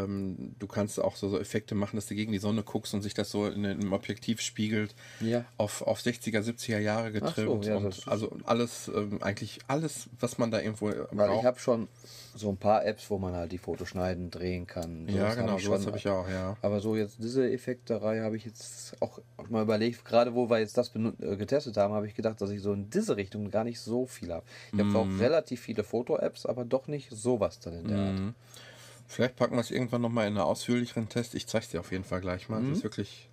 ähm, 0.03 0.55
du 0.59 0.67
kannst 0.67 0.99
auch 0.99 1.15
so, 1.15 1.29
so 1.29 1.39
Effekte 1.39 1.75
machen, 1.75 1.95
dass 1.95 2.07
du 2.07 2.15
gegen 2.15 2.31
die 2.31 2.37
Sonne 2.39 2.63
guckst 2.63 2.93
und 2.93 3.01
sich 3.01 3.13
das 3.13 3.29
so 3.31 3.47
in 3.47 3.65
einem 3.65 3.93
Objektiv 3.93 4.41
spiegelt. 4.41 4.95
Ja. 5.19 5.45
Auf, 5.57 5.81
auf 5.81 5.99
60er, 5.99 6.41
70er 6.41 6.79
Jahre 6.79 7.11
getrimmt. 7.11 7.65
ja, 7.65 7.75
und 7.77 7.83
das 7.85 7.99
ist- 7.99 8.07
also 8.07 8.35
alles, 8.45 8.89
ähm, 8.93 9.21
eigentlich 9.21 9.59
alles, 9.67 10.09
was 10.19 10.37
man 10.37 10.51
da 10.51 10.59
irgendwo 10.61 10.87
Weil 10.87 11.05
braucht. 11.27 11.39
ich 11.39 11.45
habe 11.45 11.59
schon 11.59 11.87
so 12.35 12.49
ein 12.49 12.57
paar 12.57 12.85
Apps, 12.85 13.09
wo 13.09 13.17
man 13.17 13.33
halt 13.33 13.51
die 13.53 13.57
Fotos 13.57 13.87
schneiden, 13.89 14.29
drehen 14.29 14.67
kann. 14.67 15.07
ja, 15.07 15.13
Sowas 15.13 15.29
hab 15.37 15.45
genau, 15.45 15.57
sowas 15.57 15.85
habe 15.87 15.97
ich 15.97 16.07
auch, 16.09 16.27
ja. 16.29 16.57
Aber 16.61 16.81
so 16.81 16.95
jetzt 16.97 17.17
diese 17.19 17.49
Effekterei 17.49 18.19
habe 18.19 18.35
ich 18.35 18.43
jetzt 18.45 18.95
auch 18.99 19.19
mal 19.49 19.63
überlegt, 19.63 20.03
gerade 20.03 20.33
wo 20.35 20.49
wir 20.49 20.59
jetzt 20.59 20.77
das 20.77 20.91
äh, 20.95 21.37
getestet 21.37 21.77
haben, 21.77 21.93
habe 21.93 22.07
ich 22.07 22.13
gedacht, 22.15 22.41
dass 22.41 22.49
ich 22.49 22.61
so 22.61 22.73
in 22.73 22.89
diese 22.89 23.15
Richtung 23.15 23.49
gar 23.51 23.63
nicht 23.63 23.79
so 23.79 24.05
viel 24.05 24.33
habe. 24.33 24.45
Ich 24.73 24.79
habe 24.79 24.89
Mhm. 24.89 24.95
auch 24.95 25.19
relativ 25.19 25.61
viele 25.61 25.83
Foto-Apps, 25.83 26.45
aber 26.45 26.65
doch 26.65 26.87
nicht 26.87 27.09
sowas 27.11 27.59
dann 27.61 27.73
in 27.79 27.87
der 27.87 27.97
Art. 27.99 28.21
Mhm. 29.07 29.11
Vielleicht 29.11 29.35
packen 29.35 29.55
wir 29.55 29.61
es 29.61 29.71
irgendwann 29.71 30.01
nochmal 30.01 30.27
in 30.27 30.33
einen 30.33 30.45
ausführlicheren 30.45 31.09
Test. 31.09 31.35
Ich 31.35 31.47
zeige 31.47 31.65
es 31.65 31.71
dir 31.71 31.79
auf 31.79 31.91
jeden 31.91 32.03
Fall 32.03 32.21
gleich 32.21 32.49
mal. 32.49 32.61
Das 32.61 32.77
ist 32.77 32.83
wirklich 32.83 33.29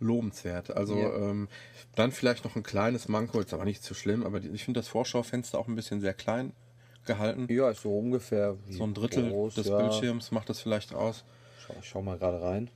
lobenswert. 0.00 0.76
Also 0.76 0.94
Mhm. 0.94 1.00
Ja. 1.00 1.30
ähm, 1.30 1.48
dann 1.94 2.12
vielleicht 2.12 2.44
noch 2.44 2.56
ein 2.56 2.62
kleines 2.62 3.08
Manko, 3.08 3.40
ist 3.40 3.52
aber 3.52 3.64
nicht 3.64 3.82
zu 3.82 3.94
schlimm, 3.94 4.24
aber 4.24 4.42
ich 4.42 4.64
finde 4.64 4.80
das 4.80 4.88
Vorschaufenster 4.88 5.58
auch 5.58 5.68
ein 5.68 5.74
bisschen 5.74 6.00
sehr 6.00 6.14
klein 6.14 6.52
gehalten. 7.06 7.46
Ja, 7.50 7.70
ist 7.70 7.82
so 7.82 7.96
ungefähr 7.98 8.56
So 8.70 8.84
ein 8.84 8.94
Drittel 8.94 9.30
groß, 9.30 9.56
des 9.56 9.68
ja. 9.68 9.76
Bildschirms 9.76 10.30
macht 10.30 10.48
das 10.48 10.60
vielleicht 10.60 10.94
aus. 10.94 11.24
Schau, 11.66 11.74
schau 11.82 12.02
mal 12.02 12.18
gerade 12.18 12.40
rein. 12.40 12.70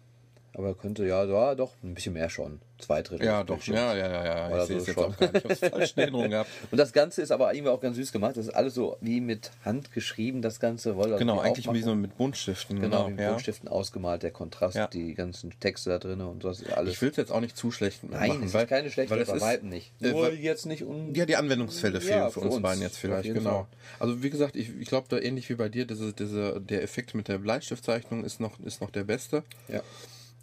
Aber 0.55 0.74
könnte, 0.74 1.07
ja, 1.07 1.24
ja, 1.24 1.55
doch, 1.55 1.72
ein 1.82 1.94
bisschen 1.94 2.12
mehr 2.12 2.28
schon. 2.28 2.61
Zwei 2.78 3.00
Drittel. 3.00 3.24
Ja, 3.24 3.42
doch. 3.44 3.62
Ja, 3.64 3.94
ja, 3.94 4.11
ja, 4.11 4.24
ja. 4.24 4.48
Oder 4.50 4.62
Ich 4.62 4.66
sehe 4.66 4.76
so 4.76 4.82
es 4.82 4.86
jetzt 4.88 4.94
schon. 5.00 5.12
auch 5.14 5.16
gar 5.16 5.32
nicht. 5.32 5.62
Ich 5.92 5.96
Erinnerung 5.96 6.28
gehabt. 6.30 6.50
Und 6.70 6.78
das 6.78 6.92
Ganze 6.92 7.22
ist 7.22 7.30
aber 7.30 7.55
irgendwie 7.55 7.70
auch 7.70 7.80
ganz 7.80 7.96
süß 7.96 8.11
gemacht. 8.12 8.36
Das 8.36 8.46
ist 8.48 8.55
alles 8.55 8.74
so 8.74 8.96
wie 9.00 9.20
mit 9.20 9.53
Hand 9.64 9.92
geschrieben, 9.92 10.42
das 10.42 10.59
Ganze. 10.59 10.96
Wolle 10.96 11.16
Genau, 11.16 11.38
eigentlich 11.38 11.72
wie 11.72 11.80
so 11.80 11.94
mit 11.94 12.18
Buntstiften. 12.18 12.80
Genau, 12.80 13.07
wie 13.07 13.12
mit 13.12 13.20
ja. 13.20 13.30
Buntstiften 13.30 13.68
ausgemalt, 13.68 14.24
der 14.24 14.32
Kontrast, 14.32 14.74
Ja. 14.76 14.88
die 14.88 15.14
ganzen 15.14 15.59
Texte 15.61 15.90
da 15.90 15.98
drin 16.00 16.20
und 16.22 16.44
das 16.44 16.61
ist 16.61 16.72
alles. 16.72 16.94
Ich 16.94 17.03
will 17.03 17.11
es 17.11 17.16
jetzt 17.16 17.30
auch 17.30 17.40
nicht 17.40 17.57
zu 17.57 17.70
schlecht 17.70 18.03
Nein, 18.03 18.28
machen. 18.28 18.42
es 18.44 18.53
weil, 18.53 18.64
ist 18.64 18.68
keine 18.68 18.90
schlechte, 18.90 19.14
weil 19.14 19.22
es 19.22 19.28
ist, 19.28 19.62
nicht. 19.62 19.92
äh, 20.03 20.11
Nur 20.11 20.22
weil- 20.24 20.34
jetzt 20.34 20.66
nicht 20.66 20.82
un 20.84 21.14
Ja, 21.14 21.24
die 21.24 21.36
Anwendungsfälle 21.36 22.00
fehlen 22.00 22.18
Ja, 22.18 22.26
für, 22.30 22.40
für 22.40 22.46
uns, 22.46 22.55
uns, 22.57 22.62
beiden 22.62 22.82
jetzt 22.82 22.98
vielleicht, 22.98 23.32
genau. 23.32 23.50
Fall. 23.50 23.66
Also 24.00 24.22
wie 24.24 24.30
gesagt, 24.30 24.57
ich, 24.57 24.70
ich 24.80 24.88
glaube 24.88 25.07
da 25.09 25.18
ähnlich 25.18 25.48
wie 25.48 25.55
bei 25.55 25.68
dir, 25.68 25.86
diese, 25.86 26.12
diese, 26.12 26.61
der 26.61 26.82
Effekt 26.82 27.14
mit 27.14 27.28
der 27.28 27.38
Bleistiftzeichnung 27.38 28.24
ist 28.24 28.40
noch, 28.40 28.59
ist 28.61 28.80
noch 28.80 28.90
der 28.90 29.05
beste. 29.05 29.44
Ja, 29.68 29.82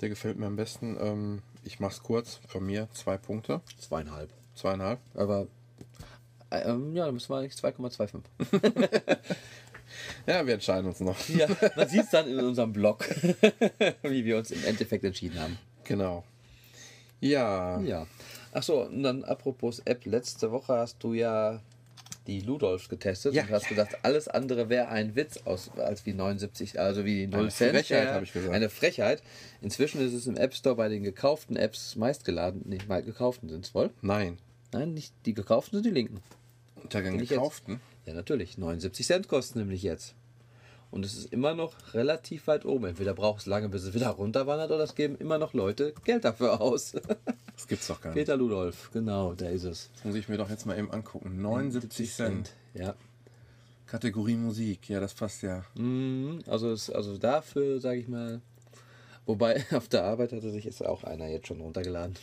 Der 0.01 0.09
gefällt 0.09 0.37
mir 0.37 0.45
am 0.47 0.55
besten. 0.55 0.97
Ähm, 0.99 1.41
ich 1.63 1.79
mach's 1.79 2.01
kurz, 2.03 2.39
von 2.47 2.65
mir 2.65 2.87
zwei 2.93 3.17
Punkte, 3.17 3.61
zweieinhalb. 3.77 4.29
zweieinhalb. 4.55 4.99
Aber 5.13 5.47
äh, 6.49 6.61
ähm, 6.61 6.95
ja, 6.95 7.05
dann 7.05 7.13
müssen 7.15 7.29
wir 7.29 7.37
eigentlich 7.37 7.53
2,25. 7.53 8.21
Ja, 10.27 10.45
wir 10.45 10.53
entscheiden 10.53 10.85
uns 10.87 10.99
noch. 10.99 11.17
Ja, 11.29 11.47
man 11.75 11.87
sieht 11.89 12.03
es 12.03 12.09
dann 12.11 12.27
in 12.27 12.39
unserem 12.39 12.71
Blog, 12.73 13.09
wie 14.03 14.23
wir 14.23 14.37
uns 14.37 14.51
im 14.51 14.63
Endeffekt 14.63 15.03
entschieden 15.03 15.39
haben. 15.39 15.57
Genau. 15.83 16.23
Ja, 17.19 17.79
Ja. 17.81 18.07
Achso, 18.51 18.83
und 18.83 19.03
dann 19.03 19.23
apropos 19.23 19.79
App, 19.85 20.05
letzte 20.05 20.51
Woche 20.51 20.73
hast 20.73 21.03
du 21.03 21.13
ja 21.13 21.59
die 22.29 22.41
Ludolfs 22.45 22.89
getestet 22.89 23.33
Ja. 23.33 23.43
und 23.43 23.49
hast 23.49 23.67
gedacht, 23.67 23.97
alles 24.03 24.27
andere 24.27 24.69
wäre 24.69 24.89
ein 24.89 25.15
Witz 25.15 25.39
aus, 25.45 25.71
als 25.77 26.05
wie 26.05 26.13
79, 26.13 26.79
also 26.79 27.03
wie 27.05 27.27
0 27.27 27.39
Eine 27.39 27.49
Cent. 27.49 27.71
Frechheit, 27.71 28.05
Ja, 28.05 28.13
habe 28.13 28.23
ich 28.25 28.33
gesagt. 28.33 28.53
Eine 28.53 28.69
Frechheit. 28.69 29.23
Inzwischen 29.61 29.99
ist 30.01 30.13
es 30.13 30.27
im 30.27 30.37
App 30.37 30.53
Store 30.53 30.75
bei 30.75 30.87
den 30.89 31.03
gekauften 31.03 31.55
Apps 31.55 31.95
meistgeladen. 31.95 32.61
Nicht 32.65 32.87
mal 32.87 33.01
gekauften 33.03 33.49
sind 33.49 33.65
es 33.65 33.73
wohl? 33.75 33.89
nein. 34.01 34.37
Nein, 34.71 34.93
nicht 34.93 35.13
die 35.25 35.33
gekauften 35.33 35.77
sind 35.77 35.85
die 35.87 35.89
linken. 35.99 36.21
Unter 36.83 37.01
den 37.01 37.17
gekauften. 37.17 37.79
Ja, 38.05 38.13
natürlich. 38.13 38.57
79 38.59 39.05
Cent 39.05 39.27
kosten 39.27 39.57
nämlich 39.59 39.81
jetzt. 39.81 40.13
Und 40.91 41.05
es 41.05 41.15
ist 41.15 41.33
immer 41.33 41.53
noch 41.55 41.93
relativ 41.95 42.45
weit 42.47 42.65
oben. 42.65 42.85
Entweder 42.85 43.13
braucht 43.15 43.41
es 43.41 43.45
lange, 43.47 43.69
bis 43.69 43.83
es 43.83 43.93
wieder 43.95 44.09
runterwandert, 44.09 44.69
oder 44.71 44.83
es 44.83 44.93
geben 44.95 45.15
immer 45.17 45.37
noch 45.39 45.53
Leute 45.53 45.93
Geld 46.05 46.23
dafür 46.23 46.61
aus. 46.61 46.93
Das 47.59 47.67
gibt's 47.67 47.87
doch 47.87 47.99
gar 47.99 48.11
nicht. 48.11 48.19
Peter 48.19 48.37
Ludolf, 48.37 48.89
genau, 48.93 49.33
der 49.33 49.51
ist 49.51 49.65
es. 49.65 49.89
Das 49.95 50.05
muss 50.05 50.15
ich 50.15 50.29
mir 50.29 50.37
doch 50.37 50.49
jetzt 50.49 50.65
mal 50.65 50.79
eben 50.79 50.89
angucken. 50.91 51.41
79 51.41 52.09
Cent. 52.13 52.53
Ja. 52.73 52.95
Kategorie 53.85 54.37
Musik. 54.37 54.87
Ja, 54.87 55.01
das 55.01 55.13
passt 55.13 55.41
ja. 55.43 55.65
Mhm, 55.75 56.39
Also, 56.47 56.71
es, 56.71 56.89
also 56.89 57.17
dafür, 57.17 57.81
sage 57.81 57.99
ich 57.99 58.07
mal. 58.07 58.39
Wobei 59.25 59.65
auf 59.73 59.89
der 59.89 60.05
Arbeit 60.05 60.31
hatte 60.31 60.51
sich 60.51 60.63
jetzt 60.63 60.85
auch 60.85 61.03
einer 61.03 61.27
jetzt 61.27 61.47
schon 61.47 61.59
runtergeladen. 61.59 62.15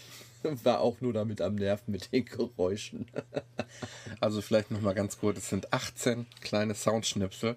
War 0.64 0.80
auch 0.80 1.02
nur 1.02 1.12
damit 1.12 1.42
am 1.42 1.56
Nerven 1.56 1.92
mit 1.92 2.10
den 2.14 2.24
Geräuschen. 2.24 3.06
Also 4.20 4.40
vielleicht 4.40 4.70
noch 4.70 4.80
mal 4.80 4.94
ganz 4.94 5.18
kurz, 5.18 5.36
es 5.38 5.50
sind 5.50 5.70
18 5.74 6.24
kleine 6.40 6.74
Soundschnipsel. 6.74 7.56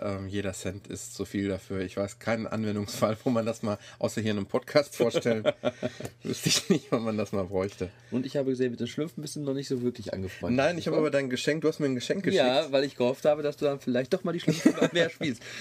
Ähm, 0.00 0.28
jeder 0.28 0.52
Cent 0.52 0.86
ist 0.86 1.14
so 1.14 1.24
viel 1.24 1.48
dafür. 1.48 1.80
Ich 1.80 1.96
weiß 1.96 2.18
keinen 2.18 2.46
Anwendungsfall, 2.46 3.16
wo 3.24 3.30
man 3.30 3.46
das 3.46 3.62
mal, 3.62 3.78
außer 3.98 4.20
hier 4.20 4.32
in 4.32 4.36
einem 4.38 4.46
Podcast 4.46 4.96
vorstellen, 4.96 5.44
wüsste 6.22 6.48
ich 6.48 6.68
nicht, 6.68 6.86
wann 6.90 7.02
man 7.04 7.16
das 7.16 7.32
mal 7.32 7.44
bräuchte. 7.44 7.90
Und 8.10 8.26
ich 8.26 8.36
habe 8.36 8.50
gesehen, 8.50 8.70
mit 8.70 8.80
den 8.80 8.86
Schlümpfen 8.86 9.22
bist 9.22 9.36
du 9.36 9.40
noch 9.40 9.54
nicht 9.54 9.68
so 9.68 9.82
wirklich 9.82 10.12
angefreundet. 10.12 10.56
Nein, 10.56 10.78
ich 10.78 10.86
habe 10.86 10.96
aber 10.96 11.10
dein 11.10 11.30
Geschenk, 11.30 11.62
du 11.62 11.68
hast 11.68 11.80
mir 11.80 11.86
ein 11.86 11.94
Geschenk 11.94 12.22
geschickt. 12.24 12.42
Ja, 12.44 12.70
weil 12.72 12.84
ich 12.84 12.96
gehofft 12.96 13.24
habe, 13.24 13.42
dass 13.42 13.56
du 13.56 13.64
dann 13.64 13.80
vielleicht 13.80 14.12
doch 14.12 14.24
mal 14.24 14.32
die 14.32 14.40
Schlümpfe 14.40 14.70
noch 14.70 14.92
mehr 14.92 15.10
spielst. 15.10 15.42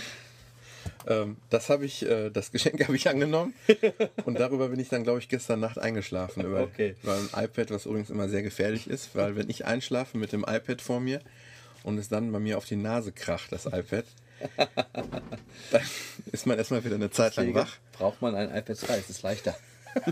Ähm, 1.08 1.38
das 1.52 1.70
habe 1.70 1.86
ich, 1.86 2.04
äh, 2.06 2.30
das 2.32 2.52
Geschenk 2.52 2.84
habe 2.88 2.96
ich 2.96 3.08
angenommen 3.10 3.54
und 4.26 4.40
darüber 4.40 4.70
bin 4.70 4.80
ich 4.80 4.90
dann, 4.90 5.04
glaube 5.04 5.20
ich, 5.20 5.30
gestern 5.30 5.60
Nacht 5.60 5.78
eingeschlafen. 5.78 6.44
Über, 6.44 6.62
Okay. 6.62 6.96
über 7.04 7.16
ein 7.16 7.44
iPad, 7.46 7.70
was 7.72 7.86
übrigens 7.86 8.10
immer 8.10 8.28
sehr 8.28 8.42
gefährlich 8.42 8.88
ist, 8.90 9.16
weil 9.16 9.36
wenn 9.36 9.50
ich 9.50 9.66
einschlafe 9.66 10.18
mit 10.18 10.32
dem 10.32 10.42
iPad 10.48 10.82
vor 10.82 11.00
mir 11.00 11.22
und 11.84 11.98
es 12.00 12.10
dann 12.10 12.32
bei 12.32 12.40
mir 12.40 12.58
auf 12.58 12.66
die 12.66 12.76
Nase 12.76 13.12
kracht, 13.12 13.52
das 13.52 13.66
iPad, 13.68 14.06
dann 15.72 15.82
ist 16.32 16.46
man 16.46 16.58
erstmal 16.58 16.84
wieder 16.84 16.96
eine 16.96 17.12
Zeit 17.12 17.36
lang 17.36 17.54
wach. 17.54 17.78
braucht 17.94 18.22
man 18.22 18.36
ein 18.36 18.50
iPad 18.56 18.78
2, 18.78 18.98
es 18.98 19.10
ist 19.10 19.22
leichter. 19.24 19.56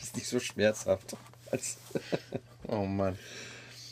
ist 0.00 0.16
nicht 0.16 0.26
so 0.26 0.40
schmerzhaft. 0.40 1.16
Als 1.50 1.78
Oh 2.66 2.84
Mann. 2.84 3.18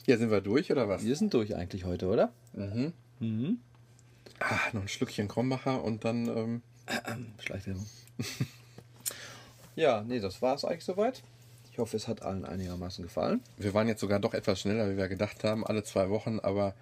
Ja, 0.06 0.16
sind 0.16 0.30
wir 0.30 0.40
durch 0.40 0.70
oder 0.70 0.88
was? 0.88 1.04
wir 1.04 1.16
sind 1.16 1.34
durch 1.34 1.54
eigentlich 1.54 1.84
heute, 1.84 2.06
oder? 2.06 2.32
Ah, 4.40 4.58
noch 4.72 4.82
ein 4.82 4.88
Schlückchen 4.88 5.28
Krombacher 5.28 5.82
und 5.82 6.04
dann, 6.04 6.28
ähm, 6.28 6.62
Schleichwerbung. 7.44 7.86
ja, 9.76 10.02
nee, 10.02 10.20
das 10.20 10.40
war 10.40 10.54
es 10.54 10.64
eigentlich 10.64 10.84
soweit. 10.84 11.22
Ich 11.72 11.78
hoffe, 11.78 11.96
es 11.96 12.08
hat 12.08 12.22
allen 12.22 12.44
einigermaßen 12.44 13.02
gefallen. 13.04 13.40
wir 13.56 13.74
waren 13.74 13.88
jetzt 13.88 14.00
sogar 14.00 14.18
doch 14.20 14.34
etwas 14.34 14.60
schneller, 14.60 14.90
wie 14.90 14.96
wir 14.96 15.08
gedacht 15.08 15.44
haben, 15.44 15.66
alle 15.66 15.82
zwei 15.84 16.08
Wochen, 16.08 16.40
aber 16.40 16.74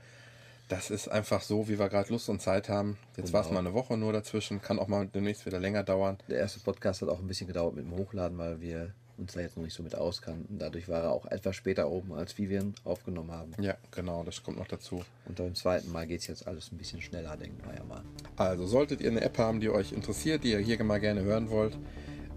das 0.68 0.90
ist 0.90 1.08
einfach 1.08 1.42
so, 1.42 1.68
wie 1.68 1.78
wir 1.78 1.88
gerade 1.88 2.10
Lust 2.12 2.28
und 2.28 2.40
Zeit 2.42 2.68
haben. 2.68 2.96
Jetzt 3.16 3.32
war 3.32 3.42
es 3.42 3.48
Genau. 3.48 3.60
mal 3.62 3.68
eine 3.68 3.74
Woche 3.74 3.96
nur 3.96 4.12
dazwischen, 4.12 4.60
kann 4.60 4.78
auch 4.78 4.88
mal 4.88 5.06
demnächst 5.06 5.46
wieder 5.46 5.60
länger 5.60 5.82
dauern. 5.84 6.18
Der 6.28 6.38
erste 6.38 6.60
Podcast 6.60 7.02
hat 7.02 7.08
auch 7.08 7.20
ein 7.20 7.26
bisschen 7.26 7.46
gedauert 7.46 7.74
mit 7.76 7.84
dem 7.84 7.96
Hochladen, 7.96 8.36
weil 8.38 8.60
wir 8.60 8.92
uns 9.18 9.32
da 9.32 9.40
jetzt 9.40 9.56
noch 9.56 9.64
nicht 9.64 9.72
so 9.74 9.82
mit 9.82 9.94
auskannten. 9.94 10.58
Dadurch 10.58 10.88
war 10.88 11.04
er 11.04 11.10
auch 11.12 11.24
etwas 11.26 11.56
später 11.56 11.88
oben, 11.88 12.12
als 12.12 12.36
wie 12.36 12.50
wir 12.50 12.60
ihn 12.60 12.74
aufgenommen 12.84 13.30
haben. 13.32 13.52
Ja, 13.62 13.74
genau, 13.90 14.24
das 14.24 14.42
kommt 14.42 14.58
noch 14.58 14.66
dazu. 14.66 15.02
Und 15.26 15.36
beim 15.38 15.54
zweiten 15.54 15.90
Mal 15.90 16.06
geht 16.06 16.20
es 16.20 16.26
jetzt 16.26 16.46
alles 16.46 16.70
ein 16.72 16.76
bisschen 16.78 17.00
schneller, 17.00 17.36
denken 17.36 17.62
wir 17.66 17.74
ja 17.76 17.84
mal. 17.84 18.02
Also 18.36 18.66
solltet 18.66 19.00
ihr 19.00 19.10
eine 19.10 19.22
App 19.22 19.38
haben, 19.38 19.60
die 19.60 19.70
euch 19.70 19.92
interessiert, 19.92 20.44
die 20.44 20.50
ihr 20.50 20.58
hier 20.58 20.82
mal 20.84 21.00
gerne 21.00 21.22
hören 21.22 21.48
wollt, 21.48 21.78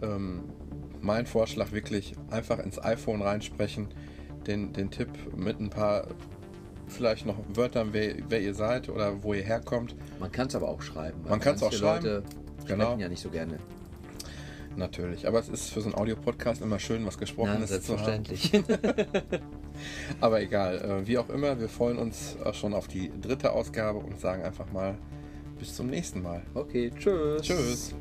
ähm, 0.01 0.43
mein 1.01 1.25
Vorschlag 1.25 1.71
wirklich 1.71 2.13
einfach 2.29 2.59
ins 2.59 2.79
iPhone 2.81 3.21
reinsprechen, 3.21 3.87
den, 4.47 4.71
den 4.71 4.89
Tipp 4.91 5.09
mit 5.35 5.59
ein 5.59 5.69
paar 5.69 6.07
vielleicht 6.89 7.25
noch 7.25 7.37
Wörtern, 7.53 7.89
wer, 7.91 8.15
wer 8.27 8.41
ihr 8.41 8.53
seid 8.53 8.89
oder 8.89 9.23
wo 9.23 9.33
ihr 9.33 9.43
herkommt. 9.43 9.95
Man 10.19 10.31
kann 10.31 10.47
es 10.47 10.55
aber 10.55 10.69
auch 10.69 10.81
schreiben. 10.81 11.21
Man 11.27 11.39
kann's 11.39 11.61
auch 11.61 11.67
manche 11.67 11.77
schreiben. 11.79 12.05
Leute 12.05 12.23
Genau. 12.69 12.97
ja 12.97 13.09
nicht 13.09 13.21
so 13.21 13.29
gerne. 13.29 13.57
Natürlich, 14.75 15.27
aber 15.27 15.39
es 15.39 15.49
ist 15.49 15.71
für 15.71 15.81
so 15.81 15.87
einen 15.87 15.95
Audiopodcast 15.95 16.61
immer 16.61 16.79
schön, 16.79 17.05
was 17.05 17.17
zu 17.17 17.47
haben. 17.47 17.65
selbstverständlich. 17.65 18.51
Aber 20.21 20.41
egal, 20.41 20.77
äh, 20.77 21.07
wie 21.07 21.17
auch 21.17 21.29
immer, 21.29 21.59
wir 21.59 21.69
freuen 21.69 21.97
uns 21.97 22.37
auch 22.43 22.53
schon 22.53 22.73
auf 22.73 22.87
die 22.87 23.11
dritte 23.19 23.51
Ausgabe 23.51 23.99
und 23.99 24.19
sagen 24.19 24.43
einfach 24.43 24.71
mal 24.71 24.95
bis 25.57 25.75
zum 25.75 25.87
nächsten 25.87 26.21
Mal. 26.21 26.43
okay, 26.53 26.91
tschüss. 26.97 27.41
Tschüss. 27.41 27.95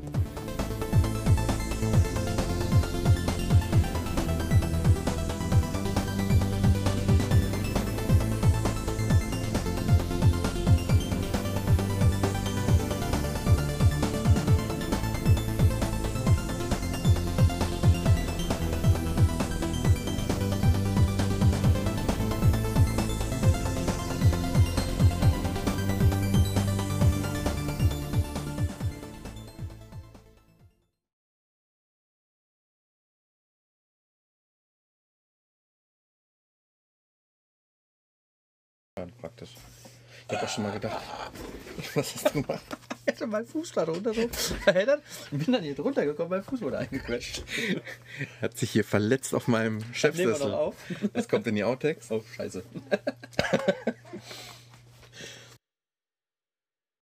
Ich 40.29 40.35
habe 40.35 40.45
auch 40.45 40.49
schon 40.49 40.63
mal 40.63 40.71
gedacht, 40.73 41.01
was 41.95 42.15
hast 42.15 42.35
du 42.35 42.41
gemacht? 42.41 42.61
Ich 43.09 43.15
hatte 43.15 43.25
meinen 43.25 43.47
Fuß 43.47 43.73
gerade 43.73 43.91
runter 43.91 44.13
so 44.13 44.27
verheddert 44.63 45.01
und 45.31 45.43
bin 45.43 45.51
dann 45.51 45.63
hier 45.63 45.73
drunter 45.73 46.05
gekommen, 46.05 46.29
mein 46.29 46.43
Fuß 46.43 46.61
wurde 46.61 46.77
eingequetscht. 46.77 47.43
Hat 48.41 48.55
sich 48.55 48.69
hier 48.69 48.83
verletzt 48.83 49.33
auf 49.33 49.47
meinem 49.47 49.77
Nehmen 49.77 49.89
wir 49.89 49.95
Chefsessel. 49.95 50.49
noch 50.51 50.57
auf. 50.59 50.75
Das 51.13 51.27
kommt 51.27 51.47
in 51.47 51.55
die 51.55 51.63
Outtakes. 51.63 52.11
Oh, 52.11 52.23
scheiße. 52.35 52.63